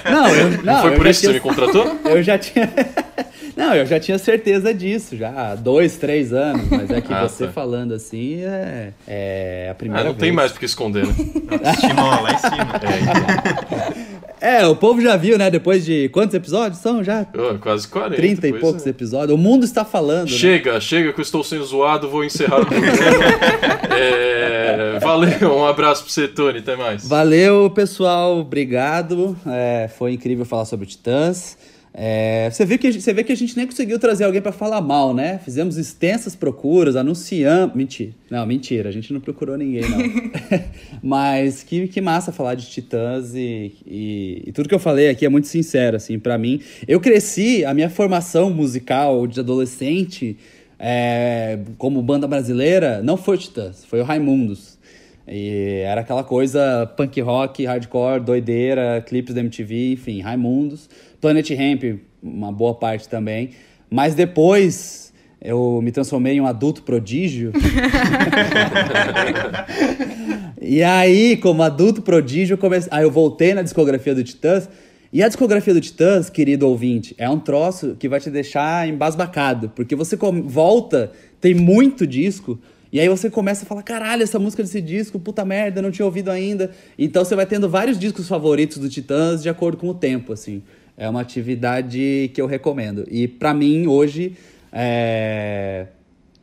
[0.10, 1.95] Não, eu, não, Não foi por isso que você me contratou?
[2.06, 2.70] Eu já tinha.
[3.56, 6.68] Não, eu já tinha certeza disso, já há dois, três anos.
[6.70, 7.52] Mas é que Ah, você tá.
[7.52, 10.22] falando assim é, é a Ah, primeira não vez.
[10.22, 11.14] tem mais porque esconder, né?
[11.61, 12.72] Lá em cima.
[12.82, 14.19] É, então.
[14.41, 15.49] É, o povo já viu, né?
[15.52, 16.82] Depois de quantos episódios?
[16.82, 18.16] São já Ô, quase 40.
[18.16, 18.90] 30 e poucos é.
[18.90, 19.38] episódios.
[19.38, 20.30] O mundo está falando.
[20.30, 20.38] né?
[20.38, 22.99] Chega, chega que eu estou sendo zoado, vou encerrar o programa.
[24.02, 27.06] É, valeu, um abraço pra você, Tony, até mais.
[27.06, 28.40] Valeu, pessoal.
[28.40, 29.36] Obrigado.
[29.45, 31.57] É, foi incrível falar sobre Titãs.
[31.91, 34.41] É, você, vê que, a gente- você vê que a gente nem conseguiu trazer alguém
[34.41, 35.40] pra falar mal, né?
[35.44, 37.76] Fizemos extensas procuras, anunciamos.
[37.76, 38.11] Mentira.
[38.30, 38.90] Não, mentira.
[38.90, 39.99] A gente não procurou ninguém, não.
[41.02, 45.26] Mas que, que massa falar de Titãs e, e, e tudo que eu falei aqui
[45.26, 46.61] é muito sincero, assim, pra mim.
[46.88, 50.38] Eu cresci, a minha formação musical de adolescente,
[50.78, 54.78] é, como banda brasileira, não foi Titãs, foi o Raimundos.
[55.32, 60.90] E era aquela coisa punk rock, hardcore, doideira, clipes da MTV, enfim, Raimundos.
[61.20, 63.52] Planet Ramp, uma boa parte também.
[63.90, 67.54] Mas depois eu me transformei em um adulto prodígio.
[70.62, 72.90] e aí, como adulto prodígio, comecei...
[72.91, 74.70] aí eu voltei na discografia do Titãs.
[75.12, 79.70] E a discografia do Titãs, querido ouvinte, é um troço que vai te deixar embasbacado.
[79.70, 82.60] Porque você volta, tem muito disco,
[82.91, 86.06] e aí você começa a falar, caralho, essa música desse disco, puta merda, não tinha
[86.06, 86.72] ouvido ainda.
[86.98, 90.64] Então você vai tendo vários discos favoritos do Titãs de acordo com o tempo, assim.
[90.99, 93.05] É uma atividade que eu recomendo.
[93.09, 94.35] E pra mim, hoje,
[94.71, 95.88] é...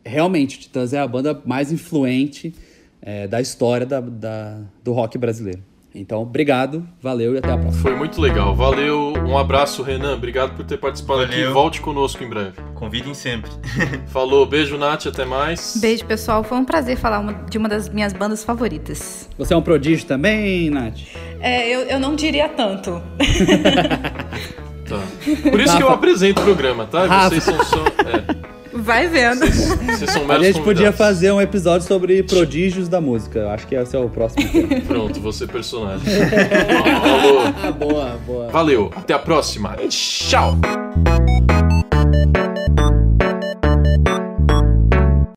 [0.05, 2.55] realmente, o Titãs é a banda mais influente
[3.03, 5.61] é, da história da- da- do rock brasileiro.
[5.99, 7.83] Então, obrigado, valeu e até a próxima.
[7.83, 8.55] Foi muito legal.
[8.55, 10.15] Valeu, um abraço, Renan.
[10.15, 11.37] Obrigado por ter participado aqui.
[11.37, 11.53] Valeu.
[11.55, 12.53] Volte conosco em breve.
[12.75, 13.51] Convidem sempre.
[14.09, 15.77] Falou, beijo, Nath, até mais.
[15.81, 16.45] Beijo, pessoal.
[16.45, 19.29] Foi um prazer falar uma- de uma das minhas bandas favoritas.
[19.39, 20.99] Você é um prodígio também, Nath?
[21.41, 23.01] É, eu, eu não diria tanto.
[24.89, 25.03] Tá.
[25.51, 25.95] Por isso que eu Rafa.
[25.99, 27.07] apresento o programa, tá?
[27.07, 27.31] Rafa.
[27.31, 27.85] Vocês são só.
[27.87, 29.41] é, Vai vendo.
[29.47, 30.99] vocês são A gente podia convidados.
[30.99, 33.39] fazer um episódio sobre prodígios da música.
[33.41, 34.81] Eu acho que esse é o próximo tema.
[34.83, 36.05] Pronto, você personagem.
[37.01, 37.73] Falou.
[37.73, 38.49] boa, boa.
[38.49, 39.77] Valeu, até a próxima.
[39.89, 40.57] Tchau.